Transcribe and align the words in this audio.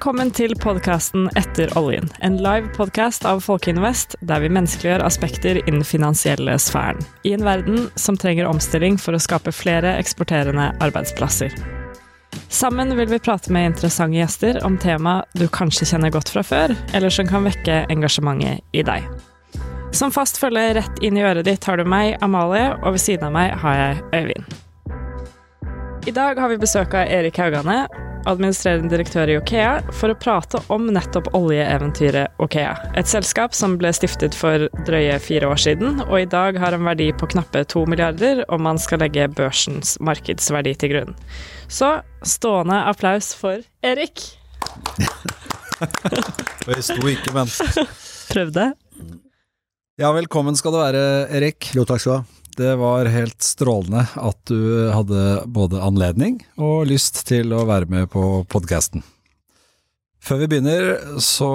Velkommen 0.00 0.30
til 0.32 0.54
podkasten 0.56 1.26
Etter 1.36 1.68
oljen, 1.76 2.06
en 2.24 2.38
live 2.40 2.70
podkast 2.72 3.26
av 3.28 3.42
Folkeinvest 3.44 4.14
der 4.24 4.40
vi 4.40 4.48
menneskeliggjør 4.48 5.02
aspekter 5.04 5.58
innen 5.66 5.84
finansielle 5.84 6.54
sfæren, 6.56 7.02
i 7.28 7.34
en 7.36 7.44
verden 7.44 7.82
som 8.00 8.16
trenger 8.16 8.48
omstilling 8.48 8.96
for 8.96 9.12
å 9.12 9.20
skape 9.20 9.52
flere 9.52 9.92
eksporterende 10.00 10.70
arbeidsplasser. 10.80 11.52
Sammen 12.48 12.96
vil 12.96 13.10
vi 13.12 13.20
prate 13.20 13.52
med 13.52 13.74
interessante 13.74 14.16
gjester 14.16 14.62
om 14.64 14.80
tema 14.80 15.18
du 15.36 15.44
kanskje 15.52 15.90
kjenner 15.92 16.16
godt 16.16 16.32
fra 16.32 16.46
før, 16.48 16.72
eller 16.96 17.12
som 17.12 17.28
kan 17.28 17.44
vekke 17.44 17.82
engasjementet 17.92 18.64
i 18.72 18.86
deg. 18.88 19.04
Som 19.92 20.16
fast 20.16 20.40
følge 20.40 20.78
rett 20.80 21.04
inn 21.04 21.20
i 21.20 21.28
øret 21.28 21.44
ditt 21.44 21.68
har 21.68 21.76
du 21.76 21.84
meg, 21.84 22.16
Amalie, 22.24 22.72
og 22.80 22.96
ved 22.96 23.04
siden 23.04 23.28
av 23.28 23.36
meg 23.36 23.52
har 23.60 23.80
jeg 23.82 24.02
Øyvind. 24.16 24.60
I 26.06 26.10
dag 26.10 26.38
har 26.40 26.48
vi 26.48 26.56
besøk 26.56 26.94
av 26.96 27.10
Erik 27.12 27.36
Haugane, 27.36 27.82
administrerende 28.28 28.88
direktør 28.88 29.28
i 29.28 29.34
Okea, 29.36 29.72
for 29.92 30.12
å 30.12 30.16
prate 30.16 30.62
om 30.72 30.86
nettopp 30.88 31.28
oljeeventyret 31.36 32.40
Okea. 32.40 32.72
Et 32.96 33.08
selskap 33.08 33.52
som 33.56 33.76
ble 33.80 33.92
stiftet 33.92 34.36
for 34.36 34.64
drøye 34.88 35.18
fire 35.20 35.50
år 35.52 35.60
siden, 35.60 36.00
og 36.06 36.16
i 36.22 36.28
dag 36.32 36.56
har 36.62 36.76
en 36.76 36.88
verdi 36.88 37.10
på 37.12 37.28
knappe 37.34 37.66
to 37.68 37.84
milliarder 37.84 38.40
om 38.48 38.64
man 38.64 38.80
skal 38.80 39.02
legge 39.04 39.28
børsens 39.36 39.98
markedsverdi 40.00 40.72
til 40.80 40.94
grunn. 40.94 41.14
Så 41.68 41.92
stående 42.24 42.80
applaus 42.88 43.34
for 43.36 43.60
Erik. 43.84 44.24
Jeg 46.70 46.84
sto 46.88 47.00
ikke, 47.12 47.36
men 47.36 47.52
Prøvde. 48.30 48.70
Ja, 50.00 50.14
velkommen 50.16 50.56
skal 50.56 50.72
du 50.72 50.80
være, 50.80 51.06
Erik. 51.28 51.74
Jo, 51.76 51.84
takk 51.84 52.00
skal 52.00 52.12
du 52.12 52.18
ha. 52.22 52.39
Det 52.58 52.74
var 52.80 53.08
helt 53.12 53.42
strålende 53.44 54.02
at 54.18 54.40
du 54.50 54.90
hadde 54.92 55.22
både 55.50 55.80
anledning 55.82 56.40
og 56.60 56.88
lyst 56.90 57.22
til 57.28 57.54
å 57.56 57.64
være 57.68 57.88
med 57.90 58.10
på 58.12 58.42
podkasten. 58.50 59.04
Før 60.20 60.42
vi 60.42 60.48
begynner, 60.52 60.90
så 61.24 61.48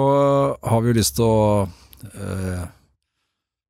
har 0.64 0.82
vi 0.82 0.90
jo 0.90 0.96
lyst 0.96 1.18
til 1.18 1.28
å 1.28 1.68
eh, 2.10 2.64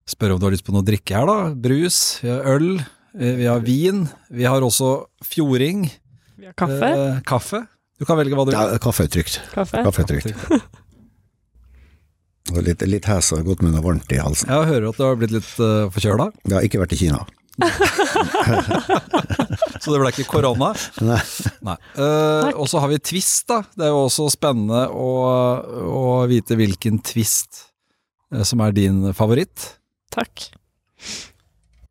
spørre 0.09 0.37
om 0.37 0.41
du 0.41 0.47
har 0.49 0.55
lyst 0.55 0.65
på 0.65 0.73
noe 0.73 0.85
å 0.85 0.89
drikke 0.89 1.19
her, 1.19 1.29
da. 1.29 1.51
Brus, 1.53 1.99
vi 2.23 2.33
har 2.33 2.49
øl, 2.55 2.71
eh, 3.19 3.37
vi 3.43 3.51
har 3.51 3.61
vin. 3.67 4.07
Vi 4.33 4.49
har 4.49 4.65
også 4.65 4.95
fjording. 5.27 5.85
Vi 6.41 6.49
har 6.49 6.57
kaffe. 6.57 6.89
Eh, 6.95 7.21
kaffe. 7.29 7.63
Du 8.01 8.09
kan 8.09 8.17
velge 8.21 8.37
hva 8.39 8.47
du 8.49 8.55
vil. 8.55 8.57
Ja, 8.57 8.81
kaffe 8.81 9.05
er 9.05 9.13
trygt. 9.13 9.41
Kaffe. 9.53 9.85
Kaffe 9.85 10.07
er 10.07 10.11
trygt. 10.15 10.83
Og 12.55 12.61
litt, 12.63 12.83
litt 12.87 13.07
hes 13.11 13.33
og 13.35 13.43
gått 13.49 13.63
med 13.65 13.75
noe 13.75 13.83
varmt 13.85 14.13
i 14.15 14.21
halsen. 14.23 14.51
Jeg 14.53 14.69
hører 14.71 14.89
at 14.93 15.01
du 15.01 15.05
har 15.07 15.17
blitt 15.19 15.35
litt 15.35 15.49
uh, 15.59 15.89
forkjøla, 15.95 16.29
Jeg 16.47 16.55
har 16.59 16.67
ikke 16.69 16.83
vært 16.85 16.95
i 16.95 17.01
Kina. 17.01 17.25
så 19.81 19.93
det 19.93 20.01
ble 20.03 20.11
ikke 20.13 20.27
korona. 20.29 20.73
Nei. 21.05 21.21
Nei. 21.67 21.77
Uh, 21.97 22.51
og 22.61 22.67
så 22.71 22.83
har 22.83 22.91
vi 22.93 22.99
twist, 23.01 23.47
da. 23.51 23.63
Det 23.77 23.87
er 23.89 23.93
jo 23.95 24.03
også 24.07 24.29
spennende 24.35 24.83
å, 24.93 25.09
å 25.89 26.03
vite 26.31 26.59
hvilken 26.59 27.01
twist 27.07 27.65
eh, 28.35 28.45
som 28.47 28.61
er 28.65 28.77
din 28.77 29.01
favoritt. 29.17 29.73
Takk. 30.15 30.49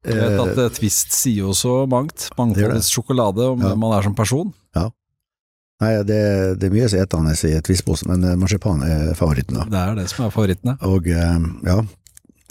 Jeg 0.05 0.19
vet 0.21 0.37
at 0.43 0.59
eh, 0.61 0.71
twist 0.77 1.15
sier 1.17 1.47
jo 1.47 1.55
så 1.57 1.79
mangt. 1.89 2.27
Mangfoldets 2.37 2.91
sjokolade 2.93 3.47
om 3.55 3.63
Ja. 3.65 3.73
man 3.79 3.95
er 3.97 4.05
som 4.05 4.15
person. 4.17 4.53
Nei, 5.83 5.91
det, 6.07 6.19
det 6.61 6.69
er 6.69 6.71
mye 6.73 6.87
som 6.87 7.01
etende 7.03 7.33
i 7.35 7.51
et 7.57 7.65
tvistpose, 7.67 8.07
men 8.07 8.23
eh, 8.23 8.37
marsipan 8.39 8.83
er 8.85 9.09
favoritten. 9.17 9.57
da. 9.59 9.65
Det 9.67 9.81
er 9.81 9.97
det 9.99 10.05
som 10.11 10.23
er 10.25 10.31
favorittene. 10.31 10.77
Og 10.87 11.09
eh, 11.11 11.47
ja, 11.67 11.77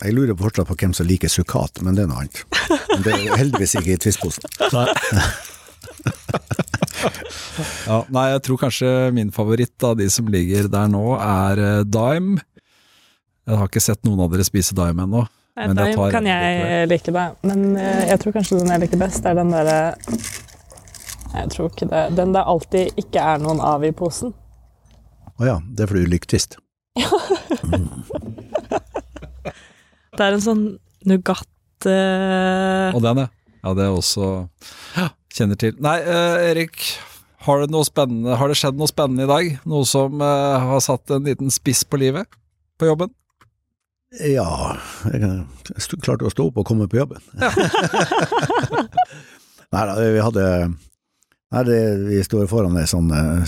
jeg 0.05 0.16
lurer 0.16 0.36
fortsatt 0.36 0.69
på 0.69 0.77
hvem 0.83 0.92
som 0.97 1.08
liker 1.08 1.33
sukkat, 1.33 1.81
men 1.86 1.97
det 1.97 2.05
er 2.05 2.11
noe 2.11 2.25
annet. 2.27 2.42
Men 2.91 3.06
det 3.06 3.14
er 3.16 3.39
heldigvis 3.41 3.77
ikke 3.81 3.97
i 3.97 4.00
tvistposen. 4.06 4.44
Ja, 7.84 8.00
nei, 8.11 8.25
jeg 8.33 8.41
tror 8.47 8.58
kanskje 8.58 8.89
min 9.14 9.28
favoritt 9.33 9.84
av 9.86 9.94
de 10.00 10.06
som 10.11 10.27
ligger 10.33 10.66
der 10.72 10.88
nå, 10.91 11.03
er 11.21 11.60
eh, 11.62 11.82
Dime. 11.87 12.41
Jeg 13.47 13.59
har 13.60 13.69
ikke 13.69 13.82
sett 13.84 14.00
noen 14.09 14.25
av 14.25 14.32
dere 14.32 14.47
spise 14.47 14.75
Dime 14.77 15.04
ennå. 15.04 15.22
Dime 15.54 16.09
kan 16.10 16.27
jeg 16.27 16.88
like. 16.91 17.12
Men 17.47 17.77
jeg 17.78 18.19
tror 18.25 18.34
kanskje 18.34 18.59
den 18.59 18.72
jeg 18.72 18.82
liker 18.87 19.00
best, 19.04 19.28
er 19.28 19.38
den 19.38 19.53
derre 19.54 19.78
Jeg 21.34 21.50
tror 21.55 21.71
ikke 21.71 21.89
det. 21.91 22.03
Den 22.19 22.34
det 22.34 22.45
alltid 22.47 23.00
ikke 23.00 23.22
er 23.34 23.43
noen 23.43 23.61
av 23.65 23.84
i 23.87 23.93
posen. 23.97 24.34
Å 25.34 25.49
ja, 25.49 25.56
det 25.67 25.84
er 25.84 25.91
fordi 25.91 26.05
du 26.06 26.12
liker 26.15 26.31
twist. 26.34 26.59
Det 30.15 30.22
er 30.22 30.37
en 30.37 30.43
sånn 30.45 30.61
Nougat 31.11 31.89
uh... 31.89 32.95
Og 32.95 33.00
den, 33.03 33.25
ja. 33.25 33.31
Ja, 33.65 33.72
det 33.75 33.87
er 33.87 33.97
også 33.97 34.28
ja, 34.95 35.09
Kjenner 35.34 35.59
til. 35.59 35.75
Nei, 35.83 35.97
eh, 36.05 36.50
Erik. 36.53 36.78
Har 37.45 37.61
det, 37.61 37.72
noe 37.75 37.84
har 38.39 38.49
det 38.49 38.56
skjedd 38.61 38.78
noe 38.78 38.89
spennende 38.89 39.27
i 39.27 39.28
dag? 39.31 39.51
Noe 39.69 39.84
som 39.89 40.22
eh, 40.22 40.66
har 40.69 40.81
satt 40.84 41.11
en 41.12 41.27
liten 41.27 41.51
spiss 41.53 41.83
på 41.89 41.99
livet 42.01 42.28
på 42.81 42.89
jobben? 42.89 43.11
Ja, 44.22 44.77
jeg 45.11 45.99
klarte 46.05 46.28
å 46.28 46.33
stå 46.33 46.47
opp 46.47 46.61
og 46.62 46.69
komme 46.69 46.87
på 46.87 47.01
jobben. 47.01 47.25
Nei 49.75 49.84
da, 49.91 49.97
vi 49.99 50.22
hadde 50.22 50.45
Nei, 51.53 51.62
det, 51.69 51.81
vi 52.09 52.22
står 52.25 52.47
foran 52.50 52.77
ei 52.81 52.87
sånn 52.88 53.10
eh, 53.15 53.44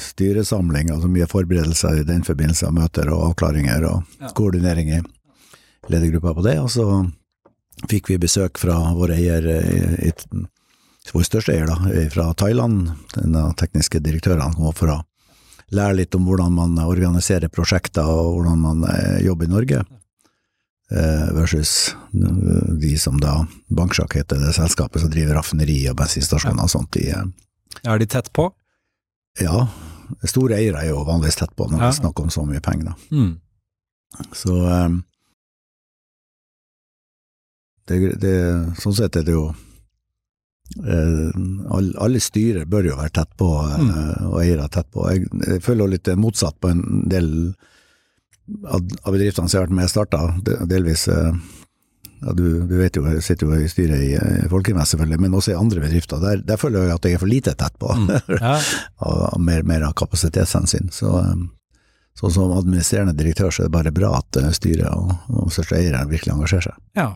styresamling, 0.00 0.90
altså 0.90 1.10
mye 1.12 1.28
forberedelser 1.30 2.00
i 2.00 2.06
den 2.08 2.24
forbindelse, 2.26 2.66
av 2.66 2.74
møter 2.76 3.10
og 3.12 3.28
avklaringer 3.32 3.84
og 3.90 4.02
koordinering 4.38 4.90
i 4.96 5.00
ledergruppa 5.92 6.32
på 6.38 6.44
det. 6.46 6.56
Og 6.62 6.70
så 6.72 6.86
fikk 7.90 8.10
vi 8.12 8.18
besøk 8.22 8.58
fra 8.58 8.78
vår 8.96 9.14
eier, 9.18 9.46
i, 9.46 10.10
i- 10.10 10.46
vår 11.12 11.24
største 11.26 11.54
eier, 11.54 11.66
da, 11.70 11.78
fra 12.14 12.28
Thailand. 12.38 12.90
Den 13.16 13.34
tekniske 13.58 14.00
direktøren 14.02 14.54
kom 14.54 14.68
opp 14.70 14.78
for 14.82 14.92
å 14.94 15.00
lære 15.74 15.96
litt 16.02 16.14
om 16.18 16.26
hvordan 16.28 16.52
man 16.54 16.76
organiserer 16.84 17.48
prosjekter 17.50 18.06
og 18.06 18.34
hvordan 18.36 18.58
man 18.62 18.84
eh, 18.90 19.20
jobber 19.26 19.46
i 19.48 19.52
Norge, 19.54 19.80
eh, 19.82 19.98
versus 21.32 21.94
de 22.12 22.90
som 23.00 23.16
da 23.20 23.46
Banksjakk 23.72 24.16
heter 24.18 24.40
det 24.42 24.50
selskapet 24.56 25.00
som 25.00 25.10
driver 25.12 25.38
raffineri 25.38 25.78
og 25.88 25.96
bensinstasjoner 25.96 26.66
og 26.66 26.72
sånt 26.72 26.98
i 27.00 27.06
eh, 27.14 27.24
Er 27.88 27.98
de 28.02 28.06
tett 28.12 28.28
på? 28.36 28.50
Ja, 29.40 29.62
store 30.28 30.58
eiere 30.58 30.82
er 30.82 30.90
jo 30.90 31.04
vanligvis 31.08 31.38
tett 31.40 31.54
på 31.56 31.64
når 31.70 31.78
Ja. 31.78 31.86
det 31.86 31.94
er 31.94 32.00
snakk 32.02 32.20
om 32.20 32.28
så 32.34 32.44
mye 32.44 32.60
penger. 32.60 32.92
Mm. 33.14 33.30
Så 34.36 34.58
eh, 34.68 34.88
det, 37.88 38.00
det, 38.22 38.34
Sånn 38.82 38.94
sett 38.96 39.16
er 39.18 39.24
det 39.26 39.34
jo 39.34 39.46
eh, 40.84 41.30
alle, 41.72 41.92
alle 41.98 42.20
styrer 42.22 42.68
bør 42.70 42.90
jo 42.92 42.98
være 43.00 43.14
tett 43.22 43.32
på, 43.40 43.48
eh, 43.66 44.26
og 44.28 44.38
eiere 44.44 44.68
tett 44.72 44.90
på. 44.92 45.06
Jeg, 45.10 45.26
jeg 45.46 45.64
føler 45.64 45.94
litt 45.96 46.12
motsatt 46.20 46.60
på 46.62 46.70
en 46.72 46.84
del 47.10 47.28
av, 48.66 48.82
bedriftene 49.12 49.48
som 49.48 49.56
jeg 49.56 49.62
har 49.62 49.68
vært 49.68 49.76
med 49.78 49.88
og 49.88 49.92
starta, 49.92 50.22
delvis 50.70 51.06
eh, 51.12 51.32
ja, 52.22 52.34
du, 52.38 52.44
du 52.70 52.76
vet 52.78 52.96
jo, 52.96 53.02
jeg 53.10 53.22
sitter 53.26 53.48
jo 53.48 53.58
i 53.58 53.70
styret 53.70 54.04
i 54.06 54.12
eh, 54.18 54.44
Folkeinvest 54.50 54.94
selvfølgelig, 54.94 55.20
men 55.24 55.34
også 55.38 55.54
i 55.54 55.58
andre 55.58 55.82
bedrifter. 55.82 56.22
Der, 56.22 56.42
der 56.46 56.60
føler 56.60 56.86
jeg 56.86 56.94
at 56.98 57.08
jeg 57.08 57.18
er 57.18 57.22
for 57.24 57.32
lite 57.32 57.54
tett 57.58 57.78
på, 57.82 57.90
Ja. 58.42 58.54
av, 59.02 59.24
av 59.32 59.42
mer, 59.42 59.66
mer 59.66 59.88
av 59.88 59.96
kapasitetshensyn. 59.98 60.92
Så 60.94 61.12
så, 62.12 62.26
sånn 62.28 62.34
som 62.34 62.50
administrerende 62.58 63.14
direktør 63.16 63.48
så 63.48 63.62
er 63.62 63.70
det 63.70 63.72
bare 63.72 63.92
bra 63.96 64.10
at 64.18 64.36
eh, 64.36 64.50
styret 64.52 64.90
og, 64.92 65.14
og 65.32 65.52
største 65.54 65.78
eiere 65.78 66.02
virkelig 66.10 66.34
engasjerer 66.36 66.70
seg. 66.70 66.80
ja. 66.98 67.12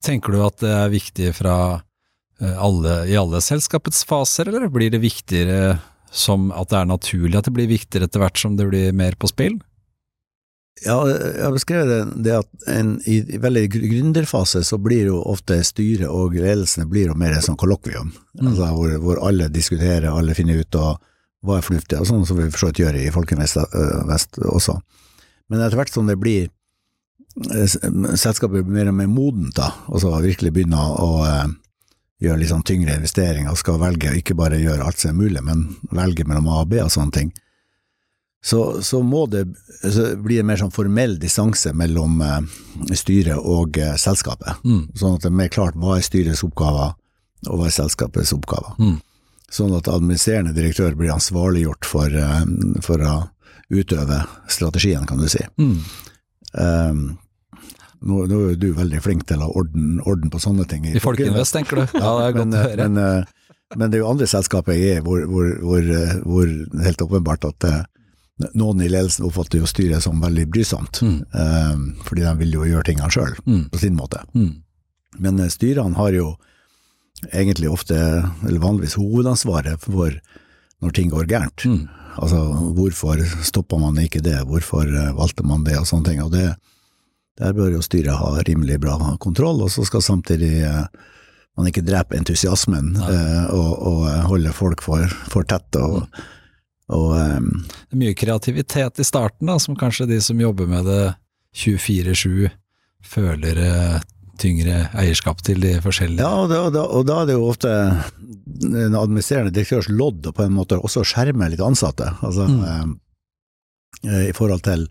Tenker 0.00 0.32
du 0.32 0.38
at 0.40 0.56
det 0.62 0.70
er 0.72 0.86
viktig 0.88 1.26
fra 1.36 1.54
eh, 2.40 2.54
alle, 2.56 3.02
i 3.12 3.18
alle 3.20 3.36
selskapets 3.44 3.98
faser, 4.08 4.48
eller 4.48 4.70
blir 4.72 4.88
det 4.94 5.02
viktigere 5.02 5.74
som 6.10 6.48
at 6.56 6.70
det 6.72 6.78
er 6.78 6.88
naturlig 6.88 7.36
at 7.36 7.44
det 7.44 7.52
blir 7.52 7.68
viktigere 7.68 8.08
etter 8.08 8.22
hvert 8.22 8.40
som 8.40 8.56
det 8.56 8.64
blir 8.70 8.96
mer 8.96 9.12
på 9.20 9.28
spill? 9.28 9.58
Ja, 10.80 10.96
jeg 11.10 11.42
har 11.44 11.52
beskrevet 11.52 11.90
det, 11.90 12.22
det 12.24 12.36
at 12.38 12.68
en, 12.72 12.94
i, 13.04 13.18
veldig 13.42 13.66
gründerfase 13.74 14.62
så 14.64 14.78
blir 14.80 15.10
jo 15.10 15.18
ofte 15.28 15.58
styret 15.66 16.08
og 16.08 16.38
ledelsene 16.38 16.86
blir 16.88 17.10
jo 17.10 17.16
mer 17.20 17.34
et 17.36 17.44
sånn 17.44 17.58
kollokvium, 17.60 18.14
Mm. 18.40 18.46
altså 18.48 18.68
hvor, 18.72 18.92
hvor 19.02 19.18
alle 19.26 19.48
diskuterer, 19.52 20.06
alle 20.08 20.34
finner 20.38 20.62
ut 20.62 20.76
og 20.78 21.00
hva 21.44 21.58
er 21.58 21.64
fornuftig, 21.66 21.98
og 22.00 22.06
sånn 22.08 22.24
som 22.28 22.38
vi 22.38 22.46
for 22.48 22.62
så 22.62 22.70
vidt 22.70 22.80
gjør 22.80 22.96
i 23.00 23.10
Folkeinvest 23.12 23.58
øh, 23.60 24.06
Vest 24.08 24.38
også. 24.38 24.78
Men 25.50 25.60
etter 25.64 25.76
hvert 25.80 25.92
som 25.92 26.06
det 26.08 26.16
blir 26.20 26.46
eh, 26.46 27.66
selskapet 28.16 28.62
blir 28.64 28.76
mer 28.78 28.88
og 28.92 28.96
mer 29.00 29.10
modent, 29.10 29.54
da, 29.58 29.72
og 29.88 30.00
så 30.00 30.14
virkelig 30.22 30.52
begynner 30.56 30.96
å 31.00 31.10
eh, 31.26 31.52
gjøre 32.24 32.40
litt 32.42 32.52
sånn 32.52 32.64
tyngre 32.68 32.96
investeringer 33.00 33.52
og 33.52 33.60
skal 33.60 33.80
velge, 33.82 34.14
ikke 34.20 34.36
bare 34.38 34.60
gjøre 34.60 34.84
alt 34.86 35.00
som 35.00 35.12
er 35.12 35.20
mulig, 35.20 35.42
men 35.44 35.66
velge 35.96 36.24
mellom 36.28 36.48
A 36.52 36.62
og 36.62 36.70
B 36.72 36.80
og 36.84 36.92
sånne 36.92 37.16
ting, 37.16 37.32
så, 38.42 38.82
så 38.82 39.02
må 39.02 39.26
det 39.26 39.44
så 39.92 40.16
blir 40.16 40.40
det 40.40 40.46
mer 40.48 40.60
sånn 40.60 40.72
formell 40.72 41.18
distanse 41.20 41.72
mellom 41.76 42.20
eh, 42.24 42.40
styret 42.96 43.36
og 43.36 43.76
eh, 43.80 43.94
selskapet. 44.00 44.62
Mm. 44.64 44.86
Sånn 44.96 45.16
at 45.16 45.24
det 45.24 45.30
er 45.30 45.38
mer 45.42 45.52
klart 45.52 45.76
hva 45.80 45.98
er 45.98 46.04
styrets 46.04 46.44
oppgaver, 46.46 46.94
og 47.48 47.60
hva 47.60 47.68
er 47.68 47.76
selskapets 47.76 48.32
oppgaver. 48.36 48.76
Mm. 48.80 48.98
Sånn 49.50 49.74
at 49.76 49.90
administrerende 49.92 50.54
direktør 50.56 50.96
blir 50.96 51.12
ansvarliggjort 51.14 51.88
for, 51.88 52.16
eh, 52.16 52.44
for 52.84 53.04
å 53.04 53.16
utøve 53.70 54.22
strategien, 54.48 55.04
kan 55.08 55.20
du 55.20 55.28
si. 55.30 55.42
Mm. 55.60 55.76
Um, 56.50 57.04
nå, 58.00 58.24
nå 58.26 58.40
er 58.50 58.56
du 58.58 58.72
veldig 58.74 59.02
flink 59.04 59.28
til 59.28 59.40
å 59.40 59.46
ha 59.46 59.60
orden, 59.60 60.00
orden 60.08 60.32
på 60.32 60.40
sånne 60.42 60.64
ting. 60.68 60.88
I 60.88 61.02
Folkeinvest, 61.02 61.54
tenker 61.54 61.82
du? 61.82 61.84
Ja, 61.92 62.16
det 62.18 62.24
er 62.24 62.36
godt 62.40 62.48
men, 62.48 62.56
å 62.56 62.64
høre. 62.64 62.88
Men, 62.88 63.78
men 63.78 63.92
det 63.92 64.00
er 64.00 64.02
jo 64.02 64.10
andre 64.10 64.26
selskaper 64.28 64.74
jeg 64.74 64.98
er 64.98 65.04
hvor, 65.06 65.22
hvor, 65.30 65.52
hvor, 65.62 65.90
hvor 66.24 66.52
helt 66.82 67.04
åpenbart 67.04 67.46
at 67.52 67.68
noen 68.54 68.80
i 68.82 68.88
ledelsen 68.88 69.26
oppfatter 69.26 69.60
jo 69.60 69.66
styret 69.68 70.02
som 70.02 70.20
veldig 70.22 70.46
brysomt, 70.50 71.00
Mm. 71.02 71.18
eh, 71.34 72.02
fordi 72.06 72.22
de 72.24 72.34
vil 72.38 72.52
jo 72.52 72.64
gjøre 72.64 72.84
tingene 72.88 73.10
sjøl, 73.12 73.34
Mm. 73.46 73.68
på 73.70 73.78
sin 73.78 73.96
måte. 73.96 74.22
Mm. 74.34 74.62
Men 75.18 75.40
eh, 75.40 75.48
styrene 75.48 75.96
har 75.96 76.12
jo 76.12 76.36
egentlig 77.34 77.68
ofte, 77.70 77.96
eller 78.46 78.60
vanligvis, 78.60 78.94
hovedansvaret 78.96 79.78
for 79.80 80.10
når 80.82 80.92
ting 80.96 81.10
går 81.10 81.26
gærent. 81.28 81.64
Mm. 81.66 81.88
Altså, 82.20 82.38
hvorfor 82.74 83.20
stoppa 83.44 83.78
man 83.78 83.94
ikke 83.96 84.22
det, 84.22 84.38
hvorfor 84.48 84.84
eh, 84.88 85.12
valgte 85.14 85.44
man 85.44 85.64
det, 85.64 85.76
og 85.78 85.86
sånne 85.86 86.04
ting. 86.08 86.22
Og 86.22 86.32
det, 86.32 86.54
der 87.38 87.52
bør 87.52 87.72
jo 87.76 87.82
styret 87.84 88.16
ha 88.18 88.42
rimelig 88.46 88.80
bra 88.80 88.96
kontroll, 89.20 89.62
og 89.62 89.70
så 89.70 89.84
skal 89.86 90.00
samtidig 90.00 90.62
eh, 90.64 90.86
man 91.56 91.66
ikke 91.68 91.84
drepe 91.84 92.16
entusiasmen 92.16 92.94
eh, 92.96 93.46
og, 93.52 93.72
og 93.86 94.02
eh, 94.08 94.20
holde 94.30 94.52
folk 94.56 94.82
for, 94.82 95.06
for 95.28 95.42
tett. 95.44 95.76
Og, 95.76 96.06
og 96.90 97.12
um, 97.16 97.50
Det 97.70 97.94
er 97.96 98.00
mye 98.02 98.16
kreativitet 98.18 99.00
i 99.02 99.06
starten, 99.06 99.46
da, 99.50 99.58
som 99.62 99.76
kanskje 99.78 100.08
de 100.10 100.20
som 100.24 100.40
jobber 100.40 100.66
med 100.70 100.88
det 100.90 101.02
24-7 101.56 102.50
føler 103.06 103.58
eh, 103.64 104.00
tyngre 104.40 104.88
eierskap 104.98 105.40
til 105.44 105.60
de 105.62 105.74
forskjellige 105.84 106.22
Ja, 106.24 106.44
og 106.44 106.50
da, 106.52 106.60
og 106.66 106.72
da, 106.74 106.84
og 106.86 107.06
da 107.08 107.18
er 107.22 107.28
det 107.30 107.36
jo 107.36 107.48
ofte 107.50 107.70
en 108.60 108.96
administrerende 108.98 109.52
direktørs 109.54 109.88
lodd 109.92 110.26
og 110.30 110.34
på 110.36 110.44
en 110.46 110.54
måte 110.56 110.78
også 110.80 111.02
skjerme 111.08 111.48
litt 111.52 111.62
ansatte. 111.64 112.10
Altså, 112.20 112.46
Mm. 112.50 112.96
eh, 114.06 114.28
I 114.30 114.32
forhold 114.36 114.62
til 114.66 114.88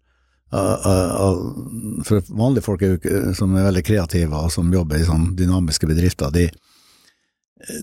Uh, 0.50 0.58
uh, 0.58 1.10
uh, 1.22 2.04
For 2.04 2.26
vanlige 2.34 2.64
folk 2.66 2.82
er 2.82 2.96
jo 2.96 3.34
som 3.38 3.52
er 3.54 3.68
veldig 3.68 3.84
kreative 3.86 4.34
og 4.34 4.50
som 4.50 4.72
jobber 4.74 4.98
i 4.98 5.06
sånn 5.06 5.36
dynamiske 5.38 5.86
bedrifter, 5.86 6.32
de, 6.34 6.48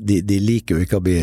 de, 0.03 0.17
de 0.27 0.39
liker 0.43 0.75
jo 0.75 0.83
ikke 0.83 0.99
å 0.99 1.05
bli 1.05 1.21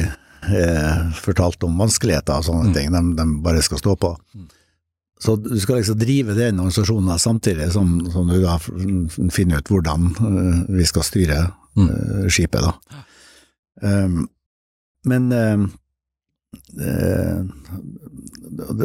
eh, 0.50 1.12
fortalt 1.22 1.64
om 1.64 1.78
vanskeligheter 1.80 2.40
og 2.42 2.44
sånne 2.50 2.70
Mm. 2.70 2.74
ting, 2.74 2.92
de, 2.92 3.02
de 3.22 3.26
bare 3.44 3.62
skal 3.62 3.78
stå 3.82 3.96
på. 4.00 4.14
Mm. 4.36 4.48
Så 5.24 5.38
du 5.40 5.60
skal 5.60 5.78
liksom 5.80 5.98
drive 6.02 6.34
den 6.36 6.60
organisasjonen 6.60 7.20
samtidig 7.20 7.70
som, 7.72 7.94
som 8.12 8.28
du 8.28 8.42
da 8.44 8.58
finner 9.32 9.62
ut 9.62 9.70
hvordan 9.72 10.10
eh, 10.20 10.64
vi 10.80 10.86
skal 10.90 11.04
styre 11.08 11.42
Mm. 11.76 11.88
eh, 11.90 12.28
skipet, 12.30 12.62
da. 12.62 12.74
Um, 13.82 14.28
men 15.10 15.32
um, 15.34 15.64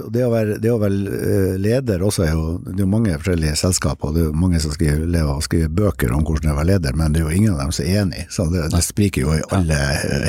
det, 0.08 0.22
å 0.24 0.30
være, 0.32 0.56
det 0.62 0.70
å 0.72 0.78
være 0.80 1.58
leder 1.60 2.02
også 2.04 2.24
er 2.24 2.32
jo 2.32 2.46
Det 2.64 2.78
er 2.78 2.84
jo 2.86 2.90
mange 2.90 3.12
forskjellige 3.18 3.58
selskaper, 3.60 4.08
og 4.08 4.16
det 4.16 4.22
er 4.22 4.28
jo 4.30 4.38
mange 4.40 4.60
som 4.64 4.72
skriver, 4.74 5.04
lever 5.06 5.32
og 5.34 5.44
skriver 5.44 5.68
bøker 5.82 6.14
om 6.16 6.24
hvordan 6.24 6.46
det 6.46 6.50
er 6.50 6.56
å 6.56 6.60
være 6.62 6.70
leder, 6.72 6.96
men 6.98 7.12
det 7.14 7.20
er 7.20 7.28
jo 7.28 7.36
ingen 7.36 7.54
av 7.54 7.60
dem 7.66 7.74
som 7.76 7.84
er 7.84 8.00
enig, 8.02 8.24
så 8.32 8.48
det, 8.52 8.64
det 8.72 8.82
spriker 8.86 9.26
jo 9.26 9.36
i 9.36 9.44
alle, 9.54 9.78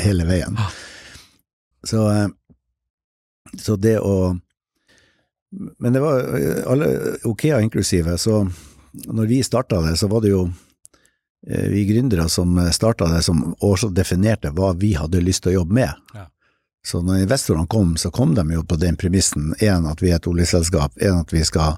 hele 0.04 0.26
veien. 0.28 0.58
Så, 1.82 2.10
eh, 2.10 2.28
så 3.58 3.76
det 3.76 3.98
å 4.00 4.38
Men 5.78 5.92
det 5.92 6.00
var 6.00 6.20
eh, 6.38 6.62
alle, 6.70 7.16
Okea 7.26 7.60
inklusive, 7.60 8.18
så 8.18 8.44
når 8.92 9.26
vi 9.26 9.42
starta 9.42 9.80
det, 9.82 9.96
så 9.96 10.06
var 10.06 10.22
det 10.22 10.30
jo 10.30 10.44
eh, 11.46 11.66
vi 11.72 11.84
gründere 11.88 12.28
som 12.28 12.54
starta 12.72 13.08
det, 13.10 13.22
som 13.26 13.54
også 13.58 13.88
definerte 13.90 14.52
hva 14.54 14.72
vi 14.78 14.92
hadde 14.94 15.22
lyst 15.24 15.42
til 15.42 15.50
å 15.50 15.56
jobbe 15.60 15.74
med. 15.74 16.12
Ja. 16.14 16.28
Så 16.86 17.02
når 17.02 17.24
investorene 17.24 17.66
kom, 17.66 17.96
så 17.96 18.10
kom 18.14 18.34
de 18.34 18.44
jo 18.54 18.62
på 18.64 18.78
den 18.78 18.96
premissen, 18.96 19.50
én 19.58 19.88
at 19.90 20.02
vi 20.02 20.12
er 20.12 20.20
et 20.20 20.28
oljeselskap, 20.30 20.94
én 21.02 21.18
at 21.18 21.34
vi 21.34 21.42
skal 21.44 21.76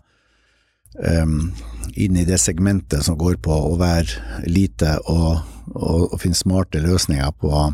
um, 1.00 1.50
inn 1.94 2.16
i 2.16 2.26
det 2.28 2.38
segmentet 2.38 3.02
som 3.05 3.19
går 3.19 3.40
på 3.43 3.56
å 3.72 3.75
være 3.81 4.46
lite 4.46 4.94
og, 5.10 5.43
og, 5.75 6.12
og 6.12 6.20
finne 6.22 6.38
smarte 6.38 6.82
løsninger 6.84 7.34
på, 7.40 7.72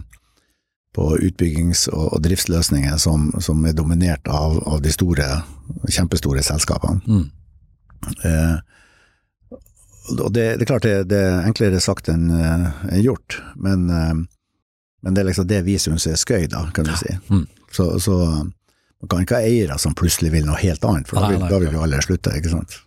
på 0.97 1.09
utbyggings- 1.19 1.89
og, 1.93 2.17
driftsløsninger 2.25 2.97
som, 2.99 3.29
som 3.45 3.65
er 3.69 3.77
dominert 3.77 4.29
av, 4.29 4.59
av 4.69 4.83
de 4.83 4.93
store, 4.93 5.27
kjempestore 5.89 6.43
selskapene. 6.43 7.03
Mm. 7.07 7.27
Eh, 8.25 8.57
og 10.19 10.33
det, 10.33 10.47
det 10.57 10.65
er 10.65 10.71
klart 10.71 10.87
det, 10.87 10.97
det 11.11 11.21
er 11.21 11.45
enklere 11.45 11.81
sagt 11.85 12.09
enn 12.09 12.31
en 12.33 12.71
gjort, 13.03 13.41
men, 13.61 13.89
eh, 13.93 14.15
men 15.05 15.15
det 15.15 15.23
er 15.23 15.29
liksom 15.31 15.49
det 15.51 15.61
vi 15.67 15.77
syns 15.81 16.09
er 16.09 16.17
skøy, 16.19 16.49
da, 16.51 16.65
kan 16.75 16.89
du 16.89 16.95
si. 16.97 17.13
Mm. 17.29 17.45
Så, 17.75 17.91
så 18.01 18.17
man 18.99 19.11
kan 19.11 19.23
ikke 19.23 19.39
ha 19.39 19.47
eiere 19.47 19.77
som 19.79 19.95
plutselig 19.99 20.33
vil 20.35 20.49
noe 20.49 20.59
helt 20.59 20.85
annet, 20.89 21.11
for 21.11 21.21
da 21.21 21.31
vil, 21.31 21.45
da 21.51 21.61
vil 21.63 21.77
jo 21.77 21.85
alle 21.85 22.01
slutte, 22.03 22.35
ikke 22.41 22.55
sant. 22.57 22.81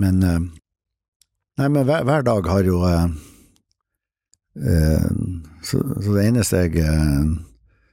Men 0.00 0.22
eh, 0.26 0.40
Nei, 1.60 1.68
men 1.68 1.84
hver, 1.84 2.06
hver 2.08 2.24
dag 2.24 2.46
har 2.48 2.64
jo 2.64 2.78
eh, 2.88 3.02
eh, 3.04 3.10
så, 4.52 5.80
så 5.80 6.12
det 6.12 6.26
eneste 6.28 6.60
jeg 6.66 6.82
eh, 6.84 7.32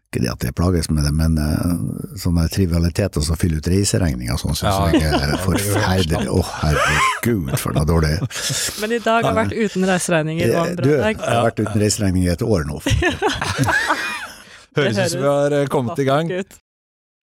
ikke 0.09 0.23
det 0.23 0.29
at 0.31 0.43
jeg 0.47 0.55
plages 0.57 0.87
med 0.89 1.03
det, 1.05 1.11
men 1.13 1.35
uh, 1.37 1.73
sånne 2.17 2.47
trivialiteter 2.49 3.21
som 3.21 3.35
å 3.35 3.37
fylle 3.37 3.59
ut 3.61 3.67
reiseregninger 3.69 4.33
og 4.33 4.39
sånn, 4.41 4.55
syns 4.57 4.71
Ja, 4.73 5.03
jeg 5.03 5.19
er 5.21 5.43
forferdelig. 5.43 6.31
Å, 6.33 6.39
herregud, 6.63 7.51
for 7.61 7.77
noe 7.77 7.85
dårlig. 7.85 8.15
Men 8.81 8.95
i 8.97 8.99
dag 9.05 9.27
har 9.27 9.37
vært 9.37 9.53
uten 9.53 9.85
reiseregninger 9.85 10.55
Du, 10.81 10.89
jeg 10.95 11.19
har 11.21 11.45
vært 11.45 11.61
uten 11.61 11.77
reiseregninger 11.83 12.31
i 12.31 12.33
et 12.33 12.45
år 12.47 12.65
nå. 12.71 12.81
Høres 14.79 14.97
ut 14.97 15.13
som 15.13 15.21
vi 15.21 15.29
har 15.29 15.57
eh, 15.59 15.69
kommet 15.69 16.01
i 16.01 16.09
gang. 16.09 16.33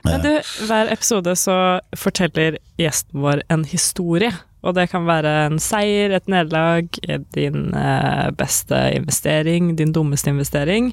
Men 0.07 0.23
du, 0.25 0.33
hver 0.69 0.91
episode 0.93 1.35
så 1.39 1.57
forteller 1.97 2.59
gjesten 2.81 3.23
vår 3.25 3.43
en 3.53 3.65
historie. 3.69 4.33
Og 4.67 4.75
det 4.75 4.89
kan 4.91 5.07
være 5.07 5.33
en 5.47 5.59
seier, 5.63 6.15
et 6.17 6.27
nederlag, 6.31 6.89
din 7.37 7.75
eh, 7.77 8.31
beste 8.35 8.79
investering, 8.97 9.77
din 9.79 9.93
dummeste 9.95 10.33
investering. 10.33 10.91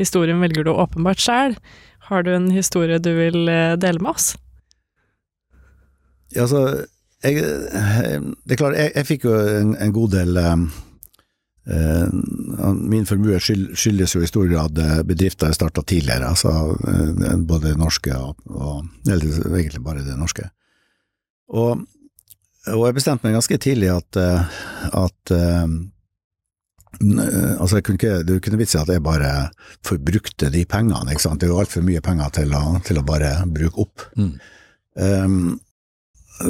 Historien 0.00 0.40
velger 0.40 0.64
du 0.64 0.72
åpenbart 0.72 1.20
sjæl. 1.20 1.56
Har 2.08 2.22
du 2.22 2.32
en 2.34 2.50
historie 2.50 2.98
du 2.98 3.12
vil 3.16 3.48
eh, 3.48 3.74
dele 3.76 4.00
med 4.00 4.14
oss? 4.14 4.32
Ja, 6.34 6.46
Altså, 6.46 6.86
jeg, 7.22 7.34
det 8.44 8.52
er 8.52 8.56
klart, 8.56 8.74
jeg, 8.74 8.92
jeg 8.96 9.06
fikk 9.06 9.24
jo 9.28 9.34
en, 9.36 9.76
en 9.76 9.92
god 9.92 10.14
del 10.16 10.36
eh, 10.40 10.48
eh, 10.52 10.62
Min 11.62 13.06
formue 13.06 13.38
skyldes 13.38 14.16
jo 14.16 14.22
i 14.24 14.26
stor 14.26 14.48
grad 14.50 14.78
eh, 14.82 15.02
bedrifter 15.06 15.52
jeg 15.52 15.60
starta 15.60 15.84
tidligere, 15.86 16.32
altså 16.32 16.50
eh, 16.74 17.36
både 17.38 17.70
det 17.70 17.78
norske 17.78 18.16
og, 18.18 18.40
og 18.50 18.82
Eller 19.06 19.46
egentlig 19.60 19.82
bare 19.84 20.02
det 20.02 20.16
norske. 20.18 20.48
Og, 21.54 21.84
og 22.66 22.84
jeg 22.88 22.96
bestemte 22.98 23.28
meg 23.28 23.36
ganske 23.38 23.58
tidlig 23.62 23.92
at, 23.94 24.18
eh, 24.18 24.60
at 25.04 25.34
eh, 25.38 25.66
Altså, 27.02 27.78
jeg 27.78 27.84
kunne 27.86 27.96
ikke, 27.96 28.16
det 28.28 28.34
kunne 28.44 28.58
vits 28.60 28.74
i 28.76 28.78
at 28.78 28.90
jeg 28.92 29.02
bare 29.02 29.30
forbrukte 29.82 30.50
de 30.52 30.60
pengene, 30.68 31.10
ikke 31.10 31.24
sant. 31.24 31.40
Det 31.40 31.48
er 31.48 31.54
jo 31.54 31.62
altfor 31.62 31.82
mye 31.86 32.02
penger 32.04 32.34
til 32.36 32.52
å, 32.54 32.60
til 32.84 33.00
å 33.00 33.04
bare 33.06 33.30
bruke 33.48 33.86
opp. 33.86 34.04
Mm. 34.14 34.34
Um, 35.00 35.38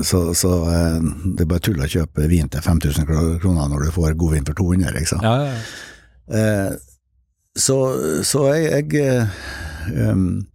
så, 0.04 0.34
så 0.34 0.52
eh, 0.70 1.00
det 1.36 1.44
er 1.44 1.50
bare 1.50 1.64
tull 1.64 1.82
å 1.82 1.90
kjøpe 1.90 2.28
vin 2.30 2.48
til 2.52 2.64
5000 2.64 3.08
kroner 3.42 3.68
når 3.72 3.86
du 3.86 3.90
får 3.94 4.16
god 4.20 4.36
vin 4.36 4.48
for 4.48 4.58
200, 4.58 4.94
liksom. 4.96 5.26
Ja, 5.26 5.34
ja, 5.42 5.52
ja. 5.52 6.38
Eh, 6.38 6.72
så, 7.58 7.76
så 8.24 8.46
jeg, 8.56 8.86
jeg 8.96 10.06
um, 10.08 10.46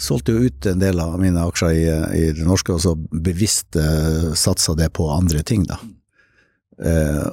solgte 0.00 0.34
jo 0.34 0.48
ut 0.48 0.66
en 0.66 0.80
del 0.82 0.98
av 0.98 1.14
mine 1.22 1.44
aksjer 1.46 1.76
i, 1.78 1.84
i 2.18 2.24
det 2.34 2.46
norske, 2.46 2.74
og 2.74 2.82
så 2.82 2.96
bevisst 2.98 3.78
satsa 4.34 4.74
det 4.74 4.90
på 4.98 5.06
andre 5.14 5.44
ting, 5.46 5.62
da. 5.70 5.78
Uh, 6.74 7.30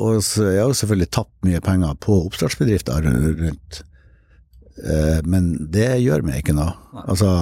og 0.00 0.22
så 0.24 0.46
jeg 0.48 0.62
har 0.62 0.70
jo 0.72 0.78
selvfølgelig 0.78 1.10
tapt 1.12 1.34
mye 1.44 1.60
penger 1.62 1.98
på 2.00 2.16
oppstartsbedrifter 2.24 3.04
rundt, 3.04 3.82
uh, 4.80 5.20
men 5.28 5.52
det 5.74 5.90
gjør 6.00 6.24
meg 6.24 6.40
ikke 6.40 6.56
noe. 6.56 6.72
Altså, 7.04 7.34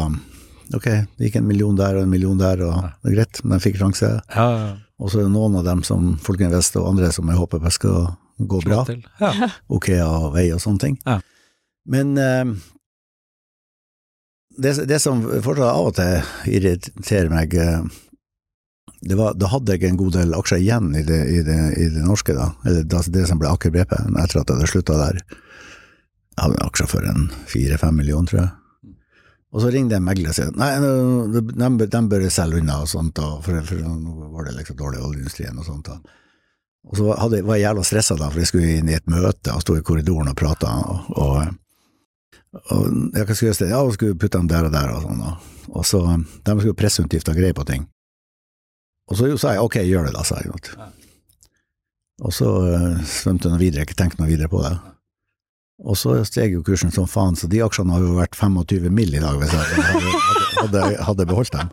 ok, 0.76 0.88
det 1.18 1.28
gikk 1.28 1.38
en 1.40 1.46
million 1.48 1.76
der 1.78 1.98
og 1.98 2.06
en 2.06 2.12
million 2.12 2.38
der, 2.40 2.62
og 2.66 2.90
det 3.02 3.12
er 3.12 3.16
greit, 3.18 3.42
men 3.44 3.58
de 3.58 3.64
fikk 3.66 3.78
sjanse. 3.80 4.14
ja, 4.34 4.48
ja. 4.62 4.72
Og 5.02 5.10
så 5.10 5.18
er 5.18 5.24
det 5.26 5.32
noen 5.34 5.56
av 5.58 5.64
dem 5.66 5.80
som 5.82 6.12
Folkinvest 6.22 6.76
og 6.78 6.84
andre 6.92 7.08
som 7.10 7.26
jeg 7.26 7.34
håper 7.34 7.58
bare 7.58 7.74
skal 7.74 8.12
gå 8.38 8.60
bra. 8.62 8.84
til. 8.86 9.00
Ja. 9.18 9.48
Okea 9.74 10.06
og 10.06 10.28
vei 10.36 10.44
og 10.54 10.60
sånne 10.62 10.78
ting. 10.84 10.94
Ja. 11.02 11.16
Men 11.90 12.12
eh, 12.22 12.52
det, 14.62 14.76
det 14.86 15.00
som 15.02 15.24
fortsatt 15.26 15.72
av 15.72 15.90
og 15.90 15.96
til 15.98 16.54
irriterer 16.54 17.32
meg, 17.32 17.56
eh, 17.58 17.82
det 19.02 19.18
var, 19.18 19.34
da 19.34 19.50
hadde 19.50 19.74
jeg 19.74 19.90
en 19.90 19.98
god 19.98 20.14
del 20.20 20.38
aksjer 20.38 20.62
igjen 20.62 20.92
i 20.94 21.02
det, 21.02 21.20
i 21.34 21.42
det, 21.42 21.60
i 21.82 21.88
det 21.96 22.06
norske, 22.06 22.36
da. 22.38 22.52
Eller 22.62 22.86
det 22.86 23.26
som 23.26 23.42
ble 23.42 23.50
Aker 23.50 23.74
BP, 23.74 23.96
etter 23.98 24.38
at 24.38 24.46
jeg 24.46 24.54
hadde 24.54 24.70
slutta 24.70 25.00
der. 25.00 25.22
Jeg 25.26 26.44
hadde 26.44 26.66
aksjer 26.68 26.90
for 26.94 27.10
en 27.10 27.26
fire-fem 27.50 27.98
millioner, 27.98 28.30
tror 28.30 28.44
jeg. 28.44 28.52
Og 29.52 29.60
så 29.60 29.68
ringte 29.68 29.98
en 29.98 30.04
megler 30.04 30.32
og 30.32 30.36
sa 30.36 30.46
nei, 30.56 30.70
de, 30.80 31.42
de, 31.52 31.86
de 31.92 32.00
bør 32.08 32.24
selge 32.32 32.62
unna 32.62 32.78
og 32.84 32.88
sånt, 32.88 33.14
da, 33.18 33.34
for, 33.44 33.58
for 33.68 33.84
nå 33.84 34.30
var 34.32 34.48
det 34.48 34.54
liksom 34.56 34.78
dårlig 34.78 35.00
i 35.00 35.06
oljeindustrien 35.08 35.58
og 35.60 35.66
sånt. 35.66 35.90
Da. 35.90 36.20
Og 36.88 36.98
så 36.98 37.10
hadde, 37.20 37.42
var 37.46 37.60
jeg 37.60 37.68
jævla 37.68 37.84
stressa 37.86 38.16
da, 38.16 38.30
for 38.32 38.42
jeg 38.42 38.48
skulle 38.48 38.78
inn 38.78 38.88
i 38.88 38.96
et 38.96 39.10
møte 39.12 39.52
og 39.52 39.60
sto 39.62 39.76
i 39.76 39.84
korridoren 39.84 40.32
og 40.32 40.38
prata. 40.40 40.72
og, 40.80 41.12
og, 41.20 41.52
og 42.72 42.88
jeg 43.18 43.36
skulle 43.36 43.52
jeg 43.52 43.74
ja, 43.74 43.82
skulle 43.98 44.18
putte 44.18 44.40
dem 44.40 44.48
der 44.50 44.70
og 44.70 44.74
der 44.74 44.96
og 44.96 45.04
sånn, 45.04 45.20
og, 45.28 45.52
og 45.72 45.86
så, 45.88 46.02
de 46.16 46.56
skulle 46.58 46.80
presseutgifter 46.80 47.36
og 47.36 47.44
greie 47.44 47.56
på 47.56 47.68
ting. 47.68 47.86
Og 49.12 49.18
så 49.18 49.28
sa 49.36 49.52
jeg 49.56 49.68
ok, 49.68 49.82
gjør 49.84 50.08
det 50.08 50.16
da, 50.16 50.24
sa 50.24 50.40
jeg. 50.40 50.56
Og 52.22 52.32
så 52.32 52.48
uh, 52.48 53.00
svømte 53.04 53.50
hun 53.52 53.60
videre, 53.60 53.84
ikke 53.84 53.98
tenkte 53.98 54.22
noe 54.22 54.30
videre 54.30 54.48
på 54.48 54.62
det. 54.64 54.72
Og 55.82 55.98
så 55.98 56.16
steg 56.28 56.54
jo 56.54 56.62
kursen 56.66 56.92
som 56.94 57.08
faen, 57.10 57.36
så 57.38 57.48
de 57.50 57.62
aksjene 57.64 57.94
har 57.94 58.04
jo 58.04 58.18
vært 58.18 58.38
25 58.38 58.90
mill. 58.94 59.14
i 59.14 59.22
dag 59.22 59.38
hvis 59.40 59.54
jeg 59.54 59.86
hadde, 59.86 60.12
hadde, 60.60 60.82
hadde, 61.08 61.26
beholdt 61.26 61.56
dem. 61.56 61.72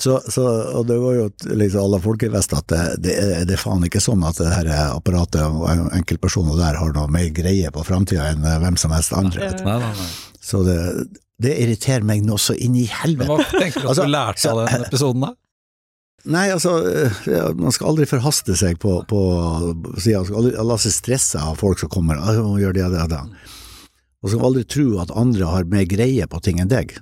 Så, 0.00 0.16
så, 0.32 0.44
og 0.78 0.86
det 0.88 0.96
var 0.96 1.16
jo 1.18 1.24
liksom 1.44 1.82
alle 1.82 1.98
folkevest 2.00 2.54
at 2.56 2.70
det, 2.72 2.84
det, 3.04 3.16
det, 3.50 3.56
er 3.56 3.60
faen 3.60 3.84
ikke 3.84 4.00
sånn 4.00 4.22
at 4.24 4.38
det 4.40 4.52
her 4.54 4.70
apparatet 4.86 5.42
og 5.44 5.90
enkeltpersoner 5.92 6.56
der 6.56 6.78
har 6.80 6.94
noe 6.96 7.10
mer 7.12 7.28
greie 7.36 7.68
på 7.74 7.84
framtida 7.84 8.30
enn 8.32 8.46
hvem 8.46 8.80
som 8.80 8.94
helst 8.96 9.12
andre. 9.16 9.50
Nei, 9.60 9.76
nei, 9.82 9.92
nei. 9.98 10.08
Så 10.40 10.62
det, 10.64 10.78
det 11.42 11.52
irriterer 11.60 12.06
meg 12.06 12.24
nå 12.24 12.38
så 12.40 12.56
inn 12.56 12.78
i 12.80 12.86
helvete. 12.88 13.28
Hva 13.28 13.44
tenker 13.52 13.82
du 13.82 13.84
at 13.84 13.92
Altså, 13.92 14.08
du 14.08 14.14
lærte 14.14 14.54
av 14.54 14.62
den 14.64 14.88
episoden, 14.88 15.28
da? 15.28 15.34
Nei, 16.28 16.50
altså, 16.52 16.74
man 17.56 17.72
skal 17.72 17.92
aldri 17.92 18.04
forhaste 18.08 18.56
seg 18.58 18.76
på, 18.82 18.98
på 19.08 19.20
sida. 19.96 20.20
Man 20.20 20.28
skal 20.28 20.40
aldri 20.42 20.66
la 20.68 20.76
seg 20.82 20.92
stresse 20.92 21.40
av 21.40 21.56
folk 21.60 21.80
som 21.80 21.92
kommer 21.92 22.20
og 22.20 22.60
gjør 22.60 22.76
det 22.76 22.90
det 22.92 23.06
det. 23.14 23.20
Og 24.20 24.32
skal 24.32 24.46
aldri 24.50 24.66
tro 24.68 24.98
at 25.00 25.14
andre 25.16 25.48
har 25.48 25.70
mer 25.70 25.86
greie 25.88 26.26
på 26.28 26.42
ting 26.44 26.60
enn 26.60 26.68
deg. 26.68 26.92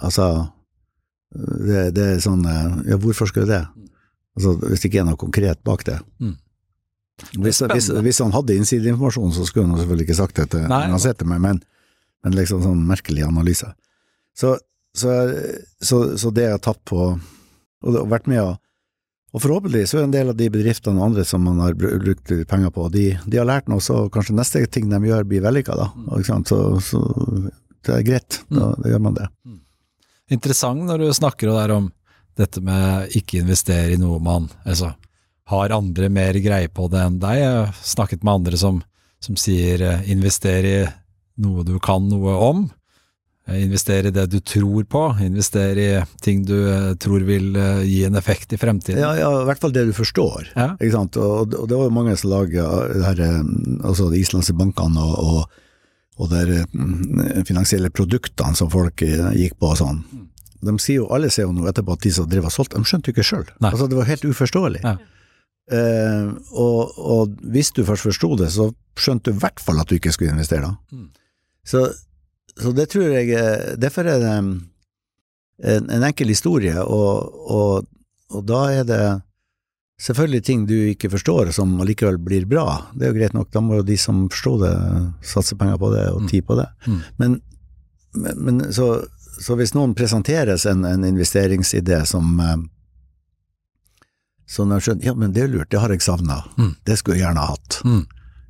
Altså, 0.00 0.48
det, 1.36 1.90
det 1.96 2.06
er 2.14 2.24
sånn 2.24 2.44
eh, 2.48 2.92
Ja, 2.92 2.98
hvorfor 3.00 3.28
skal 3.28 3.46
du 3.46 3.52
det? 3.52 3.62
Altså, 4.36 4.56
hvis 4.62 4.82
det 4.82 4.90
ikke 4.90 5.02
er 5.02 5.08
noe 5.08 5.20
konkret 5.20 5.62
bak 5.66 5.84
det. 5.88 5.98
Mm. 6.20 6.36
Hvis, 7.40 7.62
hvis, 7.64 7.88
hvis 8.04 8.20
han 8.20 8.34
hadde 8.36 8.56
innsideinformasjon, 8.60 9.32
så 9.32 9.46
skulle 9.48 9.70
han 9.70 9.80
selvfølgelig 9.80 10.04
ikke 10.04 10.18
sagt 10.18 10.40
dette 10.42 10.60
Nei. 10.68 10.82
han 10.92 11.00
sitter 11.00 11.28
med, 11.28 11.40
men, 11.40 11.62
men 12.24 12.36
liksom 12.36 12.60
sånn 12.64 12.82
merkelig 12.88 13.24
analyse. 13.24 13.70
Så, 14.36 14.52
så, 14.96 15.14
så, 15.80 16.02
så 16.20 16.32
det 16.36 16.44
jeg 16.44 16.58
har 16.58 16.64
tatt 16.64 16.82
på, 16.88 17.14
og, 17.84 17.98
og 18.02 18.08
vært 18.12 18.30
med 18.30 18.44
å 18.44 18.54
og 19.34 19.42
forhåpentlig 19.42 19.82
så 19.90 19.98
er 19.98 20.06
en 20.06 20.12
del 20.14 20.30
av 20.32 20.36
de 20.38 20.46
bedriftene 20.48 20.96
og 20.96 21.10
andre 21.10 21.22
som 21.28 21.42
man 21.44 21.58
har 21.60 21.74
brukt 21.76 22.30
penger 22.48 22.70
på, 22.72 22.86
de, 22.94 23.04
de 23.28 23.36
har 23.36 23.44
lært 23.44 23.66
noe, 23.68 23.82
så 23.84 24.06
kanskje 24.12 24.36
neste 24.38 24.62
ting 24.72 24.86
de 24.88 25.00
gjør 25.10 25.26
blir 25.28 25.42
vellykka, 25.44 25.76
da. 25.76 25.90
Mm. 25.92 26.44
Så, 26.48 26.60
så 26.80 27.00
det 27.84 27.98
er 27.98 28.06
greit, 28.06 28.38
da, 28.48 28.70
da 28.80 28.92
gjør 28.94 29.02
man 29.04 29.18
det. 29.18 29.26
Interessant 30.32 30.86
når 30.88 31.04
du 31.04 31.10
snakker 31.18 31.52
der 31.52 31.74
om 31.74 31.90
dette 32.36 32.62
med 32.64 33.12
ikke 33.18 33.42
investere 33.42 33.92
i 33.92 34.00
noe 34.00 34.22
man 34.24 34.48
altså, 34.64 34.94
har 35.52 35.74
andre 35.74 36.08
mer 36.12 36.38
greie 36.40 36.72
på 36.72 36.88
det 36.92 37.02
enn 37.04 37.20
deg. 37.20 37.40
Jeg 37.42 37.52
har 37.58 37.76
snakket 37.92 38.24
med 38.24 38.40
andre 38.40 38.60
som, 38.60 38.80
som 39.20 39.36
sier 39.40 39.84
investere 39.84 40.14
invester 40.16 40.70
i 40.70 40.78
noe 41.44 41.66
du 41.68 41.76
kan 41.82 42.08
noe 42.08 42.34
om. 42.40 42.66
Eh, 43.46 43.62
Invester 43.62 44.06
i 44.06 44.10
det 44.10 44.26
du 44.32 44.40
tror 44.40 44.84
på, 44.90 45.02
investere 45.22 45.84
i 45.84 46.00
ting 46.22 46.42
du 46.46 46.56
eh, 46.66 46.94
tror 46.98 47.22
vil 47.28 47.54
eh, 47.56 47.84
gi 47.86 48.00
en 48.08 48.18
effekt 48.18 48.52
i 48.52 48.58
fremtiden. 48.58 49.00
Ja, 49.02 49.12
ja, 49.18 49.30
i 49.42 49.46
hvert 49.46 49.62
fall 49.62 49.74
det 49.74 49.86
du 49.86 49.94
forstår. 49.96 50.50
Ja. 50.56 50.72
Ikke 50.80 50.94
sant? 50.96 51.18
Og, 51.20 51.54
og 51.54 51.68
det 51.70 51.78
var 51.78 51.88
jo 51.88 51.94
mange 51.94 52.16
som 52.18 52.32
laga 52.34 52.66
altså 52.66 54.10
de 54.10 54.20
islandske 54.20 54.56
bankene 54.58 55.02
og, 55.02 55.16
og, 55.16 55.58
og 56.18 56.32
de 56.32 56.62
mm, 56.72 57.44
finansielle 57.46 57.92
produktene 57.94 58.58
som 58.58 58.72
folk 58.72 59.04
gikk 59.04 59.58
på 59.60 59.74
og 59.74 59.78
sånn. 59.78 60.00
De 60.66 60.74
sier 60.82 61.04
jo, 61.04 61.10
alle 61.14 61.30
sier 61.30 61.46
jo 61.46 61.54
nå 61.54 61.68
etterpå 61.70 61.94
at 61.94 62.02
de 62.02 62.10
som 62.16 62.26
drev 62.26 62.48
og 62.48 62.54
solgte, 62.54 62.80
de 62.80 62.88
skjønte 62.88 63.12
jo 63.12 63.14
ikke 63.14 63.26
sjøl. 63.28 63.44
Altså, 63.60 63.86
det 63.86 63.98
var 63.98 64.08
helt 64.08 64.24
uforståelig. 64.26 64.82
Ja. 64.82 64.96
Eh, 65.66 66.26
og, 66.54 66.98
og 66.98 67.38
hvis 67.52 67.72
du 67.74 67.84
først 67.86 68.06
forsto 68.06 68.32
det, 68.38 68.50
så 68.54 68.70
skjønte 68.98 69.30
du 69.30 69.36
i 69.36 69.42
hvert 69.42 69.62
fall 69.62 69.80
at 69.82 69.90
du 69.90 69.96
ikke 69.98 70.14
skulle 70.14 70.34
investere 70.34 70.66
da. 70.66 70.74
Mm. 70.94 71.08
Så, 71.66 71.82
så 72.60 72.72
det 72.72 72.88
tror 72.92 73.10
jeg 73.12 73.30
eh, 73.36 73.74
Derfor 73.76 74.06
er 74.08 74.18
det 74.22 74.30
en, 74.38 74.50
en 75.64 76.02
enkel 76.06 76.28
historie, 76.32 76.76
og, 76.82 77.32
og, 77.52 77.86
og 78.32 78.44
da 78.48 78.60
er 78.80 78.84
det 78.88 79.00
selvfølgelig 80.00 80.42
ting 80.44 80.64
du 80.68 80.74
ikke 80.92 81.08
forstår 81.12 81.50
som 81.56 81.74
allikevel 81.80 82.18
blir 82.20 82.44
bra. 82.48 82.66
Det 82.92 83.06
er 83.06 83.12
jo 83.12 83.18
greit 83.18 83.36
nok, 83.36 83.50
da 83.54 83.60
må 83.64 83.78
jo 83.78 83.86
de 83.88 83.96
som 83.96 84.26
forstår 84.28 84.58
det, 84.64 84.72
satse 85.24 85.56
penger 85.56 85.78
på 85.80 85.92
det 85.94 86.06
og 86.12 86.22
Mm. 86.22 86.28
tid 86.28 86.44
på 86.48 86.56
det. 86.58 86.66
Mm. 86.86 86.98
Men, 87.18 87.36
men, 88.36 88.60
så, 88.72 88.88
så 89.40 89.56
hvis 89.56 89.72
noen 89.76 89.94
presenteres 89.96 90.66
en, 90.68 90.84
en 90.84 91.04
investeringsidé 91.04 92.02
som 92.08 92.36
så 94.46 94.62
som 94.62 94.70
jeg 94.76 94.84
skjønner, 94.84 95.04
ja, 95.08 95.14
men 95.18 95.32
det 95.34 95.42
er 95.42 95.48
lurt, 95.50 95.70
det 95.72 95.80
har 95.82 95.90
jeg 95.90 96.02
savna, 96.04 96.42
Mm. 96.56 96.74
det 96.86 96.98
skulle 96.98 97.16
jeg 97.18 97.24
gjerne 97.26 97.40
ha 97.42 97.54
hatt. 97.56 97.80
Mm. 97.84 98.04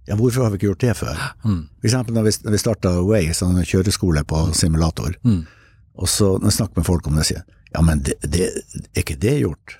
Ja, 0.07 0.15
hvorfor 0.15 0.45
har 0.47 0.51
vi 0.53 0.59
ikke 0.61 0.69
gjort 0.71 0.85
det 0.85 0.95
før? 0.97 1.17
Mm. 1.45 1.63
For 1.81 1.89
eksempel 1.89 2.15
når 2.15 2.27
vi, 2.29 2.33
når 2.45 2.55
vi 2.55 2.59
starta 2.63 2.93
Way, 3.03 3.33
sånn 3.35 3.57
kjøreskole 3.67 4.23
på 4.25 4.45
simulator, 4.55 5.17
Mm. 5.25 5.41
og 5.99 6.09
så 6.09 6.29
når 6.39 6.51
jeg 6.51 6.59
snakker 6.61 6.77
med 6.83 6.87
folk 6.87 7.07
om 7.11 7.17
det, 7.19 7.25
sier 7.27 7.43
ja, 7.75 7.83
men 7.83 8.01
det, 8.07 8.15
det, 8.23 8.47
er 8.95 9.03
ikke 9.03 9.19
det 9.21 9.35
gjort? 9.43 9.79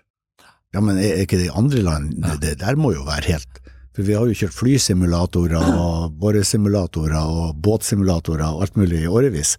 Ja, 0.75 0.81
men 0.83 0.99
er, 0.99 1.13
er 1.15 1.23
ikke 1.25 1.39
det 1.39 1.47
i 1.47 1.55
andre 1.57 1.83
land? 1.87 2.17
Det, 2.25 2.35
det 2.43 2.55
der 2.61 2.77
må 2.77 2.91
jo 2.93 3.05
være 3.07 3.31
helt 3.33 3.61
For 3.97 4.03
vi 4.05 4.13
har 4.13 4.27
jo 4.29 4.35
kjørt 4.37 4.53
flysimulatorer 4.53 5.57
og 5.81 6.13
boresimulatorer 6.21 7.17
og 7.23 7.55
båtsimulatorer 7.65 8.45
og 8.51 8.67
alt 8.67 8.77
mulig 8.77 9.05
i 9.05 9.09
årevis. 9.09 9.55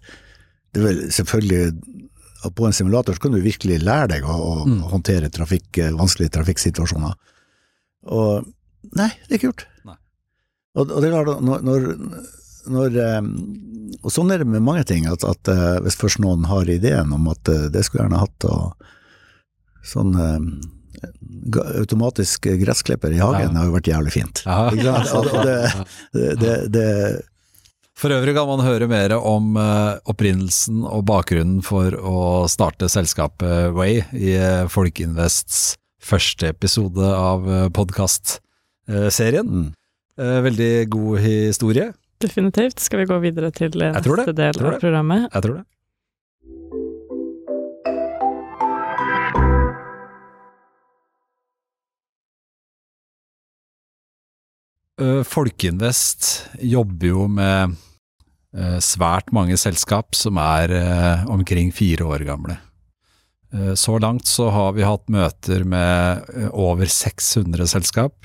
Det 0.70 0.78
er 0.82 0.86
vel 0.86 1.00
selvfølgelig 1.10 1.72
at 2.44 2.54
På 2.54 2.68
en 2.68 2.72
simulator 2.76 3.16
så 3.16 3.24
kan 3.24 3.32
du 3.34 3.40
virkelig 3.42 3.80
lære 3.82 4.12
deg 4.12 4.22
å, 4.22 4.36
å 4.36 4.66
Mm. 4.68 4.82
håndtere 4.92 5.28
trafikk, 5.34 5.78
eh, 5.82 5.90
vanskelige 5.90 6.30
trafikksituasjoner. 6.36 7.16
Og 8.14 8.46
nei, 8.94 9.08
det 9.26 9.32
er 9.32 9.38
ikke 9.40 9.48
gjort. 9.50 9.64
Og, 10.76 10.90
og 10.90 11.00
det 11.00 11.08
er 11.08 11.14
klart, 11.16 11.40
når, 11.42 11.62
når, 11.64 11.86
når 12.68 12.98
eh, 13.02 13.28
Og 14.04 14.12
sånn 14.12 14.30
er 14.34 14.42
det 14.42 14.48
med 14.52 14.64
mange 14.64 14.84
ting, 14.88 15.06
at, 15.10 15.24
at 15.26 15.48
eh, 15.52 15.78
hvis 15.84 15.96
først 15.98 16.20
noen 16.22 16.44
har 16.50 16.68
ideen 16.70 17.14
om 17.16 17.28
at 17.32 17.48
eh, 17.48 17.68
det 17.72 17.84
skulle 17.86 18.04
gjerne 18.04 18.20
hatt, 18.20 18.44
og 18.44 18.74
sånn 19.88 20.12
automatisk 21.78 22.48
gressklipper 22.60 23.14
i 23.14 23.20
hagen 23.22 23.54
Ja. 23.54 23.60
har 23.60 23.68
jo 23.68 23.74
vært 23.76 23.88
jævlig 23.88 24.12
fint. 24.12 24.42
Ja. 24.44 24.68
Det, 26.12 26.34
det, 26.42 26.54
det, 26.74 26.86
For 27.96 28.10
øvrig 28.12 28.34
kan 28.36 28.48
man 28.50 28.64
høre 28.66 28.88
mer 28.90 29.14
om 29.16 29.56
opprinnelsen 29.56 30.82
og 30.84 31.06
bakgrunnen 31.08 31.62
for 31.64 31.94
å 31.94 32.18
starte 32.50 32.90
selskapet 32.90 33.72
Way 33.78 34.02
i 34.12 34.34
Folkinvests 34.74 35.76
første 36.02 36.50
episode 36.50 37.06
av 37.14 37.46
podkastserien. 37.78 39.46
mm. 39.46 39.77
Veldig 40.18 40.88
god 40.90 41.18
historie, 41.22 41.92
Definitivt. 42.18 42.80
Skal 42.82 42.98
vi 42.98 43.04
gå 43.06 43.18
videre 43.22 43.52
til 43.54 43.76
eh, 43.78 43.94
neste 43.94 44.32
del 44.34 44.56
av 44.58 44.80
programmet? 44.82 45.28
jeg 45.30 45.44
tror 45.44 45.60
det. 45.60 45.66
Folkeinvest 55.28 56.48
jobber 56.66 57.06
jo 57.12 57.26
med 57.30 57.74
eh, 58.56 58.78
svært 58.82 59.30
mange 59.34 59.54
selskap 59.60 60.16
som 60.18 60.40
er 60.42 60.74
eh, 60.74 61.26
omkring 61.30 61.70
fire 61.74 62.08
år 62.16 62.24
gamle. 62.26 62.56
Eh, 63.54 63.74
Så 63.78 63.98
langt 64.02 64.26
så 64.26 64.48
har 64.50 64.74
vi 64.74 64.82
hatt 64.86 65.06
møter 65.12 65.62
med 65.64 66.26
eh, 66.34 66.48
over 66.50 66.90
600 66.90 67.68
selskap, 67.70 68.16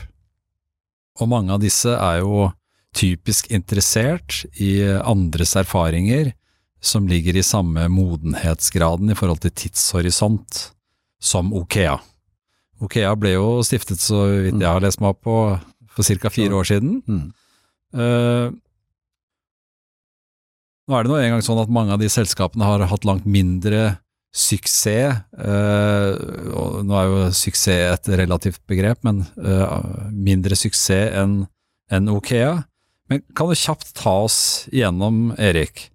og 1.21 1.29
mange 1.29 1.53
av 1.53 1.61
disse 1.61 1.93
er 1.93 2.21
jo 2.23 2.47
typisk 2.93 3.49
interessert 3.53 4.43
i 4.61 4.81
andres 5.01 5.55
erfaringer 5.57 6.31
som 6.83 7.07
ligger 7.09 7.37
i 7.39 7.45
samme 7.45 7.87
modenhetsgraden 7.89 9.13
i 9.13 9.17
forhold 9.17 9.41
til 9.43 9.53
tidshorisont 9.55 10.67
som 11.23 11.53
Okea. 11.55 11.95
Okea 12.83 13.13
ble 13.15 13.37
jo 13.37 13.61
stiftet, 13.65 14.01
så 14.03 14.25
vidt 14.27 14.59
jeg 14.59 14.67
har 14.67 14.83
lest 14.83 14.99
meg 14.99 15.13
opp 15.13 15.23
på, 15.23 15.37
for 15.93 16.19
ca. 16.19 16.31
fire 16.33 16.59
år 16.59 16.67
siden. 16.67 16.99
Mm. 17.07 17.29
Eh, 17.93 18.51
nå 20.83 20.97
er 20.97 21.05
det 21.05 21.13
nå 21.13 21.19
engang 21.21 21.45
sånn 21.45 21.61
at 21.63 21.71
mange 21.71 21.95
av 21.95 22.01
de 22.01 22.09
selskapene 22.11 22.67
har 22.67 22.83
hatt 22.91 23.07
langt 23.07 23.29
mindre 23.29 24.02
suksess. 24.33 25.23
eh, 25.37 26.09
og 26.57 26.81
nå 26.85 26.97
er 26.97 27.09
jo 27.09 27.31
suksess 27.37 27.93
et 27.93 28.11
relativt 28.17 28.61
begrep, 28.67 29.03
men 29.05 29.23
eh, 29.37 30.09
mindre 30.11 30.57
suksess 30.57 31.13
enn 31.13 31.43
en 31.93 32.09
Okea. 32.09 32.63
Men 33.11 33.21
kan 33.37 33.49
du 33.49 33.55
kjapt 33.55 33.93
ta 33.93 34.23
oss 34.25 34.65
igjennom, 34.71 35.35
Erik, 35.37 35.91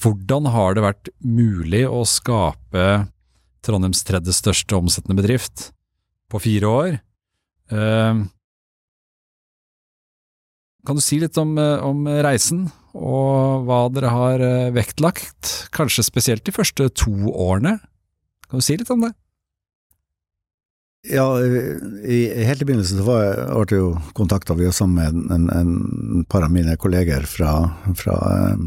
hvordan 0.00 0.48
har 0.54 0.74
det 0.74 0.86
vært 0.86 1.10
mulig 1.20 1.84
å 1.90 2.04
skape 2.08 2.88
Trondheims 3.66 4.04
tredje 4.06 4.32
største 4.32 4.76
omsettende 4.78 5.18
bedrift 5.18 5.72
på 6.30 6.40
fire 6.40 6.72
år? 6.72 6.98
Eh, 7.68 8.24
kan 10.88 10.96
du 10.96 11.04
si 11.04 11.18
litt 11.20 11.36
om, 11.36 11.58
om 11.58 12.06
reisen, 12.24 12.70
og 12.98 13.64
hva 13.68 13.84
dere 13.94 14.10
har 14.12 14.42
eh, 14.42 14.74
vektlagt, 14.74 15.70
kanskje 15.74 16.06
spesielt 16.06 16.44
de 16.46 16.54
første 16.54 16.88
to 16.98 17.14
årene? 17.30 17.78
Kan 18.48 18.60
du 18.60 18.64
si 18.64 18.76
litt 18.78 18.90
om 18.90 19.06
det? 19.06 19.14
Ja, 21.06 21.40
i, 21.40 22.44
helt 22.44 22.62
i 22.62 22.66
begynnelsen 22.66 22.98
så 22.98 23.06
var 23.06 23.22
jeg, 23.22 23.44
ble 23.46 23.76
jeg 23.76 23.84
jo 23.84 23.90
kontakta 24.18 24.56
sammen 24.74 24.98
med 24.98 25.30
en, 25.30 25.46
en, 25.48 25.50
en 25.54 26.24
par 26.28 26.42
av 26.42 26.52
mine 26.52 26.74
kolleger 26.76 27.22
fra, 27.30 27.52
fra 27.96 28.16
eh, 28.34 28.64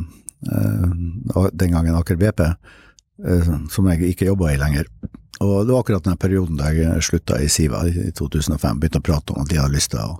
eh, 0.55 1.49
den 1.51 1.75
gangen 1.75 1.97
Aker 1.99 2.15
BP, 2.21 2.45
eh, 2.47 3.51
som 3.69 3.91
jeg 3.91 4.13
ikke 4.13 4.29
jobba 4.31 4.53
i 4.53 4.61
lenger. 4.61 4.87
Og 5.41 5.65
det 5.65 5.73
var 5.73 5.83
akkurat 5.83 6.07
den 6.07 6.21
perioden 6.21 6.57
da 6.57 6.71
jeg 6.71 7.03
slutta 7.03 7.41
i 7.41 7.49
Siva 7.49 7.83
i 7.89 8.11
2005, 8.15 8.79
begynte 8.79 9.01
å 9.01 9.07
prate 9.11 9.35
om 9.35 9.43
at 9.43 9.51
de 9.51 9.59
hadde 9.59 9.75
lyst 9.75 9.91
til 9.93 10.05
å 10.05 10.19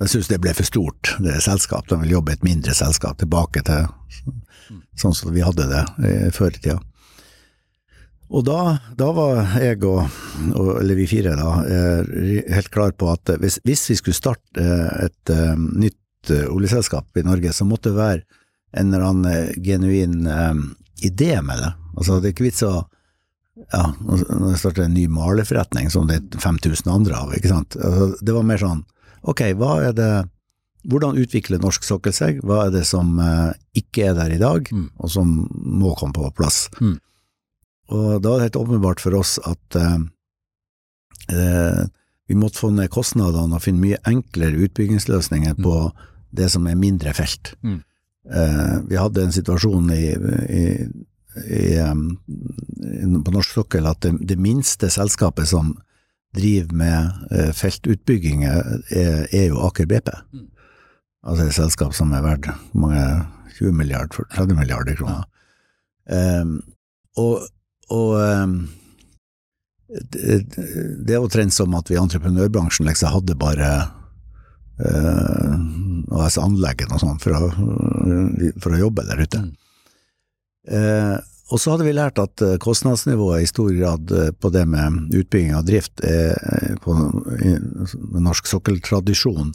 Jeg 0.00 0.14
syns 0.14 0.30
det 0.30 0.40
ble 0.40 0.52
for 0.56 0.64
stort, 0.64 1.14
det 1.20 1.34
selskapet. 1.36 1.44
selskap. 1.44 1.88
De 1.90 1.98
vil 2.04 2.14
jobbe 2.16 2.32
i 2.32 2.38
et 2.38 2.46
mindre 2.46 2.74
selskap, 2.76 3.18
tilbake 3.20 3.62
til 3.66 3.88
sånn 4.96 5.16
som 5.16 5.34
vi 5.34 5.44
hadde 5.44 5.66
det 5.68 5.82
eh, 6.06 6.28
før 6.34 6.54
i 6.54 6.62
tida. 6.62 6.78
Og 8.30 8.44
da, 8.46 8.78
da 8.94 9.08
var 9.10 9.40
jeg 9.58 9.80
og, 9.88 10.04
eller 10.54 10.94
vi 10.96 11.08
fire, 11.10 11.34
da, 11.36 11.54
eh, 11.66 12.12
helt 12.54 12.70
klar 12.70 12.94
på 12.94 13.10
at 13.10 13.32
hvis, 13.42 13.58
hvis 13.66 13.88
vi 13.90 13.98
skulle 13.98 14.16
starte 14.16 14.62
eh, 14.62 15.08
et 15.08 15.34
nytt 15.74 16.30
oljeselskap 16.30 17.16
i 17.16 17.24
Norge, 17.26 17.52
så 17.56 17.66
måtte 17.66 17.90
det 17.90 17.98
være 17.98 18.40
en 18.80 18.92
eller 18.92 19.06
annen 19.08 19.62
genuin 19.64 20.28
idé 21.02 21.40
med 21.42 21.58
det. 21.58 21.70
Altså, 21.96 22.20
det 22.20 22.28
er 22.28 22.34
ikke 22.36 22.46
vits 22.46 22.62
å 22.62 22.74
ja, 23.72 23.82
når 24.00 24.78
en 24.84 24.94
ny 24.94 25.06
malerforretning 25.10 25.90
som 25.92 26.06
det 26.08 26.20
er 26.20 26.42
5000 26.44 26.92
andre 26.92 27.18
av, 27.18 27.32
ikke 27.36 27.50
sant. 27.50 27.76
Altså, 27.76 28.12
det 28.20 28.36
var 28.36 28.46
mer 28.46 28.60
sånn, 28.62 28.84
ok, 29.22 29.44
hva 29.58 29.76
er 29.88 29.96
det 29.96 30.12
hvordan 30.88 31.18
utvikler 31.20 31.60
norsk 31.60 31.84
sokkel 31.84 32.14
seg, 32.16 32.38
hva 32.40 32.64
er 32.66 32.70
det 32.72 32.86
som 32.88 33.18
ikke 33.76 34.06
er 34.08 34.14
der 34.16 34.32
i 34.32 34.40
dag, 34.40 34.64
mm. 34.72 34.86
og 34.96 35.10
som 35.12 35.34
må 35.52 35.92
komme 35.98 36.16
på 36.16 36.30
plass. 36.38 36.70
Mm. 36.80 36.96
Og 37.90 38.22
da 38.22 38.30
var 38.30 38.38
det 38.38 38.50
helt 38.50 38.60
åpenbart 38.60 39.02
for 39.02 39.16
oss 39.18 39.36
at 39.46 39.78
eh, 39.78 39.98
eh, 41.34 41.82
vi 42.30 42.38
måtte 42.38 42.62
få 42.62 42.70
ned 42.74 42.90
kostnadene 42.94 43.58
og 43.58 43.64
finne 43.64 43.82
mye 43.82 44.00
enklere 44.06 44.66
utbyggingsløsninger 44.66 45.58
på 45.58 45.76
mm. 45.88 46.02
det 46.38 46.50
som 46.54 46.68
er 46.70 46.78
mindre 46.78 47.14
felt. 47.16 47.54
Mm. 47.66 47.80
Eh, 48.30 48.76
vi 48.86 49.00
hadde 49.00 49.26
en 49.26 49.34
situasjon 49.34 49.90
i, 49.96 50.04
i, 50.54 50.64
i, 51.50 51.64
på 53.24 53.34
norsk 53.34 53.58
sokkel 53.58 53.90
at 53.90 54.04
det, 54.06 54.14
det, 54.22 54.38
minste 54.38 54.90
selskapet 54.92 55.50
som 55.50 55.74
driver 56.36 56.74
med 56.74 57.30
eh, 57.34 57.52
feltutbygginger, 57.56 58.60
er, 58.90 59.26
er, 59.32 59.46
jo 59.48 59.60
Aker 59.66 59.88
BP. 59.90 60.10
Mm. 60.32 60.48
Altså 61.26 61.46
et 61.46 61.56
selskap 61.56 61.94
som 61.96 62.12
er 62.16 62.24
verdt 62.24 62.50
mange 62.72 63.02
20 63.58 63.72
milliarder, 63.76 64.28
30 64.32 64.58
milliarder 64.58 64.96
kroner. 64.98 65.24
Ja. 66.08 66.40
Um, 66.40 66.60
og 67.18 67.42
og 67.90 68.12
um, 68.22 68.68
det, 69.90 70.44
det 71.06 71.14
er 71.14 71.22
omtrent 71.22 71.54
som 71.54 71.74
at 71.74 71.90
vi 71.90 71.96
i 71.96 72.00
entreprenørbransjen 72.00 72.86
liksom 72.86 73.10
hadde 73.16 73.34
bare 73.38 73.70
uh, 74.78 75.56
AS-anleggen 76.22 76.94
og 76.94 77.02
sånn 77.02 77.18
for, 77.22 77.50
for, 78.62 78.76
å 78.76 78.82
jobbe 78.84 79.06
der 79.08 79.24
ute. 79.24 79.42
Mm. 79.42 79.50
Uh, 80.70 81.16
og 81.50 81.58
så 81.58 81.74
hadde 81.74 81.86
vi 81.88 81.96
lært 81.96 82.20
at 82.22 82.44
eh, 82.46 82.58
kostnadsnivået 82.62 83.44
i 83.44 83.50
stor 83.50 83.72
grad 83.74 84.14
på 84.40 84.52
det 84.54 84.66
med 84.70 85.14
utbygging 85.14 85.56
av 85.58 85.66
drift 85.66 86.04
er 86.06 86.78
på 86.84 86.94
norsk 88.20 88.48
sokkeltradisjon 88.50 89.52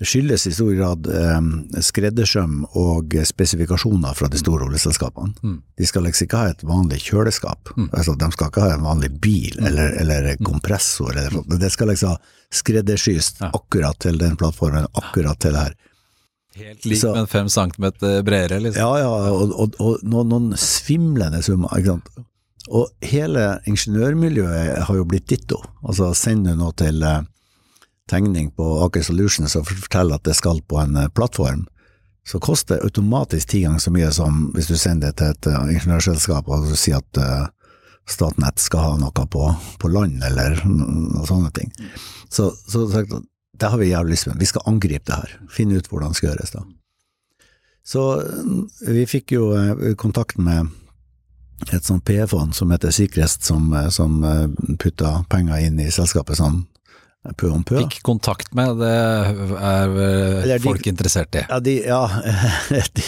skyldes 0.00 0.46
i 0.46 0.52
stor 0.52 0.72
grad 0.74 1.06
eh, 1.06 1.80
skreddersøm 1.82 2.64
og 2.80 3.14
spesifikasjoner 3.28 4.16
fra 4.18 4.28
de 4.30 4.40
store 4.40 4.66
oljeselskapene. 4.68 5.34
Mm. 5.42 5.58
De 5.78 5.86
skal 5.86 6.06
liksom 6.08 6.28
ikke 6.28 6.40
ha 6.40 6.52
et 6.52 6.64
vanlig 6.66 7.00
kjøleskap, 7.06 7.72
mm. 7.76 7.88
altså 7.92 8.16
de 8.18 8.30
skal 8.34 8.50
ikke 8.50 8.64
ha 8.64 8.74
en 8.74 8.86
vanlig 8.86 9.12
bil 9.22 9.58
mm. 9.60 9.66
eller, 9.70 9.96
eller, 10.02 10.30
mm. 10.34 10.44
kompressor, 10.50 11.14
eller, 11.14 11.58
det 11.60 11.70
skal 11.72 11.92
liksom 11.92 12.18
skreddersys 12.54 13.34
akkurat 13.52 13.98
til 14.02 14.18
den 14.20 14.38
plattformen, 14.40 14.90
akkurat 14.92 15.40
til 15.42 15.54
det 15.54 15.68
her. 15.68 15.76
Helt 16.54 16.84
lik, 16.84 17.02
men 17.02 17.26
fem 17.26 17.48
centimeter 17.48 18.22
bredere, 18.22 18.60
liksom. 18.60 18.82
Ja, 18.82 18.98
ja, 18.98 19.30
og, 19.32 19.52
og, 19.58 19.76
og 19.82 20.02
noen, 20.06 20.30
noen, 20.30 20.58
svimlende 20.60 21.42
summer, 21.42 21.72
ikke 21.74 21.96
sant. 21.96 22.28
Og 22.70 22.92
hele 23.04 23.58
ingeniørmiljøet 23.68 24.84
har 24.86 24.96
jo 24.96 25.06
blitt 25.08 25.26
ditto. 25.32 25.58
Altså, 25.82 26.12
send 26.16 26.46
du 26.46 26.54
noe 26.56 26.72
til 26.78 27.02
eh, 27.04 27.26
tegning 28.08 28.52
på 28.56 28.68
Aker 28.86 29.04
Solutions 29.04 29.56
og 29.58 29.66
forteller 29.68 30.20
at 30.20 30.28
det 30.28 30.36
skal 30.38 30.62
på 30.62 30.78
en 30.80 30.96
eh, 31.02 31.10
plattform, 31.12 31.66
så 32.24 32.40
koster 32.40 32.78
det 32.78 32.86
automatisk 32.86 33.50
ti 33.50 33.64
ganger 33.66 33.82
så 33.82 33.92
mye 33.92 34.08
som 34.14 34.46
hvis 34.54 34.70
du 34.70 34.78
sender 34.80 35.10
det 35.10 35.18
til 35.20 35.34
et 35.34 35.48
uh, 35.52 35.66
ingeniørselskap 35.68 36.46
og 36.48 36.70
du 36.70 36.78
sier 36.78 37.02
at 37.02 37.50
Statnett 38.08 38.60
skal 38.60 38.80
ha 38.80 38.94
noe 39.00 39.26
på, 39.28 39.44
på 39.80 39.90
land, 39.92 40.22
eller 40.24 40.58
noen 40.64 41.24
sånne 41.28 41.50
ting. 41.56 41.70
Så, 42.28 42.50
så, 42.68 42.84
så 42.92 43.04
det 43.60 43.70
har 43.70 43.78
vi 43.80 43.90
jævlig 43.90 44.16
lyst 44.16 44.28
til. 44.28 44.38
Vi 44.38 44.50
skal 44.50 44.66
angripe 44.70 45.06
det 45.10 45.20
her, 45.20 45.36
finne 45.52 45.78
ut 45.78 45.90
hvordan 45.90 46.14
det 46.14 46.20
skal 46.20 46.32
gjøres. 46.32 46.54
da. 46.54 46.64
Så 47.84 48.02
vi 48.88 49.04
fikk 49.06 49.34
jo 49.36 49.50
kontakt 50.00 50.38
med 50.40 50.72
et 51.72 51.84
sånt 51.84 52.04
PE-fond 52.04 52.54
som 52.56 52.72
heter 52.72 52.92
Sikrest, 52.92 53.44
som, 53.44 53.68
som 53.92 54.16
putta 54.80 55.18
penger 55.30 55.66
inn 55.68 55.78
i 55.80 55.90
selskapet 55.92 56.40
sånn 56.40 56.64
pø 57.32 57.50
om 57.50 57.62
pø. 57.64 57.78
Fikk 57.84 58.02
kontakt 58.04 58.52
med, 58.56 58.76
det 58.80 58.90
er 58.90 59.94
Eller, 60.42 60.58
folk 60.64 60.86
interessert 60.86 61.36
i? 61.38 61.44
Ja, 61.48 61.60
de, 61.60 61.78
ja 61.86 62.02
de, 62.98 63.06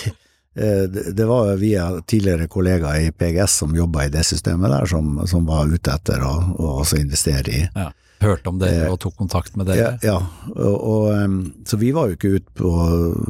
eh, 0.57 0.85
det 0.89 1.29
var 1.29 1.53
via 1.61 1.91
tidligere 2.01 2.49
kollegaer 2.49 3.09
i 3.09 3.13
PGS 3.13 3.61
som 3.63 3.77
jobba 3.77 4.07
i 4.07 4.13
det 4.15 4.25
systemet 4.25 4.73
der, 4.73 4.89
som, 4.89 5.21
som 5.29 5.47
var 5.49 5.69
ute 5.73 5.93
etter 5.93 6.25
å, 6.25 6.35
å 6.57 6.73
også 6.81 7.01
investere 7.03 7.53
i. 7.53 7.63
Ja. 7.75 7.91
Hørte 8.21 8.49
om 8.49 8.61
dere 8.61 8.87
eh, 8.87 8.93
og 8.93 8.97
tok 9.03 9.17
kontakt 9.19 9.57
med 9.61 9.69
dere? 9.69 9.99
Ja, 10.01 10.15
ja. 10.15 10.53
Og, 10.55 10.77
og, 10.77 11.67
så 11.69 11.77
vi 11.77 11.91
var 11.93 12.09
jo 12.09 12.17
ikke 12.17 12.33
ute 12.39 12.55
på 12.57 12.71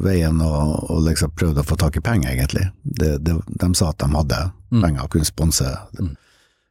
veien 0.05 0.39
og, 0.45 0.93
og 0.93 1.03
liksom 1.09 1.35
prøvde 1.35 1.65
å 1.65 1.67
få 1.67 1.79
tak 1.81 1.99
i 1.99 2.05
penger, 2.05 2.31
egentlig. 2.37 2.69
Det, 2.83 3.17
det, 3.27 3.35
de 3.49 3.71
sa 3.75 3.91
at 3.91 3.99
de 4.03 4.11
hadde 4.15 4.39
mm. 4.71 4.85
penger 4.85 5.03
og 5.03 5.11
kunne 5.17 5.29
sponse. 5.29 5.73
Mm. 5.99 6.15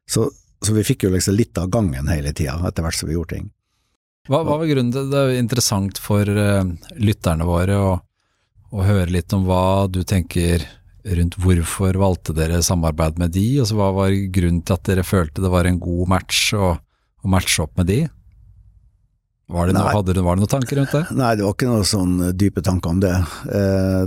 Så, 0.08 0.30
så, 0.62 0.78
vi 0.78 0.86
fikk 0.88 1.08
jo 1.08 1.12
liksom 1.12 1.36
litt 1.36 1.60
av 1.60 1.68
gangen 1.74 2.08
hele 2.12 2.32
tida, 2.32 2.56
etter 2.70 2.86
hvert 2.86 3.00
som 3.00 3.12
vi 3.12 3.18
gjorde 3.18 3.36
ting. 3.36 3.52
Hva, 4.30 4.42
hva 4.42 4.58
var 4.62 4.70
grunnen 4.70 4.94
til 4.94 5.12
det? 5.12 5.22
er 5.22 5.42
interessant 5.42 6.00
for 6.02 6.26
uh, 6.26 6.64
lytterne 6.98 7.46
våre 7.46 7.76
å, 7.78 7.92
å, 8.72 8.80
høre 8.82 9.12
litt 9.12 9.36
om 9.38 9.44
hva 9.46 9.86
du 9.92 10.02
tenker 10.08 10.64
rundt 11.06 11.36
hvorfor 11.38 12.00
valgte 12.02 12.34
dere 12.34 12.64
samarbeid 12.66 13.20
med 13.22 13.36
de, 13.36 13.46
og 13.62 13.68
så 13.70 13.78
hva 13.78 13.92
var 13.94 14.16
grunnen 14.34 14.64
til 14.66 14.74
at 14.74 14.88
dere 14.88 15.04
følte 15.06 15.44
det 15.44 15.52
var 15.54 15.70
en 15.70 15.78
god 15.84 16.10
match 16.16 16.48
å, 16.58 16.72
å 17.26 17.34
matche 17.34 17.66
opp 17.66 17.76
med 17.80 17.90
de? 17.90 18.04
Var 19.46 19.68
det, 19.70 19.76
noe, 19.78 19.92
hadde 19.94 20.14
du, 20.18 20.20
var 20.26 20.38
det 20.38 20.42
noen 20.42 20.50
tanker 20.50 20.80
rundt 20.80 20.94
det? 20.96 21.04
Nei, 21.20 21.36
det 21.38 21.44
var 21.46 21.54
ikke 21.54 21.68
noen 21.70 21.86
sånn 21.86 22.14
dype 22.34 22.64
tanker 22.66 22.96
om 22.96 23.02
det. 23.04 23.14
Eh, 23.54 24.00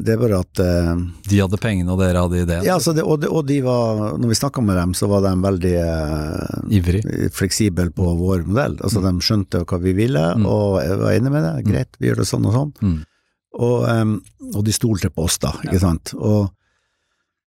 det 0.00 0.16
bare 0.16 0.38
at 0.40 0.62
eh, 0.64 1.02
De 1.28 1.40
hadde 1.42 1.60
pengene, 1.60 1.92
og 1.92 2.00
dere 2.00 2.22
hadde 2.24 2.40
ideen? 2.40 2.64
Ja, 2.64 2.78
det, 2.80 3.04
og, 3.04 3.20
de, 3.20 3.28
og, 3.28 3.42
de, 3.50 3.58
var 3.66 4.16
Når 4.16 4.32
vi 4.32 4.38
snakka 4.40 4.64
med 4.64 4.80
dem, 4.80 4.94
så 4.96 5.10
var 5.12 5.26
de 5.26 5.34
veldig 5.44 5.74
eh, 5.82 7.28
fleksible 7.36 7.90
på 7.92 8.14
vår 8.22 8.48
modell. 8.48 8.78
Altså, 8.80 9.04
mm. 9.04 9.10
De 9.10 9.28
skjønte 9.28 9.62
hva 9.68 9.80
vi 9.84 9.92
ville, 9.98 10.24
mm. 10.40 10.48
og 10.48 10.80
jeg 10.80 10.98
var 11.04 11.18
enig 11.18 11.36
med 11.36 11.44
det. 11.44 11.54
Mm. 11.58 11.68
Greit, 11.68 12.00
vi 12.00 12.08
gjør 12.08 12.22
det 12.22 12.28
sånn 12.32 12.48
og 12.48 12.56
sånn. 12.56 12.74
Mm. 12.80 12.98
Og, 13.58 13.78
og, 14.54 14.60
de 14.64 14.72
stolte 14.72 15.12
på 15.12 15.28
oss, 15.28 15.36
da, 15.42 15.52
ikke 15.66 15.76
ja. 15.76 15.84
sant. 15.84 16.14
Og, 16.16 16.48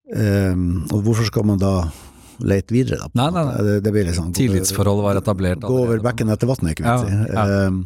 og 0.10 1.02
hvorfor 1.06 1.30
skal 1.30 1.46
man 1.46 1.62
da 1.62 1.76
lete 2.46 2.76
videre. 2.76 3.00
Da, 3.04 3.10
nei, 3.20 3.30
nei, 3.36 3.46
nei. 3.50 3.62
Det, 3.68 3.78
det 3.86 3.94
blir 3.96 4.08
liksom, 4.10 4.34
Tillitsforholdet 4.38 5.06
var 5.06 5.20
etablert. 5.20 5.64
Gå 5.66 5.80
over 5.86 6.04
bekken 6.04 6.32
etter 6.34 6.50
vannet, 6.50 6.76
ikke 6.76 6.86
minst. 6.86 7.10
Ja, 7.12 7.48
ja. 7.48 7.68
Um, 7.70 7.84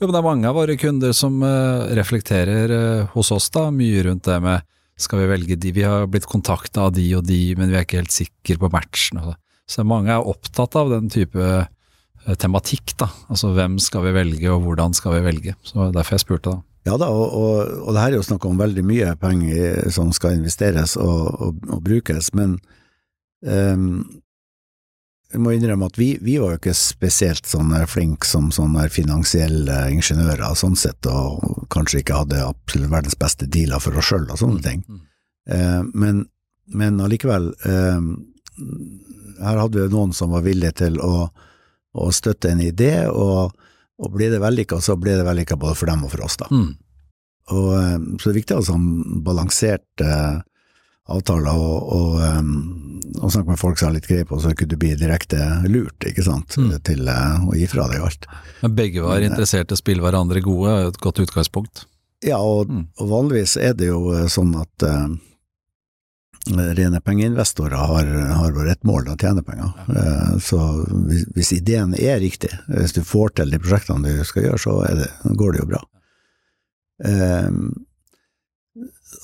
jo, 0.00 0.06
men 0.06 0.14
det 0.14 0.20
er 0.20 0.26
mange 0.26 0.48
av 0.48 0.56
våre 0.56 0.76
kunder 0.80 1.12
som 1.16 1.42
uh, 1.44 1.90
reflekterer 1.98 2.72
uh, 2.72 3.10
hos 3.14 3.32
oss 3.36 3.50
da, 3.52 3.66
mye 3.74 4.06
rundt 4.06 4.28
det 4.30 4.38
med 4.44 4.66
skal 5.00 5.22
vi 5.22 5.28
velge 5.30 5.56
de, 5.56 5.72
vi 5.72 5.84
har 5.84 6.06
blitt 6.12 6.28
kontakta 6.28 6.86
av 6.86 6.94
de 6.96 7.06
og 7.16 7.24
de, 7.28 7.54
men 7.56 7.70
vi 7.72 7.78
er 7.78 7.86
ikke 7.86 8.02
helt 8.02 8.12
sikre 8.12 8.58
på 8.60 8.68
matchen. 8.72 9.20
Så 9.70 9.84
mange 9.88 10.12
er 10.12 10.26
opptatt 10.28 10.76
av 10.76 10.92
den 10.92 11.08
type 11.12 11.40
uh, 11.40 12.34
tematikk, 12.40 12.96
da. 13.00 13.08
Altså 13.32 13.52
hvem 13.56 13.78
skal 13.80 14.04
vi 14.08 14.16
velge, 14.16 14.50
og 14.52 14.66
hvordan 14.66 14.96
skal 14.96 15.16
vi 15.16 15.22
velge. 15.24 15.54
Så 15.64 15.88
derfor 15.94 16.18
jeg 16.18 16.24
spurte, 16.26 16.52
da. 16.52 16.66
Ja 16.88 16.96
da, 16.96 17.10
og, 17.12 17.32
og, 17.36 17.72
og 17.84 17.92
det 17.92 18.00
her 18.00 18.14
er 18.14 18.16
jo 18.16 18.24
snakk 18.24 18.44
om 18.48 18.60
veldig 18.60 18.82
mye 18.88 19.10
penger 19.20 19.90
som 19.92 20.14
skal 20.16 20.38
investeres 20.38 20.94
og, 20.96 21.58
og 21.68 21.82
brukes, 21.84 22.32
men 22.32 22.56
Um, 23.46 24.20
jeg 25.30 25.42
må 25.44 25.52
innrømme 25.54 25.86
at 25.86 25.98
vi, 25.98 26.08
vi 26.18 26.36
var 26.42 26.56
jo 26.56 26.58
ikke 26.58 26.74
spesielt 26.74 27.46
sånn 27.46 27.70
flinke 27.90 28.26
som 28.26 28.48
sånne 28.54 28.88
finansielle 28.90 29.84
ingeniører, 29.94 30.56
sånn 30.58 30.74
sett, 30.78 31.06
og 31.06 31.68
kanskje 31.70 32.02
ikke 32.02 32.18
hadde 32.24 32.42
absolutt 32.48 32.90
verdens 32.90 33.18
beste 33.18 33.46
dealer 33.46 33.82
for 33.82 33.98
oss 34.00 34.10
sjøl 34.10 34.26
og 34.26 34.40
sånne 34.40 34.58
mm, 34.58 34.64
ting. 34.64 34.82
Mm. 34.88 35.04
Eh, 35.54 35.78
men, 36.02 36.24
men 36.74 36.98
allikevel, 37.04 37.46
eh, 37.62 38.02
her 39.46 39.62
hadde 39.62 39.84
vi 39.84 39.94
noen 39.94 40.16
som 40.16 40.34
var 40.34 40.42
villige 40.46 40.80
til 40.82 40.98
å, 40.98 41.28
å 41.94 42.10
støtte 42.14 42.50
en 42.50 42.66
idé, 42.66 43.06
og, 43.06 43.54
og 44.02 44.14
ble 44.16 44.32
det 44.34 44.42
vellykka, 44.42 44.82
så 44.82 44.98
ble 44.98 45.14
det 45.20 45.28
vellykka 45.30 45.60
både 45.60 45.78
for 45.78 45.94
dem 45.94 46.08
og 46.08 46.14
for 46.16 46.26
oss, 46.26 46.40
da. 46.42 46.50
Mm. 46.50 46.72
Og, 47.54 47.70
uh, 47.70 47.96
så 48.18 48.28
det 48.28 48.34
er 48.34 48.40
viktig 48.42 48.58
å 48.58 48.64
ha 48.64 48.66
sånn 48.66 48.90
balansert 49.26 50.02
avtaler 51.08 51.56
og, 51.56 51.92
og, 51.94 52.18
um, 52.20 53.00
og 53.20 53.32
snakke 53.32 53.52
med 53.52 53.60
folk 53.60 53.78
som 53.78 53.90
har 53.90 53.96
litt 53.96 54.08
greie 54.08 54.26
på, 54.28 54.38
så 54.42 54.52
kunne 54.54 54.74
du 54.74 54.80
bli 54.80 54.92
direkte 54.98 55.38
lurt 55.70 56.06
ikke 56.06 56.24
sant, 56.26 56.56
mm. 56.58 56.74
til 56.86 57.08
uh, 57.08 57.48
å 57.48 57.56
gi 57.58 57.66
fra 57.70 57.88
deg 57.90 58.04
alt. 58.06 58.28
Men 58.60 58.76
begge 58.76 59.04
var 59.04 59.16
Men, 59.18 59.24
eh, 59.24 59.32
interessert 59.32 59.72
i 59.72 59.76
å 59.78 59.80
spille 59.80 60.04
hverandre 60.04 60.42
gode, 60.44 60.76
et 60.90 61.00
godt 61.02 61.22
utgangspunkt? 61.24 61.86
Ja, 62.26 62.38
og, 62.44 62.70
mm. 62.70 62.86
og 63.00 63.10
vanligvis 63.10 63.56
er 63.60 63.74
det 63.78 63.90
jo 63.90 64.12
eh, 64.14 64.28
sånn 64.30 64.52
at 64.60 64.86
uh, 64.86 65.08
rene 66.78 67.02
pengeinvestorer 67.04 67.76
har, 67.90 68.14
har 68.36 68.56
bare 68.56 68.76
ett 68.76 68.86
mål, 68.88 69.10
å 69.10 69.18
tjene 69.20 69.44
penger. 69.46 69.72
Uh, 69.88 70.34
så 70.42 70.60
hvis, 71.08 71.26
hvis, 71.36 71.54
ideen 71.58 71.96
er 71.98 72.20
riktig, 72.22 72.52
hvis 72.68 72.94
du 72.96 73.02
får 73.06 73.38
til 73.40 73.54
de 73.54 73.62
prosjektene 73.62 74.20
du 74.20 74.26
skal 74.28 74.50
gjøre, 74.50 74.62
så 74.62 74.80
det, 75.00 75.10
går 75.40 75.56
det 75.56 75.64
jo 75.64 75.70
bra. 75.74 75.84
Uh, 77.00 77.48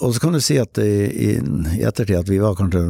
og 0.01 0.13
så 0.13 0.21
kan 0.21 0.35
du 0.37 0.41
si 0.45 0.59
at 0.61 0.77
i, 0.83 1.07
i, 1.09 1.29
ettertid 1.87 2.19
at 2.19 2.29
vi 2.29 2.41
var 2.43 2.57
kanskje 2.59 2.83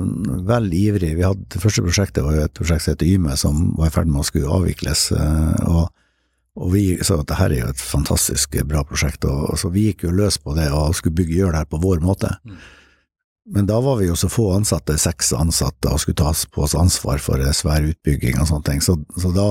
vel 0.48 0.66
ivrige. 0.74 1.18
Vi 1.18 1.26
hadde, 1.26 1.46
det 1.54 1.60
første 1.62 1.84
prosjektet 1.86 2.24
var 2.26 2.34
jo 2.34 2.46
et 2.48 2.56
prosjekt 2.56 2.86
som 2.86 2.96
heter 2.96 3.10
Yme, 3.12 3.36
som 3.38 3.60
var 3.78 3.92
i 3.92 3.94
ferd 3.94 4.10
med 4.10 4.24
å 4.24 4.26
skulle 4.26 4.50
avvikles. 4.58 5.04
eh, 5.14 5.68
og, 5.70 5.92
og 6.56 6.72
vi 6.72 6.86
sa 7.04 7.20
at 7.20 7.28
det 7.30 7.38
her 7.38 7.54
er 7.54 7.62
jo 7.62 7.70
et 7.74 7.84
fantastisk 7.84 8.58
bra 8.66 8.82
prosjekt, 8.88 9.28
og, 9.28 9.52
og 9.52 9.60
så 9.60 9.70
vi 9.70 9.90
gikk 9.90 10.08
jo 10.08 10.16
løs 10.18 10.40
på 10.42 10.56
det 10.58 10.66
og 10.74 10.96
skulle 10.98 11.18
bygge, 11.20 11.38
gjøre 11.38 11.54
det 11.54 11.62
her 11.62 11.70
på 11.76 11.82
vår 11.84 12.02
måte. 12.02 12.32
Mm. 12.42 12.58
Men 13.54 13.70
da 13.70 13.78
var 13.80 14.00
vi 14.00 14.08
jo 14.08 14.18
så 14.18 14.28
få 14.32 14.48
ansatte, 14.56 14.98
seks 14.98 15.30
ansatte, 15.36 15.92
og 15.92 16.02
skulle 16.02 16.18
ta 16.18 16.32
på 16.50 16.66
oss 16.66 16.74
ansvar 16.74 17.22
for 17.22 17.42
svær 17.54 17.86
utbygging 17.86 18.40
og 18.42 18.50
sånne 18.50 18.66
ting. 18.72 18.82
Så, 18.82 18.98
så 19.14 19.30
da 19.34 19.48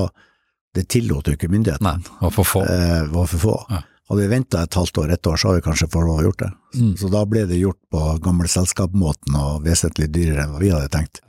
Det 0.76 0.90
tillot 0.92 1.24
jo 1.24 1.32
ikke 1.32 1.48
myndighetene. 1.48 1.94
Nei, 2.04 2.16
var 2.20 2.32
for 2.36 2.44
få. 2.44 2.60
Eh, 2.68 3.06
var 3.08 3.28
for 3.30 3.40
få. 3.40 3.52
Ja. 3.72 3.78
Hadde 4.06 4.22
vi 4.22 4.30
venta 4.30 4.62
et 4.62 4.78
halvt 4.78 4.98
år, 5.02 5.12
ett 5.16 5.26
år, 5.26 5.36
så 5.36 5.48
hadde 5.48 5.60
vi 5.60 5.66
kanskje 5.66 5.88
fått 5.90 6.06
lov 6.06 6.20
å 6.20 6.26
gjort 6.28 6.44
det. 6.44 6.50
Mm. 6.78 6.92
Så 7.00 7.10
da 7.10 7.24
ble 7.26 7.42
det 7.50 7.58
gjort 7.58 7.80
på 7.90 8.02
gamle 8.22 8.46
selskapsmåten 8.50 9.34
og 9.40 9.66
vesentlig 9.66 10.12
dyrere 10.14 10.44
enn 10.44 10.54
hva 10.54 10.62
vi 10.62 10.70
hadde 10.70 10.92
tenkt. 10.94 11.20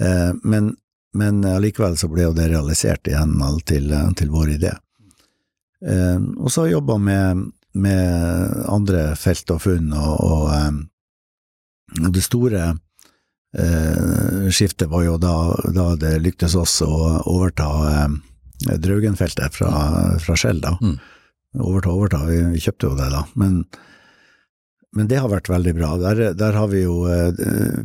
Eh, 0.00 0.30
men, 0.46 0.76
men 1.18 1.42
allikevel 1.48 1.98
så 1.98 2.10
ble 2.12 2.28
jo 2.28 2.36
det 2.36 2.48
realisert 2.52 3.10
i 3.10 3.16
henhold 3.18 3.64
til, 3.66 3.90
til 4.14 4.30
vår 4.30 4.54
idé. 4.54 4.72
Eh, 5.82 6.22
og 6.38 6.54
så 6.54 6.68
jobba 6.70 7.00
med, 7.02 7.48
med 7.74 8.62
andre 8.70 9.08
felt 9.18 9.50
og 9.50 9.64
funn, 9.66 9.90
og, 9.98 10.14
og 10.22 10.84
og, 12.00 12.10
det 12.14 12.22
store 12.24 12.62
eh, 13.58 14.46
skiftet 14.50 14.90
var 14.90 15.04
jo 15.04 15.18
da, 15.20 15.34
da 15.74 15.90
det 15.98 16.16
lyktes 16.22 16.56
oss 16.58 16.80
å 16.82 16.94
overta 17.30 17.68
eh, 17.90 18.14
Draugen-feltet 18.64 19.52
fra, 19.52 19.70
fra 20.22 20.36
Shell, 20.38 20.62
da. 20.62 20.76
Mm. 20.80 20.94
Overta, 21.54 21.92
overta, 21.94 22.24
vi, 22.26 22.60
kjøpte 22.60 22.88
jo 22.88 22.96
det 22.98 23.10
da, 23.12 23.20
men, 23.38 23.60
men 24.96 25.10
det 25.10 25.20
har 25.22 25.30
vært 25.30 25.50
veldig 25.52 25.74
bra. 25.76 25.92
Der, 26.02 26.22
der 26.34 26.58
har 26.58 26.70
vi 26.72 26.82
jo 26.82 27.04
eh, 27.06 27.30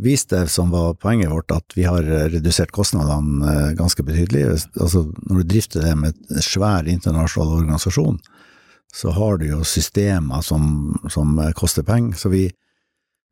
vist 0.02 0.32
det 0.34 0.48
som 0.50 0.74
var 0.74 0.98
poenget 0.98 1.30
vårt, 1.30 1.54
at 1.54 1.78
vi 1.78 1.86
har 1.86 2.02
redusert 2.34 2.74
kostnadene 2.74 3.54
eh, 3.54 3.72
ganske 3.78 4.06
betydelig. 4.06 4.48
Altså, 4.80 5.06
når 5.30 5.42
du 5.42 5.52
drifter 5.54 5.86
det 5.86 5.96
med 6.02 6.18
en 6.34 6.46
svær 6.46 6.90
internasjonal 6.90 7.60
organisasjon, 7.62 8.18
så 8.90 9.14
har 9.14 9.38
du 9.38 9.46
jo 9.52 9.62
systemer 9.68 10.42
som, 10.42 10.98
som 11.14 11.38
koster 11.54 11.86
penger. 11.86 12.18
Så 12.18 12.34
vi, 12.34 12.48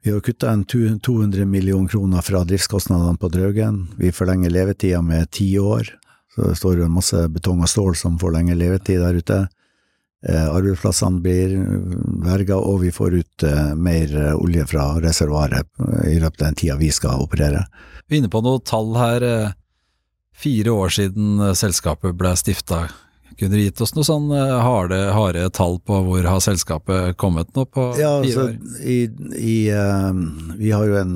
vi 0.06 0.14
har 0.14 0.22
kutta 0.22 0.52
en 0.54 0.66
200 0.66 1.46
millioner 1.50 1.90
kroner 1.90 2.22
fra 2.22 2.44
driftskostnadene 2.46 3.18
på 3.18 3.30
Draugen. 3.34 3.88
Vi 3.98 4.14
forlenger 4.14 4.54
levetida 4.54 5.02
med 5.02 5.32
ti 5.32 5.50
år. 5.58 5.90
Så 6.36 6.52
det 6.52 6.60
står 6.60 6.84
jo 6.84 6.94
masse 6.94 7.24
betong 7.34 7.64
og 7.66 7.72
stål 7.72 7.96
som 7.98 8.20
forlenger 8.22 8.56
levetid 8.56 9.02
der 9.02 9.18
ute. 9.18 9.40
Eh, 10.26 10.48
arbeidsplassene 10.50 11.22
blir 11.22 11.52
verga, 12.26 12.58
og 12.58 12.80
vi 12.82 12.90
får 12.92 13.20
ut 13.20 13.44
eh, 13.46 13.74
mer 13.78 14.14
eh, 14.18 14.34
olje 14.34 14.64
fra 14.66 14.96
reservoaret 14.98 15.68
i 16.10 16.16
løpet 16.18 16.42
av 16.42 16.48
den 16.48 16.58
tida 16.58 16.78
vi 16.80 16.90
skal 16.92 17.22
operere. 17.22 17.68
Vi 18.10 18.18
er 18.18 18.24
inne 18.24 18.32
på 18.34 18.42
noen 18.42 18.64
tall 18.66 18.96
her. 18.98 19.26
Fire 20.38 20.74
år 20.74 20.90
siden 20.96 21.38
selskapet 21.58 22.18
ble 22.18 22.32
stifta. 22.38 22.88
Kunne 23.38 23.60
du 23.60 23.62
gitt 23.62 23.82
oss 23.86 23.94
noe 23.94 24.06
sånn 24.08 24.32
harde, 24.34 24.98
harde 25.14 25.44
tall 25.54 25.78
på 25.86 26.00
hvor 26.08 26.26
har 26.26 26.42
selskapet 26.42 27.18
kommet 27.22 27.52
nå 27.54 27.68
på 27.70 27.92
Ja, 28.00 28.16
fire 28.24 28.24
altså, 28.24 28.46
år? 28.48 28.82
i, 28.82 28.98
i, 29.38 29.58
vi 30.58 30.72
har 30.74 30.88
jo 30.90 30.98
en 30.98 31.14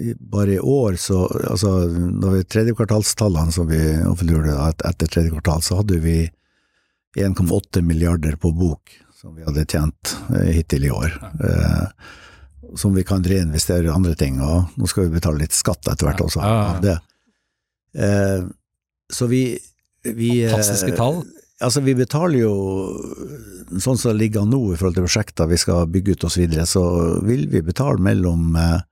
i, 0.00 0.14
Bare 0.16 0.56
i 0.56 0.62
år, 0.62 0.96
så 1.00 1.26
altså, 1.50 1.74
Når 1.92 2.38
vi 2.38 2.46
tredjekvartalstallene 2.54 3.52
som 3.52 3.68
vi 3.68 3.82
offentliggjorde 4.06 4.56
etter 4.88 5.12
tredje 5.12 5.34
kvartal, 5.34 5.64
så 5.66 5.82
hadde 5.82 6.00
vi 6.00 6.18
1,8 7.16 7.82
milliarder 7.82 8.36
på 8.40 8.52
bok 8.52 8.92
som 9.16 9.34
vi 9.34 9.44
hadde 9.46 9.64
tjent 9.64 10.16
eh, 10.34 10.52
hittil 10.58 10.84
i 10.84 10.90
år. 10.92 11.14
Eh, 11.44 11.86
som 12.76 12.94
vi 12.94 13.04
kan 13.06 13.24
reinvestere 13.24 13.88
i 13.88 13.92
andre 13.92 14.14
ting, 14.18 14.40
og 14.42 14.76
nå 14.76 14.88
skal 14.90 15.06
vi 15.06 15.16
betale 15.16 15.40
litt 15.40 15.54
skatt 15.56 15.86
etter 15.88 16.08
hvert 16.08 16.22
også 16.24 16.42
av 16.42 16.80
det. 16.84 16.98
Eh, 17.96 18.44
så 19.12 19.28
vi, 19.30 19.42
vi 20.04 20.30
Fantastiske 20.50 20.96
tall. 20.98 21.22
Altså, 21.64 21.80
vi 21.80 21.94
betaler 21.96 22.42
jo 22.42 22.54
sånn 23.80 23.96
som 23.96 24.12
det 24.12 24.18
ligger 24.26 24.44
nå 24.44 24.60
i 24.74 24.76
forhold 24.76 24.98
til 24.98 25.06
prosjekter 25.06 25.48
vi 25.48 25.58
skal 25.60 25.88
bygge 25.88 26.16
ut 26.16 26.26
og 26.28 26.34
så 26.34 26.42
videre, 26.42 26.66
så 26.68 26.84
vil 27.24 27.46
vi 27.48 27.64
betale 27.64 28.02
mellom 28.02 28.58
eh, 28.60 28.82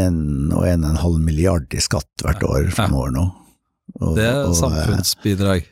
en 0.00 0.18
og 0.54 0.64
en 0.64 0.86
og 0.86 0.90
en 0.94 1.02
halv 1.02 1.20
milliard 1.20 1.76
i 1.76 1.82
skatt 1.84 2.24
hvert 2.24 2.46
år 2.46 2.70
fremover 2.72 3.12
nå. 3.18 3.26
Og, 4.00 4.14
Det 4.16 4.24
er 4.30 4.54
samfunnsbidrag. 4.56 5.68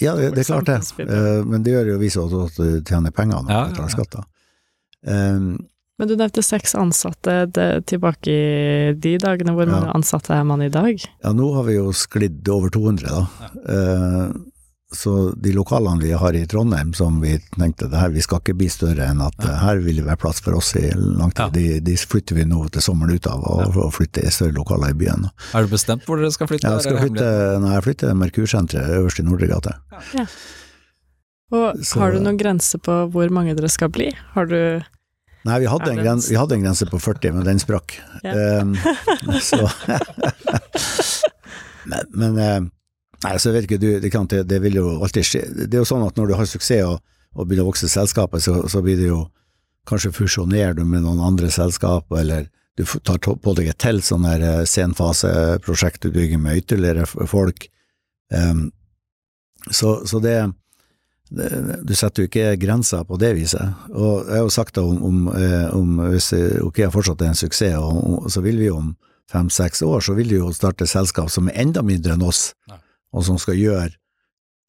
Ja, 0.00 0.14
det, 0.14 0.30
det 0.36 0.44
er 0.44 0.50
klart 0.52 0.68
det. 0.70 1.06
Eh, 1.08 1.40
Men 1.44 1.62
det 1.66 1.72
gjør 1.74 1.92
jo 1.94 1.98
vi 1.98 2.10
at 2.46 2.56
du 2.60 2.82
tjener 2.86 3.10
penger 3.14 3.42
når 3.42 3.50
Ja, 3.50 3.64
du 3.64 3.66
ja, 3.66 3.72
betaler 3.72 3.88
ja. 3.88 3.96
skatt. 3.96 4.18
Um, 5.08 5.48
Men 5.98 6.08
du 6.08 6.14
nevnte 6.16 6.42
seks 6.46 6.74
ansatte 6.78 7.46
det, 7.50 7.86
tilbake 7.90 8.30
i 8.30 8.92
de 8.94 9.16
dagene. 9.18 9.54
Hvor 9.56 9.66
Ja. 9.66 9.72
mange 9.80 9.94
ansatte 9.96 10.30
er 10.36 10.44
man 10.46 10.62
i 10.62 10.68
dag? 10.70 11.00
Ja, 11.24 11.32
nå 11.32 11.48
har 11.54 11.64
vi 11.66 11.74
jo 11.74 11.90
sklidd 11.92 12.46
over 12.48 12.70
200, 12.70 13.08
da. 13.10 13.26
Eh, 13.66 14.32
så 14.94 15.34
de 15.36 15.50
lokalene 15.52 16.00
vi 16.00 16.14
har 16.16 16.32
i 16.32 16.46
Trondheim, 16.48 16.94
som 16.96 17.18
vi 17.20 17.34
tenkte 17.58 17.90
det 17.92 17.98
her, 18.00 18.08
vi 18.14 18.22
skal 18.24 18.38
ikke 18.40 18.54
bli 18.56 18.68
større 18.72 19.04
enn 19.12 19.20
at 19.20 19.34
ja. 19.44 19.58
her 19.60 19.76
vil 19.84 19.98
det 20.00 20.06
være 20.06 20.16
plass 20.22 20.40
for 20.40 20.56
oss 20.56 20.70
i 20.80 20.86
lang 20.96 21.28
tid, 21.34 21.42
Ja. 21.44 21.48
de, 21.52 21.80
de 21.84 21.96
flytter 22.00 22.34
vi 22.38 22.46
nå 22.48 22.62
til 22.72 22.80
sommeren 22.86 23.12
ut 23.12 23.26
av, 23.28 23.42
og, 23.44 23.76
og 23.76 23.92
flytter 23.92 24.24
i 24.24 24.32
større 24.32 24.56
lokaler 24.56 24.88
i 24.94 24.96
byen. 24.96 25.26
Er 25.52 25.66
du 25.66 25.68
bestemt 25.74 26.06
hvor 26.08 26.16
dere 26.16 26.32
skal 26.32 26.48
flytte? 26.48 26.70
Jeg 26.72 26.80
skal 26.86 26.96
flytte, 27.02 27.26
nei, 27.60 27.74
jeg 27.76 27.84
flytter 27.84 28.14
Merkursenteret 28.16 28.96
øverst 29.02 29.20
i 29.20 29.22
Nordre 29.28 29.46
gate. 29.52 29.72
Og 31.52 31.76
Så- 31.84 32.00
har 32.00 32.12
du 32.12 32.18
noen 32.24 32.38
grense 32.40 32.78
på 32.80 32.92
hvor 33.12 33.28
mange 33.32 33.54
dere 33.56 33.68
skal 33.72 33.88
bli? 33.92 34.08
Har 34.34 34.46
du 34.48 34.80
Nei, 35.46 35.60
vi 35.62 35.66
hadde, 35.70 35.90
en 35.92 36.00
grense, 36.02 36.28
vi 36.28 36.36
hadde 36.36 36.54
en 36.58 36.64
grense 36.64 36.84
på 36.90 36.98
40, 37.00 37.32
men 37.36 37.44
den 37.46 37.58
sprakk. 37.62 37.94
Ja. 38.24 38.32
Ehm, 38.34 38.74
så 39.40 39.60
Men, 41.88 42.04
men 42.12 42.38
eh, 42.42 42.60
Nei, 43.24 43.34
så 43.42 43.50
vet 43.54 43.66
ikke, 43.66 43.80
du, 43.82 43.88
det, 43.98 44.10
kan, 44.14 44.28
det, 44.30 44.44
det 44.46 44.60
vil 44.62 44.78
jo 44.78 44.90
alltid 45.02 45.26
skje. 45.26 45.40
Det 45.64 45.74
er 45.74 45.82
jo 45.82 45.88
sånn 45.88 46.06
at 46.06 46.18
når 46.18 46.30
du 46.30 46.36
har 46.38 46.46
suksess 46.46 46.86
og, 46.86 47.00
og 47.34 47.48
begynner 47.48 47.66
å 47.66 47.72
vokse 47.72 47.90
selskapet, 47.90 48.44
så, 48.44 48.60
så 48.70 48.84
blir 48.84 49.00
det 49.00 49.10
jo 49.10 49.26
Kanskje 49.88 50.10
fusjonerer 50.12 50.74
du 50.76 50.82
med 50.84 51.00
noen 51.00 51.22
andre 51.24 51.48
selskap, 51.48 52.10
eller 52.12 52.50
du 52.76 52.82
tar 53.08 53.16
på 53.24 53.52
deg 53.56 53.70
et 53.70 53.78
til 53.80 54.02
sånn 54.04 54.26
her 54.28 54.42
eh, 54.44 54.66
senfaseprosjekt 54.68 56.02
du 56.04 56.10
bygger 56.12 56.42
med 56.42 56.60
ytterligere 56.60 57.06
folk. 57.08 57.70
Um, 58.28 58.66
så, 59.72 59.94
så 60.04 60.20
det, 60.20 60.34
det 61.32 61.48
Du 61.88 61.94
setter 61.96 62.20
jo 62.20 62.28
ikke 62.28 62.58
grenser 62.60 63.06
på 63.08 63.16
det 63.16 63.32
viset. 63.38 63.80
Og 63.94 64.28
jeg 64.28 64.36
har 64.36 64.44
jo 64.44 64.52
sagt 64.52 64.76
det 64.76 64.84
om, 64.84 65.00
om, 65.08 65.22
eh, 65.32 65.72
om 65.72 66.02
hvis 66.12 66.34
Okea 66.68 66.92
fortsatt 66.92 67.24
er 67.24 67.32
en 67.32 67.40
suksess, 67.40 67.78
og, 67.80 68.26
og 68.26 68.28
så 68.28 68.44
vil 68.44 68.60
vi 68.60 68.68
om 68.68 68.92
fem-seks 69.32 69.80
år, 69.88 70.04
så 70.04 70.18
vil 70.20 70.30
vi 70.34 70.42
jo 70.42 70.52
starte 70.52 70.84
et 70.84 70.92
selskap 70.92 71.32
som 71.32 71.48
er 71.48 71.58
enda 71.64 71.80
mindre 71.80 72.18
enn 72.18 72.28
oss, 72.28 72.50
Ja. 72.68 72.76
Og 73.12 73.24
som 73.24 73.38
skal 73.40 73.56
gjøre 73.56 73.90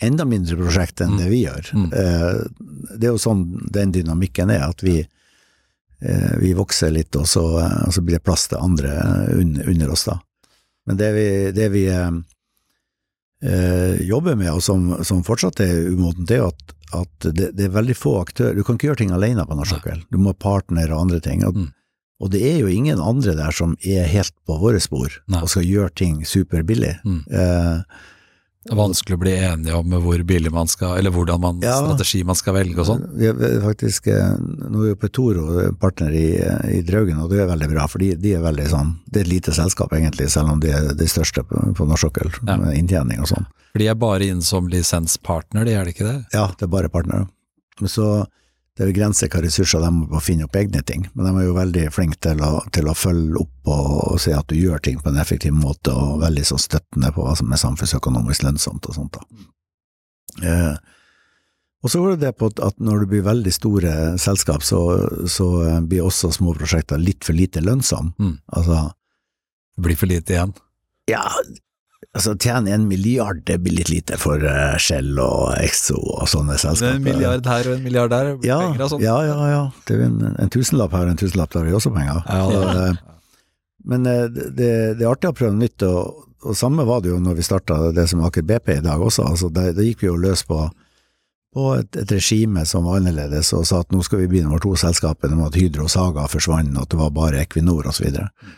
enda 0.01 0.23
mindre 0.25 0.55
prosjekt 0.55 1.01
enn 1.03 1.11
Mm. 1.15 1.17
det 1.19 1.29
vi 1.29 1.41
gjør. 1.45 1.71
Mm. 1.75 1.87
Eh, 1.93 2.97
det 2.97 3.07
er 3.09 3.11
jo 3.11 3.19
sånn 3.19 3.41
den 3.71 3.91
dynamikken 3.91 4.49
er, 4.53 4.63
at 4.69 4.79
vi, 4.83 5.01
eh, 6.01 6.35
vi 6.39 6.53
vokser 6.55 6.91
litt, 6.95 7.15
og 7.19 7.25
så, 7.27 7.43
eh, 7.59 7.83
og 7.87 7.91
så 7.93 8.01
blir 8.01 8.15
det 8.15 8.23
plass 8.23 8.47
til 8.47 8.57
andre 8.63 8.93
under, 9.35 9.67
under 9.67 9.91
oss, 9.91 10.05
da. 10.07 10.19
Men 10.87 10.97
det 10.97 11.09
vi, 11.13 11.27
det 11.51 11.67
vi 11.73 11.83
eh, 11.91 12.11
eh, 13.43 14.01
jobber 14.07 14.35
med, 14.39 14.51
og 14.53 14.63
som, 14.63 15.03
som 15.03 15.23
fortsatt 15.27 15.59
er 15.63 15.89
umodent, 15.91 16.27
det 16.29 16.37
er 16.39 16.47
at, 16.47 16.73
at 16.95 17.27
det, 17.35 17.51
det 17.57 17.67
er 17.67 17.75
veldig 17.75 17.95
få 17.97 18.15
aktører 18.23 18.55
Du 18.55 18.63
kan 18.65 18.75
ikke 18.79 18.89
gjøre 18.89 19.01
ting 19.03 19.11
alene 19.15 19.45
på 19.45 19.55
norsk 19.59 19.75
sokkel. 19.77 20.01
Du 20.09 20.17
må 20.17 20.31
ha 20.33 20.39
partner 20.39 20.91
og 20.93 21.03
andre 21.07 21.19
ting. 21.23 21.43
Og, 21.45 21.55
Mm. 21.59 21.67
og 22.23 22.31
det 22.33 22.41
er 22.43 22.57
jo 22.59 22.67
ingen 22.71 22.99
andre 22.99 23.35
der 23.37 23.51
som 23.55 23.75
er 23.85 24.07
helt 24.11 24.33
på 24.47 24.57
våre 24.59 24.79
spor 24.83 25.11
Nei. 25.27 25.41
og 25.43 25.49
skal 25.51 25.63
gjøre 25.67 25.93
ting 25.95 26.23
superbillig. 26.27 26.95
Mm. 27.05 27.21
Eh, 28.59 28.69
Det 28.69 28.73
er 28.73 28.79
vanskelig 28.81 29.15
å 29.15 29.19
bli 29.21 29.31
enige 29.39 29.73
om 29.77 29.89
hvor 30.03 30.21
billig 30.27 30.51
man 30.51 30.67
skal, 30.67 30.97
eller 30.97 31.11
hvordan 31.11 31.39
man, 31.39 31.61
Ja. 31.61 31.77
strategi 31.79 32.23
man 32.25 32.35
skal 32.35 32.53
velge 32.55 32.77
og 32.79 32.85
sånn. 32.87 33.17
Vi 33.17 33.25
er 33.27 33.61
faktisk, 33.61 34.07
eh, 34.07 34.35
Nå 34.69 34.83
er 34.83 34.89
jo 34.89 34.95
Petoro 34.95 35.71
partner 35.79 36.11
i, 36.11 36.35
i 36.77 36.81
Draugen, 36.81 37.17
og 37.23 37.29
det 37.29 37.39
er 37.39 37.47
veldig 37.47 37.69
bra, 37.71 37.87
for 37.87 37.99
de, 37.99 38.15
de 38.15 38.33
er 38.33 38.41
veldig 38.41 38.67
sånn 38.67 38.97
Det 39.09 39.21
er 39.21 39.25
et 39.25 39.31
lite 39.31 39.51
selskap, 39.53 39.89
egentlig, 39.91 40.29
selv 40.29 40.49
om 40.51 40.59
de 40.59 40.71
er 40.71 40.93
de 40.93 41.05
største 41.05 41.43
på, 41.47 41.73
på 41.73 41.87
norsk 41.87 42.09
sokkel, 42.11 42.31
Ja. 42.47 42.57
med 42.57 42.75
inntjening 42.77 43.19
og 43.19 43.27
sånn. 43.27 43.45
For 43.71 43.79
de 43.79 43.87
er 43.87 43.95
bare 43.95 44.27
inn 44.27 44.41
som 44.41 44.67
lisenspartner, 44.67 45.63
de 45.63 45.71
er 45.73 45.85
det 45.85 45.95
ikke 45.95 46.05
det? 46.11 46.25
Ja, 46.33 46.47
det 46.47 46.63
er 46.63 46.67
bare 46.67 46.89
partnere. 46.89 47.29
Så 47.85 48.25
det 48.79 48.85
er 48.85 48.93
begrenset 48.93 49.33
hva 49.35 49.41
ressurser 49.43 49.81
de 49.83 49.89
har 49.91 50.05
på 50.07 50.15
å 50.15 50.21
finne 50.23 50.45
opp 50.47 50.55
egne 50.55 50.79
ting, 50.87 51.01
men 51.13 51.25
de 51.27 51.31
er 51.41 51.47
jo 51.49 51.55
veldig 51.57 51.81
flinke 51.91 52.15
til 52.23 52.39
å, 52.47 52.61
til 52.71 52.87
å 52.87 52.93
følge 52.95 53.41
opp 53.41 53.67
og, 53.73 53.89
og 54.13 54.19
se 54.23 54.31
at 54.31 54.47
du 54.47 54.55
gjør 54.55 54.79
ting 54.85 55.01
på 55.03 55.11
en 55.11 55.19
effektiv 55.19 55.51
måte, 55.51 55.91
og 55.91 56.21
veldig 56.23 56.45
så 56.47 56.55
støttende 56.63 57.11
på 57.11 57.25
hva 57.27 57.33
som 57.35 57.51
er 57.51 57.59
samfunnsøkonomisk 57.59 58.45
lønnsomt 58.47 58.87
og 58.87 58.95
sånt. 58.95 59.19
da. 59.19 60.47
Eh, 60.47 60.77
og 61.83 61.91
så 61.91 61.99
går 62.03 62.15
det 62.15 62.21
det 62.25 62.33
på 62.39 62.47
at- 62.53 62.59
at 62.59 62.79
når 62.79 62.99
det 63.01 63.09
blir 63.11 63.21
veldig 63.27 63.53
store 63.55 63.91
selskap, 64.19 64.63
så, 64.63 64.79
så 65.27 65.49
eh, 65.67 65.79
blir 65.81 66.03
også 66.07 66.31
små 66.31 66.55
prosjekter 66.55 66.97
litt 66.99 67.23
for 67.27 67.33
lite 67.35 67.59
lønnsomme. 67.63 68.15
Mm. 68.19 68.37
Altså, 68.55 68.93
Det 69.75 69.83
blir 69.85 69.95
for 69.99 70.07
lite 70.11 70.33
igjen. 70.35 70.53
ja, 71.07 71.23
altså 72.17 72.33
tjene 72.41 72.73
en 72.73 72.87
milliard, 72.89 73.41
det 73.45 73.59
blir 73.63 73.77
litt 73.79 73.91
lite 73.91 74.17
for 74.21 74.41
uh, 74.41 74.77
Shell 74.81 75.19
og 75.21 75.53
Exo 75.61 75.97
og 75.99 76.25
sånne 76.31 76.57
selskaper. 76.61 76.97
En 76.97 77.05
milliard 77.05 77.49
her 77.49 77.69
og 77.69 77.77
en 77.77 77.85
milliard 77.85 78.13
der, 78.13 78.31
ja, 78.45 78.57
penger 78.63 78.85
og 78.85 78.93
sånt. 78.95 79.05
Ja, 79.05 79.19
ja, 79.27 79.37
ja. 79.51 79.61
Det 79.87 79.97
er 79.97 80.07
en, 80.07 80.17
en 80.33 80.53
tusenlapp 80.53 80.95
her 80.97 81.05
og 81.05 81.13
en 81.13 81.21
tusenlapp 81.21 81.53
der 81.53 81.69
er 81.69 81.77
også 81.77 81.93
penger. 81.95 82.23
Ja, 82.25 82.41
ja. 82.55 82.89
eh, 82.89 83.05
men 83.89 84.09
eh, 84.09 84.25
det, 84.33 84.71
det 84.99 85.05
er 85.05 85.11
artig 85.11 85.31
å 85.31 85.37
prøve 85.37 85.55
nytt, 85.57 85.85
og, 85.87 86.25
og 86.43 86.57
samme 86.57 86.85
var 86.87 87.03
det 87.03 87.13
jo 87.13 87.19
når 87.21 87.39
vi 87.39 87.45
starta 87.45 87.79
det 87.95 88.07
som 88.11 88.23
Aker 88.25 88.45
BP 88.47 88.79
i 88.79 88.85
dag 88.85 89.01
også. 89.01 89.27
Altså, 89.29 89.51
da 89.53 89.69
gikk 89.71 90.03
vi 90.03 90.09
jo 90.09 90.17
løs 90.19 90.43
på, 90.49 90.63
på 91.55 91.67
et, 91.77 92.01
et 92.01 92.15
regime 92.15 92.65
som 92.69 92.89
var 92.89 93.03
annerledes, 93.03 93.53
og 93.57 93.67
sa 93.69 93.83
at 93.85 93.93
nå 93.93 94.01
skal 94.05 94.23
vi 94.23 94.31
begynne 94.33 94.51
med 94.51 94.65
to-selskapet, 94.65 95.35
om 95.35 95.45
at 95.45 95.57
Hydro 95.59 95.85
og 95.85 95.93
Saga 95.93 96.25
forsvant, 96.31 96.73
og 96.73 96.87
at 96.87 96.95
det 96.95 97.03
var 97.03 97.13
bare 97.15 97.45
Equinor 97.45 97.91
osv. 97.93 98.09
Og 98.09 98.57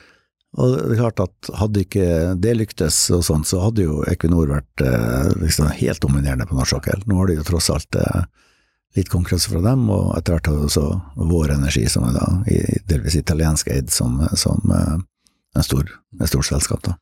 det 0.57 0.97
er 0.97 0.99
klart 0.99 1.21
at 1.23 1.49
hadde 1.61 1.85
ikke 1.85 2.05
det 2.43 2.53
lyktes 2.59 2.95
og 3.15 3.23
sånn, 3.23 3.45
så 3.47 3.61
hadde 3.63 3.85
jo 3.85 4.01
Equinor 4.11 4.49
vært 4.51 4.83
eh, 4.83 5.29
liksom 5.39 5.69
helt 5.77 6.01
dominerende 6.03 6.47
på 6.47 6.57
norsk 6.57 6.75
sokkel. 6.75 7.05
Nå 7.07 7.21
har 7.21 7.29
de 7.29 7.37
jo 7.37 7.45
tross 7.47 7.69
alt 7.71 7.95
eh, 7.95 8.25
litt 8.99 9.11
konkurranse 9.11 9.51
fra 9.53 9.61
dem, 9.63 9.85
og 9.93 10.09
etter 10.17 10.35
hvert 10.35 10.49
har 10.51 10.65
også 10.65 10.83
Vår 11.31 11.53
Energi, 11.55 11.85
som 11.91 12.09
er 12.09 12.17
da 12.17 12.27
delvis 12.91 13.15
italiensk 13.15 13.71
eid, 13.71 13.93
som, 13.95 14.19
som 14.35 14.75
eh, 14.75 14.97
en 15.55 15.67
stor, 15.67 15.87
en 16.19 16.31
stor 16.31 16.43
selskap. 16.47 16.83
da. 16.83 16.97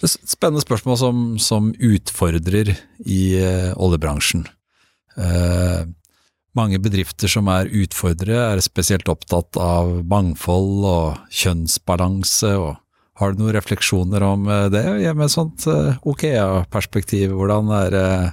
Det 0.00 0.08
er 0.08 0.14
et 0.16 0.32
spennende 0.32 0.64
spørsmål 0.64 0.98
som, 0.98 1.26
som 1.38 1.68
utfordrer 1.76 2.72
i 3.04 3.20
eh, 3.36 3.74
oljebransjen. 3.76 4.46
Eh, 5.20 5.84
mange 6.54 6.80
bedrifter 6.82 7.30
som 7.30 7.50
er 7.52 7.68
utfordrere, 7.68 8.54
er 8.54 8.64
spesielt 8.64 9.10
opptatt 9.10 9.58
av 9.60 10.00
mangfold 10.08 10.88
og 10.88 11.36
kjønnsbalanse. 11.42 12.54
og 12.56 12.80
Har 13.20 13.32
du 13.32 13.42
noen 13.42 13.54
refleksjoner 13.54 14.24
om 14.26 14.48
eh, 14.50 14.66
det, 14.74 14.82
med 15.14 15.28
et 15.28 15.34
sånt 15.34 15.66
eh, 15.70 16.00
Okea-perspektiv? 16.02 17.30
Hvordan, 17.38 17.70
eh, 17.94 18.30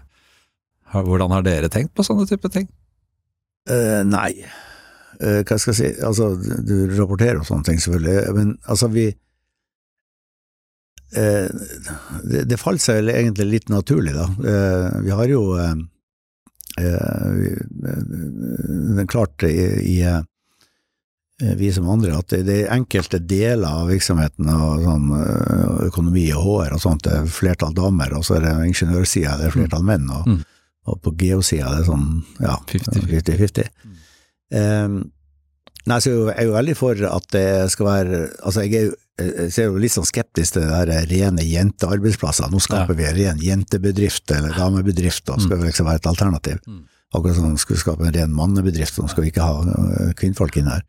hvordan 0.95 1.31
har 1.35 1.43
dere 1.45 1.69
tenkt 1.69 1.93
på 1.95 2.05
sånne 2.05 2.25
type 2.29 2.49
ting? 2.53 2.67
Uh, 3.69 4.01
nei, 4.09 4.41
uh, 5.21 5.41
hva 5.45 5.57
skal 5.61 5.69
jeg 5.69 5.77
si, 5.77 5.89
altså 6.01 6.33
du 6.65 6.89
rapporterer 6.97 7.37
om 7.37 7.45
sånne 7.45 7.61
ting 7.67 7.77
selvfølgelig, 7.77 8.33
men 8.33 8.57
altså 8.65 8.89
vi 8.89 9.13
eh, 11.13 11.45
det, 12.25 12.49
det 12.49 12.57
falt 12.57 12.81
seg 12.81 13.03
vel 13.03 13.13
egentlig 13.13 13.45
litt 13.51 13.69
naturlig, 13.69 14.17
da. 14.17 14.25
Vi 15.05 15.13
har 15.13 15.29
jo 15.29 15.53
er 16.81 19.05
klart 19.11 19.43
i, 19.45 19.53
i 19.93 20.01
vi 21.57 21.71
som 21.73 21.87
andre, 21.89 22.13
at 22.21 22.27
det, 22.33 22.43
det 22.47 22.57
er 22.63 22.73
enkelte 22.75 23.19
deler 23.25 23.65
av 23.81 23.89
virksomheten 23.89 24.49
og 24.53 24.83
sånn 24.85 25.07
eh, 25.17 25.85
økonomi 25.87 26.27
og 26.37 26.43
HR 26.45 26.75
og 26.77 26.83
sånt, 26.83 27.03
det 27.07 27.15
er 27.17 27.31
flertall 27.33 27.73
damer, 27.77 28.13
og 28.17 28.25
så 28.27 28.37
er 28.37 28.45
det 28.45 28.53
ingeniørsida, 28.69 29.37
det 29.39 29.47
er 29.49 29.55
flertall 29.55 29.85
menn, 29.87 30.09
og, 30.13 30.27
Mm. 30.31 30.41
og 30.91 31.01
på 31.05 31.11
geosida 31.17 31.71
det 31.73 31.81
er 31.83 31.89
sånn, 31.89 32.05
ja, 32.41 32.55
50-50. 32.69 33.09
50-50. 33.25 33.71
Um, 34.51 34.95
nei, 35.87 35.99
så 36.03 36.11
jeg 36.11 36.33
er 36.35 36.47
jo 36.49 36.55
veldig 36.57 36.75
for 36.77 37.01
at 37.07 37.27
det 37.31 37.45
skal 37.71 37.87
være 37.87 38.17
Altså, 38.43 38.65
jeg, 38.67 38.73
er 38.75 38.89
jo, 38.89 38.95
jeg 39.21 39.51
ser 39.55 39.69
jo 39.69 39.77
litt 39.79 39.93
sånn 39.95 40.07
skeptisk 40.09 40.57
til 40.57 40.65
det 40.67 40.79
der 40.89 41.05
rene 41.09 41.45
jentearbeidsplasser. 41.45 42.49
Nå 42.51 42.59
skaper 42.63 42.97
vi 42.97 43.05
en 43.07 43.15
ren 43.19 43.39
jentebedrift 43.45 44.33
eller 44.35 44.57
damebedrift, 44.57 45.29
og 45.31 45.41
skal 45.45 45.57
vel 45.61 45.69
liksom 45.69 45.87
være 45.87 46.01
et 46.01 46.09
alternativ. 46.11 46.57
Mm. 46.67 46.81
Akkurat 47.13 47.35
som 47.37 47.49
vi 47.53 47.61
skulle 47.63 47.79
skape 47.81 48.07
en 48.07 48.13
ren 48.15 48.33
mannebedrift, 48.35 48.95
så 48.95 49.07
skal 49.11 49.25
vi 49.25 49.31
ikke 49.33 49.45
ha 49.47 49.61
øh, 49.63 50.11
kvinnfolk 50.19 50.57
inn 50.61 50.69
her. 50.71 50.83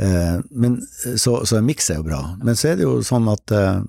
Eh, 0.00 0.38
men, 0.50 0.78
så, 1.16 1.44
så 1.46 1.58
en 1.58 1.66
miks 1.68 1.90
er 1.90 2.00
jo 2.00 2.08
bra. 2.08 2.22
Men 2.42 2.56
så 2.58 2.72
er 2.72 2.80
det 2.80 2.86
jo 2.88 2.98
sånn 3.06 3.28
at, 3.30 3.54
eh, 3.54 3.82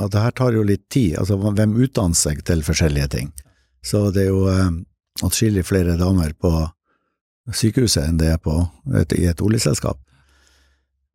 at 0.00 0.14
det 0.14 0.22
her 0.24 0.34
tar 0.34 0.56
jo 0.56 0.64
litt 0.66 0.88
tid. 0.92 1.18
Altså, 1.20 1.38
hvem 1.38 1.76
utdanner 1.86 2.18
seg 2.18 2.42
til 2.46 2.64
forskjellige 2.66 3.10
ting? 3.16 3.32
Så 3.84 4.08
det 4.14 4.26
er 4.26 4.32
jo 4.32 4.46
eh, 4.50 4.70
atskillig 5.22 5.66
flere 5.68 5.98
damer 6.00 6.32
på 6.40 6.52
sykehuset 7.52 8.06
enn 8.08 8.18
det 8.20 8.30
er 8.32 8.40
på 8.40 8.56
et, 8.96 9.12
i 9.18 9.26
et 9.28 9.42
oljeselskap. 9.44 10.00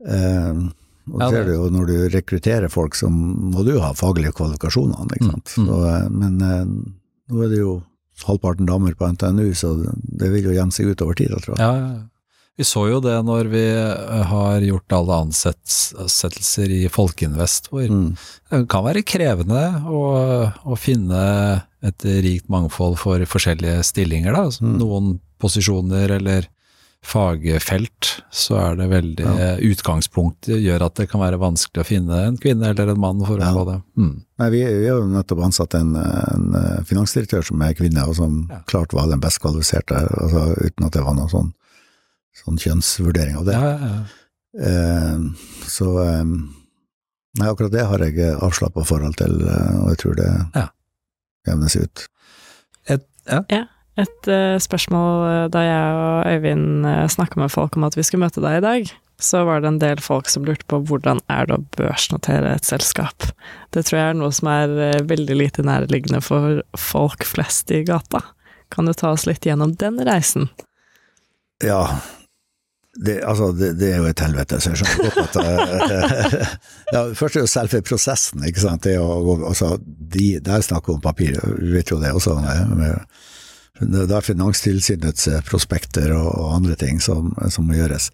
Eh, 0.08 0.68
og 1.10 1.24
Ja, 1.24 1.30
ser 1.34 1.48
du 1.48 1.56
jo 1.56 1.70
når 1.74 1.88
du 1.90 1.96
rekrutterer 2.14 2.70
folk, 2.70 2.94
så 2.96 3.10
må 3.10 3.64
du 3.66 3.74
jo 3.74 3.82
ha 3.82 3.96
faglige 3.98 4.36
kvalifikasjoner, 4.38 5.10
ikke 5.16 5.32
sant. 5.32 5.56
Mm, 5.58 5.64
mm. 5.64 5.70
Så, 5.70 5.80
eh, 5.90 6.10
men 6.14 6.42
eh, 6.46 6.66
nå 7.34 7.44
er 7.46 7.50
det 7.50 7.62
jo 7.64 7.74
halvparten 8.28 8.70
damer 8.70 8.94
på 9.00 9.08
NTNU, 9.16 9.48
så 9.58 9.74
det 10.22 10.30
vil 10.36 10.52
jo 10.52 10.56
gjemme 10.56 10.76
seg 10.76 10.92
ut 10.92 11.02
over 11.02 11.18
tid, 11.18 11.34
jeg 11.34 11.46
tror 11.46 11.56
jeg. 11.56 11.66
Ja, 11.66 11.72
ja, 11.80 11.92
ja. 11.98 12.06
Vi 12.60 12.66
så 12.68 12.82
jo 12.92 12.98
det 13.00 13.16
når 13.24 13.48
vi 13.54 13.62
eh, 13.72 14.24
har 14.28 14.60
gjort 14.68 14.92
alle 14.98 15.16
ansettelser 15.24 16.74
i 16.76 16.82
Folkeinvest, 16.92 17.70
hvor 17.72 17.88
Mm. 17.88 18.18
det 18.52 18.66
kan 18.70 18.84
være 18.84 19.04
krevende 19.08 19.62
å, 19.88 20.02
å 20.68 20.76
finne 20.78 21.64
et 21.82 22.04
rikt 22.04 22.50
mangfold 22.52 22.98
for 23.00 23.24
forskjellige 23.24 23.80
stillinger. 23.88 24.34
Da. 24.36 24.44
Altså, 24.50 24.66
Mm. 24.68 24.78
Noen 24.82 25.20
posisjoner 25.40 26.12
eller 26.20 26.48
fagfelt, 27.02 28.10
så 28.30 28.58
er 28.60 28.76
det 28.76 28.90
veldig 28.92 29.24
Ja. 29.24 29.56
Utgangspunktet 29.64 30.60
gjør 30.60 30.82
at 30.86 30.96
det 31.00 31.10
kan 31.10 31.22
være 31.22 31.40
vanskelig 31.40 31.80
å 31.80 31.88
finne 31.88 32.18
en 32.28 32.38
kvinne 32.38 32.68
eller 32.74 32.90
en 32.92 33.00
mann 33.00 33.24
for 33.26 33.38
å 33.38 33.40
Ja. 33.40 33.54
få 33.56 33.64
det. 33.72 33.82
Mm. 33.98 34.22
Nei, 34.40 34.50
vi, 34.50 34.64
vi 34.66 34.88
har 34.90 35.00
jo 35.00 35.08
nettopp 35.08 35.44
ansatt 35.46 35.74
en, 35.80 35.96
en 35.96 36.56
eh, 36.56 36.84
finansdirektør 36.84 37.42
som 37.46 37.62
er 37.62 37.74
kvinne, 37.74 38.04
og 38.06 38.16
som 38.16 38.48
Ja. 38.52 38.60
klart 38.68 38.92
var 38.92 39.08
den 39.08 39.22
best 39.22 39.40
kvalifiserte, 39.40 39.96
altså, 39.96 40.56
uten 40.60 40.86
at 40.86 40.92
det 40.92 41.04
var 41.06 41.16
noe 41.16 41.30
sånn, 41.32 41.54
sånn 42.44 42.60
kjønnsvurdering 42.62 43.38
av 43.40 43.46
det. 43.50 43.58
Ja, 43.58 43.70
ja, 43.74 43.90
ja. 43.94 44.06
Eh, 44.66 45.20
så 45.70 45.90
eh, 46.04 46.24
Nei, 47.40 47.46
akkurat 47.46 47.72
det 47.72 47.84
har 47.86 48.02
jeg 48.02 48.32
avslappa 48.42 48.82
forhold 48.90 49.14
til, 49.20 49.36
eh, 49.46 49.76
og 49.84 49.92
jeg 49.94 50.00
tror 50.02 50.16
det 50.18 50.30
Ja. 50.58 50.64
jevnes 51.48 51.76
ut. 51.78 52.08
Et, 52.90 53.06
ja. 53.30 53.44
Et 54.00 54.28
eh, 54.28 54.56
spørsmål 54.58 55.52
da 55.54 55.62
jeg 55.62 56.00
og 56.00 56.26
Øyvind 56.34 56.90
snakka 57.14 57.38
med 57.40 57.52
folk 57.54 57.78
om 57.78 57.86
at 57.86 57.96
vi 57.96 58.04
skulle 58.04 58.26
møte 58.26 58.42
deg 58.42 58.58
i 58.58 58.66
dag, 58.66 58.92
så 59.22 59.44
var 59.46 59.62
det 59.62 59.68
en 59.68 59.80
del 59.80 60.00
folk 60.02 60.30
som 60.32 60.46
lurte 60.48 60.66
på 60.72 60.80
hvordan 60.88 61.20
er 61.30 61.46
det 61.46 61.58
å 61.60 61.64
børsnotere 61.78 62.56
et 62.56 62.66
selskap. 62.66 63.30
Det 63.76 63.86
tror 63.86 64.00
jeg 64.00 64.10
er 64.10 64.18
noe 64.18 64.32
som 64.34 64.48
er 64.48 65.04
veldig 65.06 65.36
lite 65.38 65.66
nærliggende 65.68 66.22
for 66.24 66.62
folk 66.80 67.26
flest 67.28 67.70
i 67.76 67.84
gata. 67.84 68.24
Kan 68.72 68.86
du 68.90 68.94
ta 68.94 69.12
oss 69.12 69.28
litt 69.28 69.46
gjennom 69.46 69.76
den 69.76 70.00
reisen? 70.08 70.50
Ja, 71.64 72.00
det, 73.06 73.24
altså, 73.24 73.52
det, 73.56 73.74
det 73.80 73.94
er 73.94 74.02
jo 74.02 74.10
et 74.10 74.22
helvete, 74.24 74.60
så 74.60 74.74
jeg 74.74 74.82
skjønner 74.82 75.14
godt 75.16 75.20
at 75.24 75.38
eh, 75.40 76.54
ja, 76.96 77.04
Først 77.16 77.38
er 77.38 77.46
jo 77.46 77.52
selve 77.52 77.82
prosessen, 77.86 78.44
ikke 78.48 78.64
sant. 78.66 78.84
Det 78.84 78.98
å, 79.00 79.38
altså, 79.48 79.78
de, 79.86 80.34
der 80.44 80.66
snakker 80.66 80.92
vi 80.92 80.98
om 80.98 81.04
papir, 81.04 81.38
vi 81.62 81.72
vet 81.78 81.94
jo 81.94 82.00
det 82.02 82.12
også. 82.16 82.36
Med, 82.76 83.06
det 83.80 84.08
er 84.12 84.26
Finanstilsynets 84.26 85.30
eh, 85.32 85.44
prospekter 85.48 86.12
og, 86.18 86.28
og 86.28 86.58
andre 86.58 86.76
ting 86.80 87.00
som, 87.04 87.32
som 87.48 87.70
må 87.70 87.80
gjøres. 87.80 88.10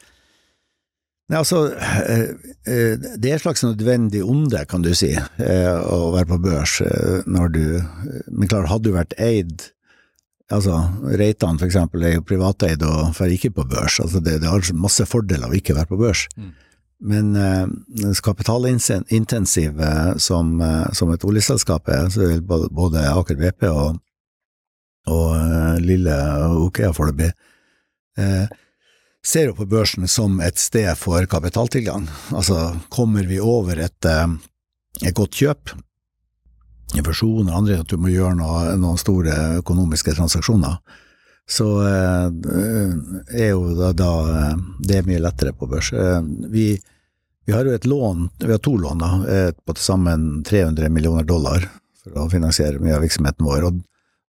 Nei, 1.34 1.40
altså, 1.42 1.64
eh, 2.06 2.36
det 3.18 3.32
er 3.32 3.40
et 3.40 3.46
slags 3.48 3.66
nødvendig 3.66 4.22
onde, 4.22 4.62
kan 4.70 4.86
du 4.86 4.92
si, 4.94 5.16
å 5.18 6.02
være 6.14 6.30
på 6.30 6.44
børs 6.44 6.78
når 7.26 7.56
du 7.56 7.64
Men 8.30 8.52
klart, 8.52 8.70
hadde 8.70 8.92
du 8.92 8.94
vært 8.94 9.18
eid 9.18 9.72
Altså, 10.54 10.78
Reitan 11.18 11.58
eksempel 11.66 12.04
er 12.06 12.20
jo 12.20 12.26
privateid 12.28 12.84
og 12.86 13.16
får 13.18 13.34
ikke 13.34 13.56
på 13.58 13.66
børs. 13.70 13.98
Altså, 14.04 14.22
det, 14.22 14.40
det 14.44 14.52
har 14.52 14.68
masse 14.78 15.06
fordeler 15.10 15.50
å 15.50 15.58
ikke 15.58 15.74
være 15.78 15.90
på 15.90 16.00
børs. 16.04 16.28
Mm. 16.38 16.52
Men 17.06 17.36
eh, 17.36 17.66
kapitalintensiv 18.24 19.82
eh, 19.82 20.12
som, 20.22 20.54
eh, 20.62 20.92
som 20.94 21.12
et 21.12 21.26
oljeselskap 21.28 21.90
er, 21.92 22.10
så 22.14 22.30
vil 22.30 22.44
både, 22.46 22.70
både 22.74 23.04
Aker 23.12 23.40
BP 23.42 23.66
og, 23.72 23.98
og 25.12 25.34
eh, 25.36 25.82
lille 25.84 26.20
Okea 26.62 26.94
foreløpig, 26.96 27.32
eh, 28.22 28.46
ser 29.26 29.50
jo 29.50 29.58
på 29.58 29.68
børsen 29.70 30.08
som 30.08 30.38
et 30.46 30.62
sted 30.62 30.92
for 31.02 31.26
kapitaltilgang. 31.30 32.06
Altså, 32.38 32.78
kommer 32.94 33.26
vi 33.26 33.42
over 33.42 33.82
et, 33.82 34.12
et 35.02 35.18
godt 35.18 35.42
kjøp, 35.42 35.74
og 37.02 37.52
andre, 37.52 37.80
at 37.82 37.90
du 37.90 37.98
må 37.98 38.12
gjøre 38.14 38.36
noe, 38.40 38.76
noen 38.80 38.98
store 38.98 39.60
økonomiske 39.62 40.16
transaksjoner, 40.16 40.78
så 41.46 41.68
eh, 41.86 42.28
er 43.38 43.50
jo 43.52 43.74
da, 43.78 43.92
da 43.94 44.12
det 44.80 45.00
er 45.00 45.08
mye 45.08 45.22
lettere 45.22 45.54
på 45.54 45.68
børs. 45.70 45.92
Eh, 45.94 46.22
vi, 46.50 46.72
vi 47.46 47.54
har 47.54 47.66
jo 47.66 47.76
et 47.76 47.86
lån, 47.86 48.30
vi 48.42 48.52
har 48.52 48.62
to 48.64 48.78
lån 48.82 49.04
da, 49.04 49.12
eh, 49.30 49.50
på 49.54 49.76
til 49.76 49.84
sammen 49.84 50.44
300 50.48 50.90
millioner 50.90 51.28
dollar 51.28 51.68
for 52.02 52.24
å 52.24 52.30
finansiere 52.32 52.82
mye 52.82 52.98
av 52.98 53.06
virksomheten 53.06 53.46
vår. 53.46 53.70
og 53.70 53.84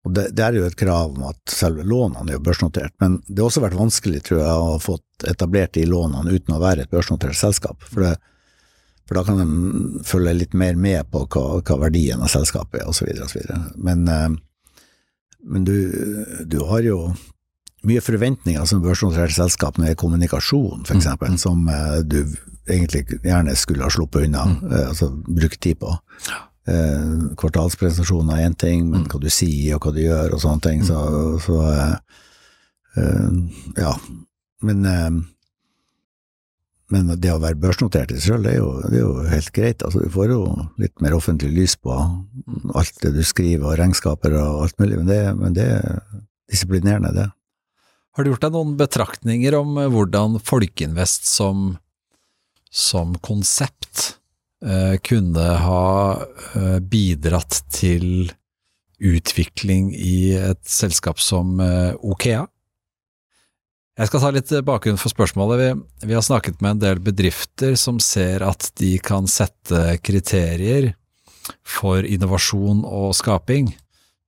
og 0.07 0.13
det, 0.15 0.29
det 0.39 0.45
er 0.45 0.55
jo 0.55 0.67
et 0.69 0.79
krav 0.79 1.17
om 1.17 1.25
at 1.27 1.51
selve 1.51 1.83
lånene 1.83 2.31
er 2.31 2.37
jo 2.37 2.45
børsnotert, 2.47 2.93
men 3.03 3.19
det 3.27 3.41
har 3.41 3.49
også 3.49 3.65
vært 3.65 3.75
vanskelig, 3.75 4.21
tror 4.29 4.39
jeg, 4.39 4.67
å 4.69 4.77
få 4.79 4.95
etablert 5.27 5.75
de 5.75 5.83
lånene 5.89 6.31
uten 6.31 6.55
å 6.55 6.61
være 6.63 6.85
et 6.85 6.93
børsnotert 6.93 7.35
selskap. 7.35 7.83
For, 7.91 8.05
det, 8.05 8.13
for 9.07 9.15
da 9.19 9.23
kan 9.27 9.39
de 9.39 10.03
følge 10.07 10.35
litt 10.35 10.55
mer 10.59 10.75
med 10.75 11.07
på 11.13 11.25
hva, 11.31 11.61
hva 11.63 11.79
verdien 11.87 12.21
av 12.23 12.33
selskapet 12.33 12.81
er, 12.83 12.89
osv. 12.91 13.09
osv. 13.23 13.43
Men, 13.79 14.09
eh, 14.11 14.29
men 15.47 15.65
du, 15.69 15.77
du 16.51 16.59
har 16.67 16.83
jo 16.83 16.99
mye 17.87 18.03
forventninger 18.03 18.65
som 18.67 18.81
børsnotert 18.83 19.31
selskap 19.37 19.79
med 19.79 19.95
kommunikasjon, 20.01 20.83
for 20.89 20.97
eksempel, 20.97 21.37
som 21.39 21.69
eh, 21.71 22.01
du 22.03 22.25
egentlig 22.67 23.05
gjerne 23.23 23.55
skulle 23.55 23.87
ha 23.87 23.93
sluppet 23.95 24.27
unna, 24.27 24.43
mm. 24.57 24.73
altså 24.89 25.13
brukt 25.23 25.61
tid 25.63 25.79
på. 25.79 25.93
eh, 26.67 27.13
kvartalspresentasjoner 27.39 28.41
er 28.41 28.49
én 28.49 28.57
ting, 28.59 28.89
men 28.91 29.05
Mm. 29.05 29.09
hva 29.13 29.21
du 29.23 29.29
sier 29.31 29.77
og 29.77 29.85
hva 29.87 29.93
du 29.95 30.01
gjør 30.03 30.35
og 30.35 30.41
sånne 30.43 30.65
ting, 30.67 30.83
så, 30.83 30.99
så 31.45 31.61
eh, 31.71 31.95
eh, 32.99 33.31
ja. 33.79 33.95
Men, 34.67 34.85
eh, 34.87 35.11
men 36.93 37.09
det 37.19 37.33
å 37.35 37.41
være 37.43 37.59
børsnotert 37.59 38.13
i 38.15 38.21
seg 38.23 38.45
jo- 38.55 38.81
det 38.87 39.01
er 39.01 39.03
jo 39.03 39.15
helt 39.27 39.53
greit. 39.53 39.83
Altså, 39.83 40.05
du 40.05 40.11
får 40.13 40.29
jo 40.31 40.43
litt 40.79 41.01
mer 41.03 41.17
offentlig 41.17 41.51
lys 41.55 41.75
på 41.77 41.91
alt 42.75 43.01
det 43.03 43.15
du 43.17 43.23
skriver, 43.27 43.67
og 43.67 43.79
regnskaper 43.81 44.37
og 44.39 44.63
alt 44.67 44.79
mulig, 44.79 45.01
men 45.01 45.07
det, 45.11 45.21
men 45.37 45.57
det 45.57 45.67
er 45.81 46.01
disiplinerende, 46.51 47.13
det. 47.15 47.27
Har 48.17 48.25
du 48.25 48.31
gjort 48.31 48.47
deg 48.47 48.55
noen 48.55 48.77
betraktninger 48.79 49.59
om 49.59 49.77
eh, 49.83 49.91
hvordan 49.93 50.39
Folkeinvest 50.41 51.27
som, 51.29 51.77
som 52.71 53.15
konsept 53.21 54.17
eh, 54.65 54.97
kunne 55.05 55.49
ha 55.67 56.23
eh, 56.55 56.79
bidratt 56.81 57.61
til 57.75 58.31
utvikling 58.97 59.91
i 59.93 60.33
et 60.39 60.63
selskap 60.65 61.21
som 61.21 61.59
eh, 61.61 61.93
Okea? 62.01 62.47
Jeg 63.97 64.11
skal 64.11 64.21
ta 64.21 64.31
litt 64.35 64.51
bakgrunn 64.67 64.99
for 65.01 65.09
spørsmålet. 65.09 65.61
Vi, 65.63 66.09
vi 66.11 66.17
har 66.17 66.25
snakket 66.25 66.61
med 66.61 66.75
en 66.75 66.81
del 66.83 66.99
bedrifter 67.01 67.79
som 67.81 67.97
ser 68.03 68.45
at 68.45 68.69
de 68.77 68.91
kan 69.01 69.25
sette 69.31 69.97
kriterier 70.05 70.91
for 71.65 72.05
innovasjon 72.05 72.83
og 72.85 73.15
skaping. 73.17 73.71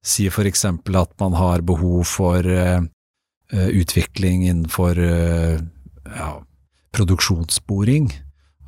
Si 0.04 0.30
for 0.32 0.48
eksempel 0.48 0.96
at 0.96 1.12
man 1.20 1.36
har 1.36 1.64
behov 1.68 2.06
for 2.08 2.48
eh, 2.48 2.80
eh, 3.52 3.68
utvikling 3.82 4.46
innenfor 4.46 5.02
uh, 5.02 5.58
ja, 6.14 6.30
produksjonssporing, 6.96 8.08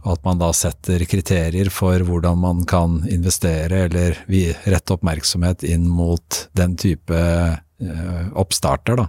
og 0.04 0.18
at 0.18 0.26
man 0.26 0.42
da 0.42 0.50
setter 0.56 1.06
kriterier 1.08 1.70
for 1.72 2.04
hvordan 2.04 2.42
man 2.42 2.60
kan 2.68 3.00
investere 3.08 3.86
eller 3.86 4.20
rette 4.28 4.98
oppmerksomhet 4.98 5.64
inn 5.64 5.88
mot 5.88 6.42
den 6.56 6.76
type 6.80 7.24
uh, 7.24 8.28
oppstarter. 8.36 9.00
Da. 9.00 9.08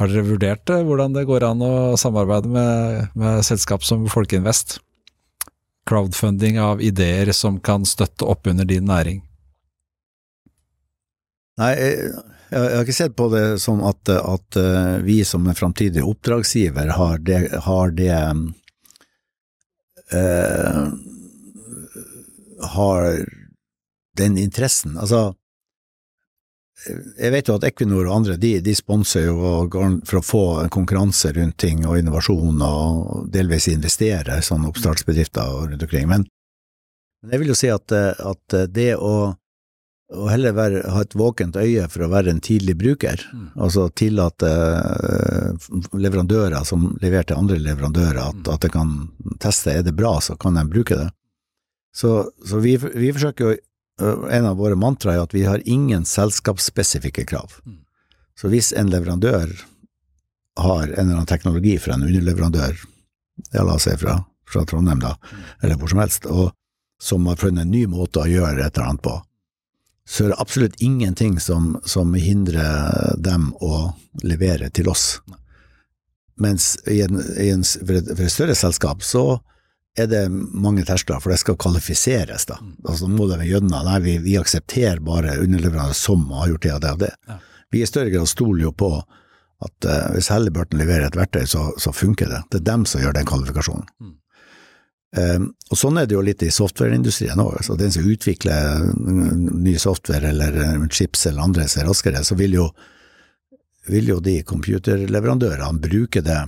Har 0.00 0.08
dere 0.08 0.24
vurdert 0.24 0.70
hvordan 0.88 1.12
det 1.12 1.26
går 1.28 1.44
an 1.44 1.60
å 1.60 1.72
samarbeide 2.00 2.48
med, 2.48 3.10
med 3.20 3.42
selskap 3.44 3.84
som 3.84 4.06
Folkeinvest? 4.08 4.78
Crowdfunding 5.90 6.56
av 6.60 6.80
ideer 6.80 7.28
som 7.36 7.58
kan 7.60 7.84
støtte 7.84 8.24
opp 8.24 8.48
under 8.48 8.64
din 8.64 8.88
næring? 8.88 9.20
Nei, 11.60 11.74
jeg, 11.76 12.12
jeg 12.48 12.72
har 12.78 12.86
ikke 12.86 12.96
sett 12.96 13.16
på 13.18 13.28
det 13.34 13.44
som 13.60 13.82
at, 13.84 14.08
at 14.08 14.56
eh, 14.56 14.96
vi 15.04 15.18
som 15.28 15.44
en 15.44 15.58
framtidig 15.58 16.00
oppdragsgiver 16.06 16.94
har 16.96 17.20
det, 17.26 17.42
har 17.66 17.92
det 17.92 18.08
eh, 20.16 20.80
Har 22.72 23.04
den 24.16 24.38
interessen. 24.38 24.96
Altså, 24.96 25.34
jeg 26.86 27.32
vet 27.34 27.48
jo 27.48 27.56
at 27.58 27.66
Equinor 27.68 28.06
og 28.06 28.14
andre 28.14 28.36
de, 28.40 28.54
de 28.64 28.74
sponser 28.76 29.26
jo 29.26 29.66
for 30.08 30.20
å 30.20 30.24
få 30.24 30.44
en 30.62 30.72
konkurranse 30.72 31.32
rundt 31.36 31.58
ting 31.60 31.84
og 31.84 31.98
innovasjon 32.00 32.62
og 32.64 33.26
delvis 33.32 33.68
investere 33.72 34.38
i 34.38 34.44
sånne 34.46 34.70
oppstartsbedrifter 34.70 35.68
rundt 35.68 35.84
omkring. 35.84 36.08
Men, 36.08 36.24
jeg 37.30 37.42
vil 37.42 37.52
jo 37.52 37.58
si 37.58 37.68
at, 37.68 37.92
at 37.92 38.58
det 38.72 38.94
å 38.96 39.34
å 40.10 40.26
heller 40.30 40.54
være, 40.56 40.82
ha 40.90 41.04
et 41.04 41.14
våkent 41.14 41.56
øye 41.60 41.86
for 41.90 42.04
å 42.04 42.10
være 42.10 42.32
en 42.34 42.42
tidlig 42.42 42.74
bruker. 42.80 43.22
Mm. 43.30 43.46
Altså 43.62 43.86
tillate 43.94 44.50
eh, 44.50 45.68
leverandører 45.94 46.66
som 46.66 46.88
leverer 47.02 47.30
til 47.30 47.38
andre 47.38 47.60
leverandører, 47.62 48.20
at, 48.24 48.50
at 48.50 48.66
de 48.66 48.72
kan 48.74 48.94
teste 49.42 49.74
er 49.74 49.86
det 49.86 49.94
bra, 49.98 50.16
så 50.24 50.36
kan 50.40 50.58
de 50.58 50.66
bruke 50.70 50.98
det. 50.98 51.10
Så, 51.94 52.30
så 52.46 52.62
vi, 52.62 52.76
vi 52.78 53.12
forsøker 53.14 53.46
jo 53.46 53.56
En 54.00 54.46
av 54.46 54.56
våre 54.56 54.76
mantra 54.78 55.14
er 55.14 55.24
at 55.24 55.34
vi 55.34 55.44
har 55.44 55.62
ingen 55.68 56.04
selskapsspesifikke 56.08 57.24
krav. 57.28 57.58
Mm. 57.66 57.82
Så 58.40 58.48
hvis 58.48 58.72
en 58.72 58.90
leverandør 58.90 59.52
har 60.60 60.82
en 60.82 60.92
eller 60.92 61.18
annen 61.18 61.28
teknologi 61.28 61.76
fra 61.78 61.94
en 61.94 62.06
underleverandør, 62.06 62.78
ja, 63.52 63.64
la 63.64 63.76
oss 63.76 63.88
si 63.88 63.96
fra, 64.00 64.18
fra 64.48 64.64
Trondheim, 64.68 65.02
da, 65.02 65.16
eller 65.62 65.76
hvor 65.80 65.92
som 65.92 66.00
helst, 66.02 66.26
og 66.26 66.52
som 67.00 67.26
har 67.28 67.40
funnet 67.40 67.64
en 67.64 67.72
ny 67.72 67.86
måte 67.88 68.22
å 68.22 68.28
gjøre 68.28 68.64
et 68.64 68.76
eller 68.76 68.88
annet 68.88 69.04
på, 69.04 69.18
så 70.10 70.24
er 70.24 70.32
det 70.32 70.40
absolutt 70.42 70.80
ingenting 70.82 71.38
som, 71.40 71.76
som 71.84 72.14
hindrer 72.18 73.14
dem 73.20 73.52
å 73.62 73.92
levere 74.26 74.70
til 74.74 74.90
oss. 74.90 75.20
Mens 76.40 76.74
i 76.88 76.98
en, 77.04 77.20
i 77.38 77.50
en, 77.52 77.62
for, 77.62 77.94
et, 78.00 78.10
for 78.16 78.24
et 78.26 78.34
større 78.34 78.56
selskap 78.58 79.04
så 79.06 79.24
er 79.98 80.06
det 80.06 80.22
mange 80.30 80.84
terskler, 80.86 81.20
for 81.20 81.32
det 81.32 81.40
skal 81.42 81.58
kvalifiseres. 81.60 82.46
da. 82.46 82.58
Altså 82.86 83.08
må 83.10 83.26
det 83.28 83.40
være 83.40 83.48
gjennom, 83.50 83.86
nei, 83.86 83.98
vi, 84.04 84.18
vi 84.22 84.36
aksepterer 84.38 85.02
bare 85.04 85.38
underleverandører 85.42 85.98
som 85.98 86.28
har 86.36 86.52
gjort 86.52 86.66
det 86.66 86.74
og 86.74 86.84
det 86.84 86.92
og 86.94 87.02
det. 87.02 87.14
Ja. 87.28 87.38
Vi 87.70 87.82
i 87.82 87.88
større 87.88 88.10
grad 88.10 88.30
stoler 88.30 88.68
jo 88.68 88.72
på 88.72 88.92
at 89.60 89.86
uh, 89.86 90.14
hvis 90.14 90.30
Halliburton 90.32 90.80
leverer 90.80 91.10
et 91.10 91.18
verktøy, 91.18 91.44
så, 91.46 91.68
så 91.78 91.92
funker 91.92 92.30
det. 92.30 92.40
Det 92.50 92.62
er 92.62 92.68
dem 92.70 92.86
som 92.88 93.02
gjør 93.02 93.18
den 93.18 93.28
kvalifikasjonen. 93.28 93.90
Mm. 94.00 94.14
Um, 95.10 95.46
og 95.74 95.78
sånn 95.78 95.98
er 95.98 96.06
det 96.06 96.14
jo 96.14 96.22
litt 96.22 96.42
i 96.46 96.52
softwareindustrien 96.54 97.42
òg. 97.42 97.56
Altså, 97.58 97.76
den 97.78 97.92
som 97.92 98.06
utvikler 98.06 98.86
mm, 98.94 99.50
ny 99.66 99.74
software 99.82 100.30
eller 100.30 100.54
eh, 100.54 100.86
chips 100.94 101.26
eller 101.26 101.48
andre 101.48 101.66
som 101.68 101.82
er 101.82 101.90
raskere, 101.90 102.22
så 102.26 102.38
vil 102.38 102.54
jo, 102.56 102.68
vil 103.90 104.12
jo 104.12 104.20
de 104.22 104.38
computerleverandørene 104.46 105.82
bruke 105.82 106.22
det 106.22 106.38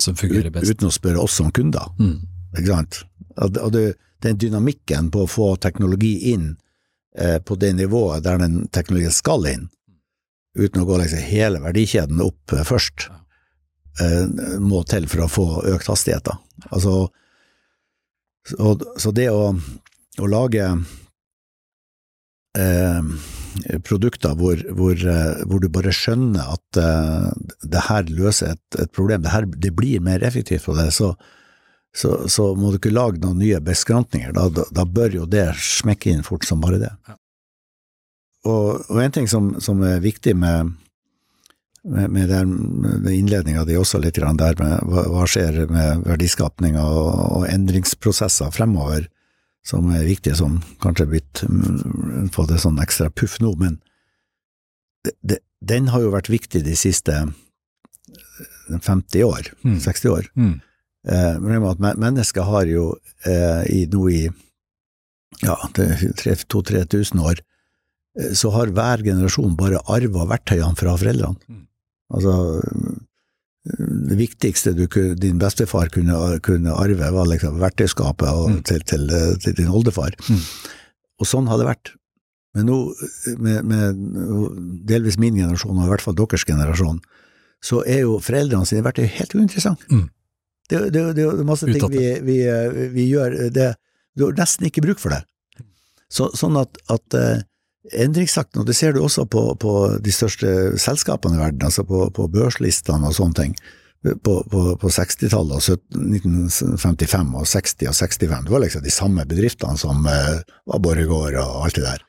uten 0.00 0.88
å 0.88 0.92
spørre 0.92 1.20
oss 1.20 1.36
som 1.38 1.52
kunder. 1.52 1.92
Mm. 2.00 2.16
Ikke 2.54 2.68
sant? 2.70 3.02
Og, 3.36 3.72
det, 3.74 3.86
den 4.24 4.38
dynamikken 4.40 5.10
på 5.12 5.24
å 5.24 5.30
få 5.30 5.48
teknologi 5.60 6.32
inn 6.32 6.54
eh, 7.18 7.38
på 7.42 7.58
det 7.60 7.74
nivået 7.76 8.24
der 8.24 8.40
den 8.42 8.64
teknologien 8.72 9.14
skal 9.14 9.46
inn, 9.50 9.68
uten 10.56 10.82
å 10.82 10.88
gå 10.88 10.98
liksom 11.02 11.24
hele 11.28 11.60
verdikjeden 11.64 12.22
opp 12.24 12.56
eh, 12.56 12.64
først, 12.66 13.08
eh, 14.00 14.24
må 14.62 14.82
til 14.88 15.08
for 15.12 15.26
å 15.26 15.32
få 15.32 15.46
økt 15.74 15.92
hastighet. 15.92 16.30
da. 16.30 16.38
Altså, 16.70 17.08
så, 18.46 18.76
så 18.96 19.12
det 19.12 19.28
å, 19.34 19.50
å 20.22 20.30
lage 20.30 20.68
eh, 22.56 23.14
produkter 23.84 24.36
hvor, 24.38 24.60
hvor, 24.78 24.96
eh, 24.96 25.42
hvor 25.44 25.62
du 25.62 25.68
bare 25.72 25.94
skjønner 25.94 26.54
at 26.56 26.80
eh, 26.80 27.30
det 27.66 27.88
her 27.88 28.08
løser 28.08 28.54
et, 28.54 28.66
et 28.80 28.92
problem, 28.92 29.24
det, 29.24 29.34
her, 29.34 29.48
det 29.50 29.74
blir 29.76 30.04
mer 30.04 30.24
effektivt 30.24 30.68
på 30.68 30.76
det, 30.78 30.88
så, 30.94 31.14
så, 31.96 32.28
så 32.28 32.50
må 32.54 32.70
du 32.70 32.76
ikke 32.80 32.92
lage 32.92 33.22
noen 33.22 33.38
nye 33.40 33.60
beskrantninger. 33.64 34.34
Da, 34.36 34.48
da, 34.52 34.66
da 34.74 34.84
bør 34.84 35.22
jo 35.22 35.28
det 35.30 35.46
smekke 35.62 36.12
inn 36.12 36.26
fort 36.26 36.44
som 36.44 36.60
bare 36.60 36.80
det. 36.82 36.90
Og, 38.46 38.82
og 38.90 38.98
en 39.02 39.14
ting 39.14 39.28
som, 39.30 39.54
som 39.64 39.80
er 39.86 40.02
viktig 40.04 40.34
med, 40.36 40.74
med, 41.88 42.12
med 42.12 42.28
den 42.30 42.52
med 42.84 43.08
innledninga 43.14 43.64
di 43.66 43.78
også 43.80 44.02
litt 44.04 44.20
grann 44.20 44.38
der 44.38 44.58
med 44.60 44.84
hva, 44.86 45.06
hva 45.14 45.24
skjer 45.30 45.64
med 45.72 46.04
verdiskapning 46.06 46.76
og, 46.78 47.00
og 47.40 47.48
endringsprosesser 47.48 48.52
fremover, 48.54 49.08
som 49.66 49.88
er 49.90 50.06
viktige, 50.06 50.36
som 50.38 50.60
kanskje 50.84 51.08
har 51.08 51.48
mm, 51.50 52.28
fått 52.36 52.52
et 52.54 52.62
sånn 52.62 52.78
ekstra 52.82 53.08
puff 53.10 53.40
nå, 53.42 53.56
men 53.58 53.80
det, 55.06 55.16
det, 55.26 55.40
den 55.64 55.88
har 55.90 56.04
jo 56.04 56.12
vært 56.14 56.30
viktig 56.30 56.62
de 56.66 56.76
siste 56.78 57.24
50 58.68 59.24
år, 59.26 59.50
Mm. 59.64 59.80
60 59.80 60.10
år. 60.12 60.30
Mm. 60.36 60.60
Eh, 61.06 61.36
men 61.38 61.60
mennesket 61.62 62.00
mennesker 62.02 62.46
har 62.48 62.70
jo 62.70 62.86
eh, 63.24 63.62
i, 63.70 63.82
nå 63.92 64.06
i 64.10 64.22
ja, 65.44 65.56
2000-3000 65.76 67.22
år, 67.22 67.42
eh, 68.18 68.32
så 68.34 68.50
har 68.54 68.72
hver 68.74 69.04
generasjon 69.06 69.56
bare 69.58 69.82
arva 69.86 70.26
verktøyene 70.32 70.78
fra 70.78 70.96
foreldrene. 70.98 71.38
Mm. 71.48 71.62
Altså, 72.16 72.32
det 73.66 74.16
viktigste 74.18 74.72
du, 74.78 74.86
din 75.18 75.38
bestefar 75.42 75.90
kunne, 75.94 76.38
kunne 76.46 76.74
arve, 76.78 77.10
var 77.14 77.26
liksom 77.30 77.58
verktøyskapet 77.62 78.28
og, 78.30 78.50
Mm. 78.50 78.62
til, 78.62 78.82
til, 78.86 79.08
til 79.42 79.56
din 79.58 79.70
oldefar. 79.74 80.14
Mm. 80.30 80.42
Og 81.18 81.26
sånn 81.26 81.48
har 81.50 81.58
det 81.58 81.66
vært. 81.66 81.94
Men 82.54 82.70
nå, 82.70 82.76
med, 83.42 83.64
med 83.68 83.98
delvis 84.88 85.18
min 85.18 85.34
generasjon, 85.36 85.76
og 85.76 85.86
i 85.86 85.90
hvert 85.90 86.04
fall 86.04 86.14
deres 86.16 86.46
generasjon, 86.46 87.00
så 87.60 87.82
er 87.84 88.04
jo 88.04 88.20
foreldrene 88.22 88.68
sine 88.68 88.84
verktøy 88.86 89.08
helt 89.18 89.34
uinteressante. 89.34 89.84
Mm. 89.90 90.06
Det, 90.66 90.80
det, 90.90 91.02
det, 91.14 91.14
det 91.16 91.26
er 91.26 91.46
masse 91.46 91.68
ting 91.68 91.90
vi, 91.92 92.06
vi, 92.26 92.38
vi 92.94 93.08
gjør 93.10 93.36
det, 93.54 93.74
Du 94.18 94.26
har 94.26 94.38
nesten 94.38 94.66
ikke 94.66 94.82
bruk 94.82 95.02
for 95.02 95.14
det. 95.14 95.22
Så, 96.10 96.30
sånn 96.38 96.58
at, 96.58 96.78
at 96.90 97.16
endringsakten, 97.94 98.62
og 98.62 98.66
det 98.66 98.76
ser 98.78 98.94
du 98.94 99.02
også 99.02 99.26
på, 99.30 99.42
på 99.62 99.72
de 100.02 100.14
største 100.14 100.52
selskapene 100.80 101.38
i 101.38 101.42
verden, 101.44 101.66
altså 101.68 101.84
på, 101.86 102.06
på 102.14 102.28
børslistene 102.32 103.10
og 103.10 103.14
sånne 103.18 103.38
ting, 103.40 103.56
på, 104.06 104.34
på, 104.50 104.62
på 104.78 104.90
60-tallet 104.92 105.70
1955 105.96 107.32
og 107.34 107.46
60 107.50 107.88
og 107.90 107.96
65, 107.98 108.44
det 108.46 108.54
var 108.54 108.62
liksom 108.62 108.84
de 108.84 108.94
samme 108.94 109.24
bedriftene 109.26 109.78
som 109.80 110.06
eh, 110.10 110.36
var 110.70 110.82
Borregaard 110.82 111.38
og 111.42 111.64
alt 111.66 111.78
det 111.78 111.86
der. 111.86 112.04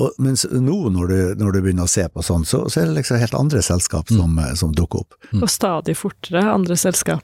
Og, 0.00 0.08
mens 0.24 0.46
nå, 0.48 0.88
når 0.88 1.06
du, 1.10 1.34
når 1.42 1.52
du 1.52 1.58
begynner 1.60 1.84
å 1.84 1.90
se 1.90 2.06
på 2.08 2.22
sånn, 2.24 2.46
så, 2.48 2.64
så 2.72 2.80
er 2.80 2.86
det 2.88 2.96
liksom 3.02 3.18
helt 3.20 3.34
andre 3.36 3.60
selskap 3.62 4.08
som, 4.08 4.32
mm. 4.38 4.54
som 4.56 4.72
dukker 4.72 4.98
opp. 5.04 5.12
Og 5.36 5.50
stadig 5.52 5.92
fortere 6.00 6.40
andre 6.48 6.76
selskap. 6.80 7.20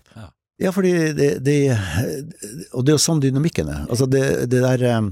Ja, 0.61 0.73
fordi 0.75 0.91
det, 1.15 1.39
det 1.47 1.79
Og 2.75 2.83
det 2.85 2.91
er 2.91 2.97
jo 2.97 3.07
sånn 3.07 3.21
dynamikken 3.23 3.69
er. 3.71 3.85
Altså, 3.89 4.07
det, 4.11 4.25
det 4.51 4.61
der 4.65 4.83
eh, 4.91 5.03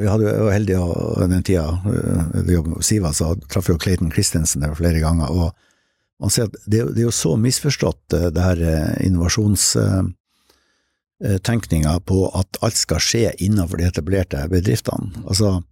Vi 0.00 0.06
hadde 0.08 0.24
jo 0.24 0.48
heldig 0.50 0.54
heldige 0.54 0.80
å- 0.80 1.28
den 1.28 1.42
tida 1.46 1.66
vi 1.84 2.54
jobbet 2.56 2.72
med 2.78 2.84
Siva, 2.86 3.12
så 3.12 3.34
traff 3.50 3.68
jo 3.68 3.76
Clayton 3.78 4.10
Christensen 4.14 4.60
der 4.64 4.74
flere 4.78 5.00
ganger. 5.04 5.28
og 5.30 5.52
man 6.22 6.30
ser 6.30 6.42
at 6.46 6.54
det, 6.66 6.78
er 6.78 6.82
jo- 6.86 6.92
det 6.94 7.00
er 7.02 7.06
jo 7.08 7.12
så 7.18 7.36
misforstått, 7.36 8.08
det 8.34 8.42
her 8.42 8.56
innovasjonstenkninga 9.02 11.94
på 12.06 12.18
at 12.38 12.56
alt 12.62 12.76
skal 12.78 12.98
skje 13.02 13.32
innenfor 13.42 13.76
de 13.78 13.84
etablerte 13.90 14.44
bedriftene. 14.50 15.10
Altså, 15.26 15.62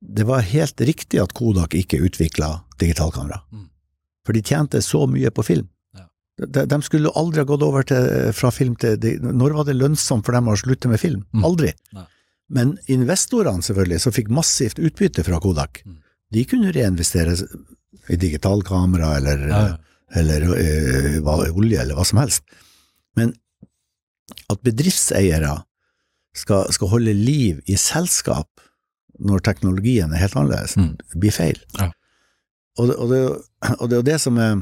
det 0.00 0.24
var 0.28 0.40
helt 0.46 0.80
riktig 0.80 1.20
at 1.22 1.32
Kodak 1.34 1.74
ikke 1.74 1.98
utvikla 2.06 2.62
digitalkamera, 2.78 3.40
Mm. 3.52 3.68
for 4.24 4.32
de 4.32 4.42
tjente 4.42 4.82
så 4.82 5.06
mye 5.10 5.30
på 5.30 5.42
film. 5.44 5.68
Ja. 5.96 6.06
De, 6.46 6.66
de 6.66 6.78
skulle 6.82 7.10
aldri 7.16 7.40
ha 7.40 7.44
gått 7.44 7.62
over 7.62 7.82
til, 7.82 8.32
fra 8.32 8.50
film 8.54 8.76
til 8.76 8.96
de, 8.96 9.16
Når 9.18 9.54
var 9.56 9.64
det 9.64 9.74
lønnsomt 9.76 10.24
for 10.24 10.32
dem 10.32 10.46
å 10.46 10.56
slutte 10.56 10.88
med 10.88 11.00
film? 11.00 11.24
Mm. 11.34 11.44
Aldri. 11.44 11.72
Nei. 11.94 12.04
Men 12.50 12.78
investorene, 12.88 13.60
selvfølgelig, 13.62 14.00
som 14.00 14.12
fikk 14.12 14.28
massivt 14.30 14.78
utbytte 14.78 15.24
fra 15.24 15.40
Kodak, 15.40 15.82
Mm. 15.84 15.98
de 16.32 16.44
kunne 16.44 16.72
reinvestere 16.72 17.34
i 18.08 18.16
digitalkamera 18.16 19.16
eller, 19.16 19.48
Ja, 19.48 19.66
ja. 19.66 19.76
eller 20.14 20.40
øh, 20.54 21.54
olje 21.56 21.80
eller 21.80 21.94
hva 21.94 22.04
som 22.06 22.18
helst. 22.18 22.42
Men 23.16 23.34
at 24.48 24.62
bedriftseiere 24.62 25.64
skal, 26.36 26.70
skal 26.72 26.88
holde 26.92 27.14
liv 27.14 27.60
i 27.66 27.74
selskap 27.76 28.48
når 29.18 29.42
teknologien 29.46 30.12
er 30.12 30.22
helt 30.22 30.36
annerledes, 30.36 30.76
Mm. 30.78 30.96
blir 31.18 31.32
feil. 31.34 31.58
Ja. 31.78 31.90
Og, 32.78 32.88
det, 32.88 32.96
og, 32.96 33.08
det, 33.10 33.20
og 33.80 33.88
det 33.90 33.98
er 33.98 34.02
det 34.06 34.20
som 34.22 34.38
er, 34.38 34.60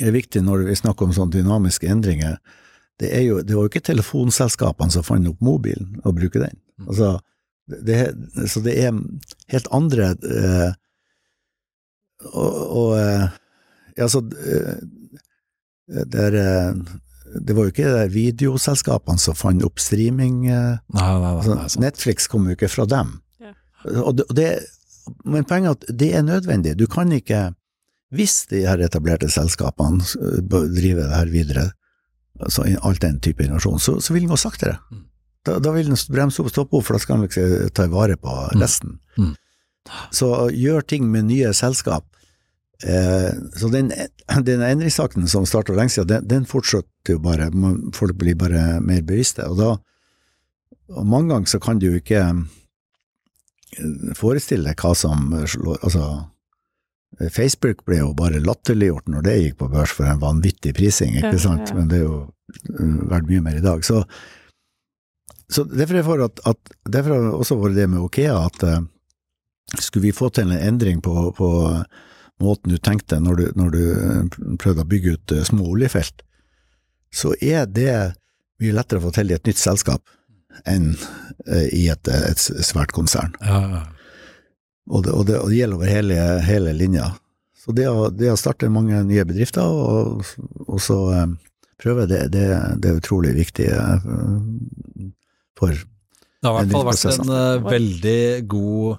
er 0.00 0.12
viktig 0.14 0.42
når 0.42 0.64
vi 0.68 0.74
snakker 0.78 1.04
om 1.06 1.12
sånne 1.12 1.34
dynamiske 1.34 1.88
endringer. 1.88 2.38
Det, 3.00 3.10
er 3.16 3.22
jo, 3.26 3.40
det 3.42 3.56
var 3.56 3.66
jo 3.66 3.72
ikke 3.72 3.84
telefonselskapene 3.84 4.92
som 4.92 5.04
fant 5.04 5.28
opp 5.28 5.40
mobilen 5.44 6.00
og 6.04 6.16
bruker 6.16 6.46
den. 6.46 6.56
Mm. 6.80 6.88
Altså, 6.88 7.10
det, 7.86 7.98
så 8.50 8.60
det 8.64 8.74
er 8.82 8.96
helt 9.52 9.68
andre 9.72 10.14
eh, 10.26 10.72
Og, 12.34 12.56
og 12.76 12.96
eh, 12.98 13.28
det 13.96 14.02
altså 14.04 14.20
eh, 14.44 14.80
det, 17.34 17.50
eh, 17.50 17.56
var 17.56 17.64
jo 17.68 17.72
ikke 17.74 17.92
de 17.94 18.08
videoselskapene 18.14 19.18
som 19.22 19.34
fant 19.38 19.62
opp 19.64 19.78
streaming. 19.80 20.46
eh, 20.48 20.78
Nei, 20.92 21.06
nei, 21.06 21.20
nei, 21.20 21.56
Altså. 21.62 21.80
Netflix 21.80 22.28
kom 22.28 22.48
jo 22.48 22.56
ikke 22.56 22.68
fra 22.70 22.86
dem. 22.86 23.20
Ja. 23.40 23.52
Og 24.04 24.16
det, 24.16 24.24
og 24.30 24.34
det, 24.36 24.48
men 25.24 25.44
poenget 25.44 25.70
er 25.70 25.76
at 25.90 25.98
det 25.98 26.10
er 26.14 26.22
nødvendig. 26.22 26.76
Du 26.76 26.86
kan 26.86 27.10
ikke, 27.12 27.54
hvis 28.12 28.46
de 28.50 28.64
her 28.66 28.78
etablerte 28.84 29.28
selskapene 29.30 30.02
driver 30.48 31.06
det 31.06 31.16
her 31.16 31.30
videre, 31.32 31.70
altså 32.40 32.64
all 32.82 32.94
den 33.00 33.20
type 33.20 33.42
innovasjon, 33.44 33.78
så, 33.80 34.00
så 34.00 34.12
vil 34.12 34.22
den 34.26 34.30
gå 34.32 34.36
saktere. 34.40 34.78
Mm. 34.90 35.04
Da, 35.46 35.58
da 35.58 35.70
vil 35.72 35.86
den 35.88 35.96
bremse 36.12 36.40
opp 36.42 36.50
og 36.50 36.52
stoppe 36.52 36.76
opp, 36.76 36.84
for 36.84 36.94
da 36.96 37.00
skal 37.00 37.16
den 37.20 37.28
liksom 37.28 37.70
ta 37.74 37.86
vare 37.88 38.16
på 38.20 38.28
Mm. 38.52 38.60
resten. 38.60 38.98
Mm. 39.18 39.34
Så 40.12 40.50
gjør 40.52 40.82
ting 40.86 41.06
med 41.10 41.24
nye 41.30 41.52
selskap. 41.56 42.04
Eh, 42.80 43.30
så 43.60 43.68
den, 43.72 43.92
den 44.46 44.62
endringssaken 44.64 45.28
som 45.28 45.46
starta 45.48 45.76
lenge 45.76 45.92
siden, 45.94 46.08
den, 46.08 46.28
den 46.28 46.48
fortsetter 46.48 47.16
jo 47.16 47.22
bare. 47.24 47.50
Folk 47.96 48.16
blir 48.20 48.38
bare 48.40 48.80
mer 48.84 49.02
bevisste. 49.06 49.48
Og 49.50 49.60
da 49.60 49.76
og 50.90 51.06
mange 51.06 51.30
ganger 51.30 51.50
så 51.50 51.60
kan 51.62 51.78
du 51.78 51.86
jo 51.90 52.00
ikke 52.00 52.24
eh, 52.24 54.10
forestille 54.18 54.70
deg 54.70 54.82
hva 54.82 54.94
som 54.98 55.30
slår 55.46 55.84
Altså, 55.86 56.06
Facebook 57.34 57.84
ble 57.86 58.00
jo 58.00 58.12
bare 58.16 58.42
latterliggjort 58.42 59.10
når 59.10 59.24
det 59.26 59.38
gikk 59.38 59.56
på 59.60 59.70
børs 59.72 59.94
for 59.94 60.08
en 60.08 60.22
vanvittig 60.22 60.72
prising, 60.76 61.16
ikke 61.18 61.40
sant, 61.42 61.72
men 61.76 61.90
det 61.90 62.00
er 62.00 62.06
jo 62.06 62.20
eh, 62.74 63.00
verdt 63.10 63.30
mye 63.30 63.44
mer 63.44 63.58
i 63.58 63.64
dag. 63.64 63.82
Så, 63.86 64.02
så 65.50 65.66
derfor 65.66 65.98
er 65.98 66.06
for 66.06 66.26
at, 66.26 66.42
at 66.46 66.76
Derfor 66.90 67.14
har 67.14 67.34
også 67.36 67.58
vært 67.60 67.78
det 67.78 67.90
med 67.90 68.02
Okea 68.02 68.38
at 68.46 68.66
eh, 68.66 68.80
skulle 69.78 70.08
vi 70.08 70.16
få 70.16 70.30
til 70.34 70.50
en 70.50 70.64
endring 70.72 71.02
på, 71.02 71.30
på 71.36 71.50
måten 72.42 72.72
du 72.72 72.78
tenkte 72.78 73.20
når 73.22 73.40
du, 73.40 73.44
når 73.58 73.74
du 73.74 73.82
eh, 73.92 74.38
prøvde 74.60 74.84
å 74.84 74.90
bygge 74.90 75.16
ut 75.16 75.34
eh, 75.36 75.46
små 75.46 75.68
oljefelt, 75.74 76.24
så 77.14 77.34
er 77.42 77.66
det 77.66 77.94
mye 78.60 78.76
lettere 78.76 79.00
å 79.00 79.08
få 79.08 79.14
til 79.16 79.32
i 79.32 79.36
et 79.36 79.48
nytt 79.48 79.60
selskap 79.60 80.04
enn 80.68 80.92
eh, 81.46 81.68
i 81.76 81.86
et, 81.92 82.10
et 82.10 82.40
svært 82.40 82.94
konsern. 82.96 83.34
Ja. 83.44 83.86
Og 84.90 85.04
det, 85.06 85.14
og 85.14 85.26
det, 85.28 85.38
og 85.38 85.52
det 85.52 85.60
gjelder 85.60 85.78
over 85.78 85.90
hele, 85.90 86.22
hele 86.46 86.74
linja. 86.74 87.12
Så 87.60 87.74
det 87.76 87.86
å, 87.90 88.08
det 88.10 88.32
å 88.32 88.38
starte 88.40 88.70
mange 88.72 89.02
nye 89.06 89.24
bedrifter, 89.28 89.62
og, 89.62 90.24
og 90.66 90.80
så 90.82 90.98
eh, 91.14 91.26
prøve, 91.80 92.06
det, 92.10 92.26
det, 92.34 92.46
det 92.80 92.90
er 92.90 93.00
utrolig 93.00 93.34
viktig 93.38 93.68
for 95.60 95.76
Det 95.76 96.48
har 96.48 96.56
i 96.56 96.64
hvert 96.64 96.72
fall 96.72 96.88
vært 96.88 97.06
en 97.12 97.32
eh, 97.36 97.68
veldig 97.68 98.22
god 98.48 98.98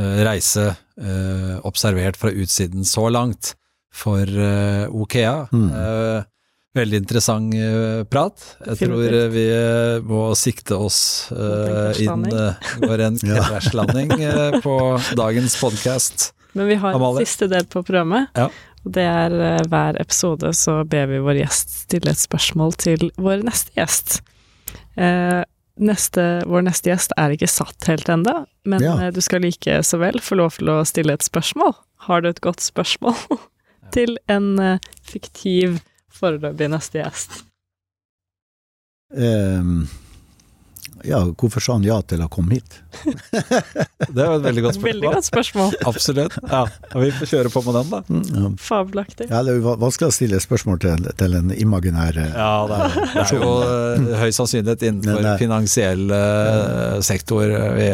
uh, 0.00 0.18
reise 0.26 0.66
eh, 1.00 1.56
observert 1.66 2.18
fra 2.18 2.30
utsiden 2.30 2.84
så 2.84 3.08
langt 3.12 3.54
for 3.94 4.22
eh, 4.26 4.86
Okea. 4.90 5.48
Mm. 5.52 5.68
Eh, 5.70 6.24
veldig 6.74 7.00
interessant 7.04 7.54
eh, 7.54 8.02
prat. 8.10 8.44
Jeg 8.66 8.80
tror 8.82 9.06
eh, 9.06 9.28
vi 9.32 9.46
eh, 9.54 10.04
må 10.06 10.26
sikte 10.38 10.78
oss 10.78 11.00
inn 11.30 12.26
uh, 12.34 12.70
går 12.82 13.06
en 13.06 13.18
krasjlanding 13.24 14.14
på 14.64 14.78
dagens 15.18 15.58
podkast. 15.60 16.32
Men 16.54 16.70
vi 16.70 16.78
har 16.82 16.94
en 16.94 17.18
siste 17.18 17.50
del 17.50 17.66
på 17.70 17.82
programmet. 17.82 18.30
Ja. 18.38 18.50
Og 18.84 18.92
det 18.94 19.06
er 19.08 19.64
hver 19.70 19.96
episode 20.02 20.50
så 20.54 20.82
ber 20.86 21.08
vi 21.08 21.22
vår 21.24 21.40
gjest 21.40 21.78
stille 21.86 22.12
et 22.12 22.20
spørsmål 22.20 22.74
til 22.78 23.08
vår 23.16 23.46
neste 23.46 23.72
gjest. 23.78 24.18
Eh, 24.94 25.40
neste, 25.80 26.42
vår 26.46 26.62
neste 26.68 26.90
gjest 26.92 27.12
er 27.18 27.34
ikke 27.34 27.48
satt 27.50 27.88
helt 27.90 28.08
ennå, 28.08 28.46
men 28.64 28.82
Ja. 28.82 28.94
eh, 29.02 29.10
du 29.10 29.20
skal 29.20 29.42
like 29.42 29.80
så 29.82 29.98
vel 29.98 30.20
få 30.20 30.36
lov 30.38 30.52
til 30.58 30.70
å 30.70 30.84
stille 30.86 31.12
et 31.14 31.22
spørsmål. 31.26 31.74
Har 32.06 32.20
du 32.22 32.28
et 32.28 32.40
godt 32.40 32.60
spørsmål 32.60 33.14
til 33.96 34.16
en 34.28 34.58
eh, 34.58 34.78
fiktiv 35.02 35.80
foreløpig 36.14 36.70
neste 36.70 37.00
gjest? 37.02 37.42
eh, 39.14 39.62
Ja, 41.04 41.18
hvorfor 41.34 41.60
sa 41.64 41.74
han 41.76 41.84
ja 41.86 41.96
til 42.06 42.22
å 42.24 42.28
komme 42.32 42.56
hit? 42.58 42.76
Det 44.14 44.22
var 44.26 44.36
et 44.38 44.44
veldig 44.46 44.62
godt 44.64 44.76
spørsmål. 44.78 44.88
Veldig 44.92 45.10
godt 45.14 45.26
spørsmål. 45.28 45.74
Absolutt. 45.90 46.36
Ja, 46.50 46.62
og 46.94 47.02
vi 47.02 47.10
får 47.18 47.30
kjøre 47.32 47.52
på 47.54 47.62
med 47.66 47.76
den, 47.80 47.90
da. 47.92 48.00
Mm, 48.08 48.22
ja. 48.38 48.50
Fabelaktig. 48.68 49.26
Ja, 49.32 49.42
det 49.46 49.54
er 49.54 49.60
jo 49.60 49.74
vanskelig 49.82 50.10
å 50.12 50.14
stille 50.16 50.40
spørsmål 50.44 50.80
til, 50.84 51.08
til 51.20 51.36
en 51.40 51.52
imaginær 51.56 52.18
eh, 52.22 52.32
Ja, 52.36 52.50
det 52.70 52.78
er, 52.86 52.98
det 53.14 53.24
er 53.26 53.36
jo 53.40 53.52
eh, 53.66 54.08
høy 54.24 54.30
sannsynlighet 54.38 54.86
innenfor 54.90 55.20
Men 55.24 55.38
finansiell 55.42 56.04
eh, 56.14 56.98
sektor 57.04 57.56
vi, 57.80 57.90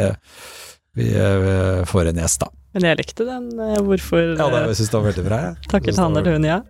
vi 0.99 1.09
vi 1.11 1.85
får 1.87 2.11
en 2.11 2.19
gjest, 2.25 2.43
da. 2.45 2.51
Men 2.75 2.85
jeg 2.87 2.99
likte 3.01 3.25
den. 3.27 3.49
eh, 3.63 3.79
Hvorfor 3.87 4.21
Ja, 4.37 4.47
det, 4.51 4.61
eh, 4.65 4.69
jeg 4.73 4.79
syns 4.83 4.93
det 4.93 4.99
var 5.01 5.09
veldig 5.11 5.25
bra. 5.27 5.41
Jeg. 5.49 5.71
Takket 5.73 5.99
han 6.03 6.19
eller 6.21 6.37
hun, 6.39 6.47
ja. 6.51 6.61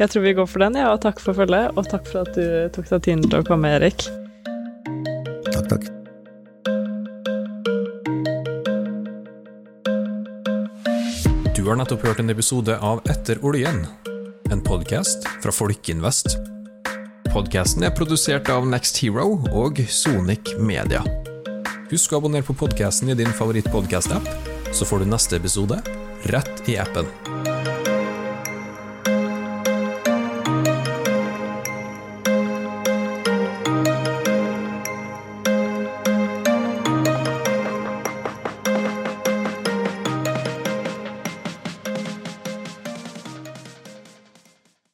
Jeg 0.00 0.08
tror 0.14 0.22
vi 0.24 0.32
går 0.38 0.46
for 0.48 0.62
den, 0.62 0.76
ja, 0.80 0.88
og 0.94 1.00
takk 1.04 1.18
for 1.20 1.36
følget. 1.36 1.74
Og 1.76 1.88
takk 1.90 2.06
for 2.08 2.22
at 2.24 2.32
du 2.38 2.44
tok 2.74 2.86
deg 2.94 3.02
tiden 3.08 3.24
til 3.28 3.42
å 3.42 3.46
komme, 3.46 3.68
Erik. 3.76 4.06
Takk. 5.70 5.86
Du 11.54 11.66
har 11.68 11.78
nettopp 11.78 12.02
hørt 12.08 12.18
en 12.18 12.32
episode 12.32 12.74
av 12.82 13.02
Etter 13.10 13.38
oljen, 13.46 13.84
en 14.50 14.62
podkast 14.64 15.28
fra 15.42 15.54
Folkinvest. 15.54 16.34
Podkasten 17.30 17.86
er 17.86 17.94
produsert 17.94 18.50
av 18.50 18.66
Next 18.66 18.98
Hero 19.04 19.36
og 19.54 19.78
Sonic 19.86 20.56
Media. 20.58 21.04
Husk 21.90 22.14
å 22.14 22.18
abonnere 22.18 22.46
på 22.46 22.56
podkasten 22.58 23.12
i 23.12 23.18
din 23.18 23.30
favorittpodkast-app, 23.38 24.26
så 24.74 24.86
får 24.88 25.04
du 25.04 25.12
neste 25.12 25.38
episode 25.38 25.78
rett 26.34 26.70
i 26.70 26.78
appen. 26.82 27.06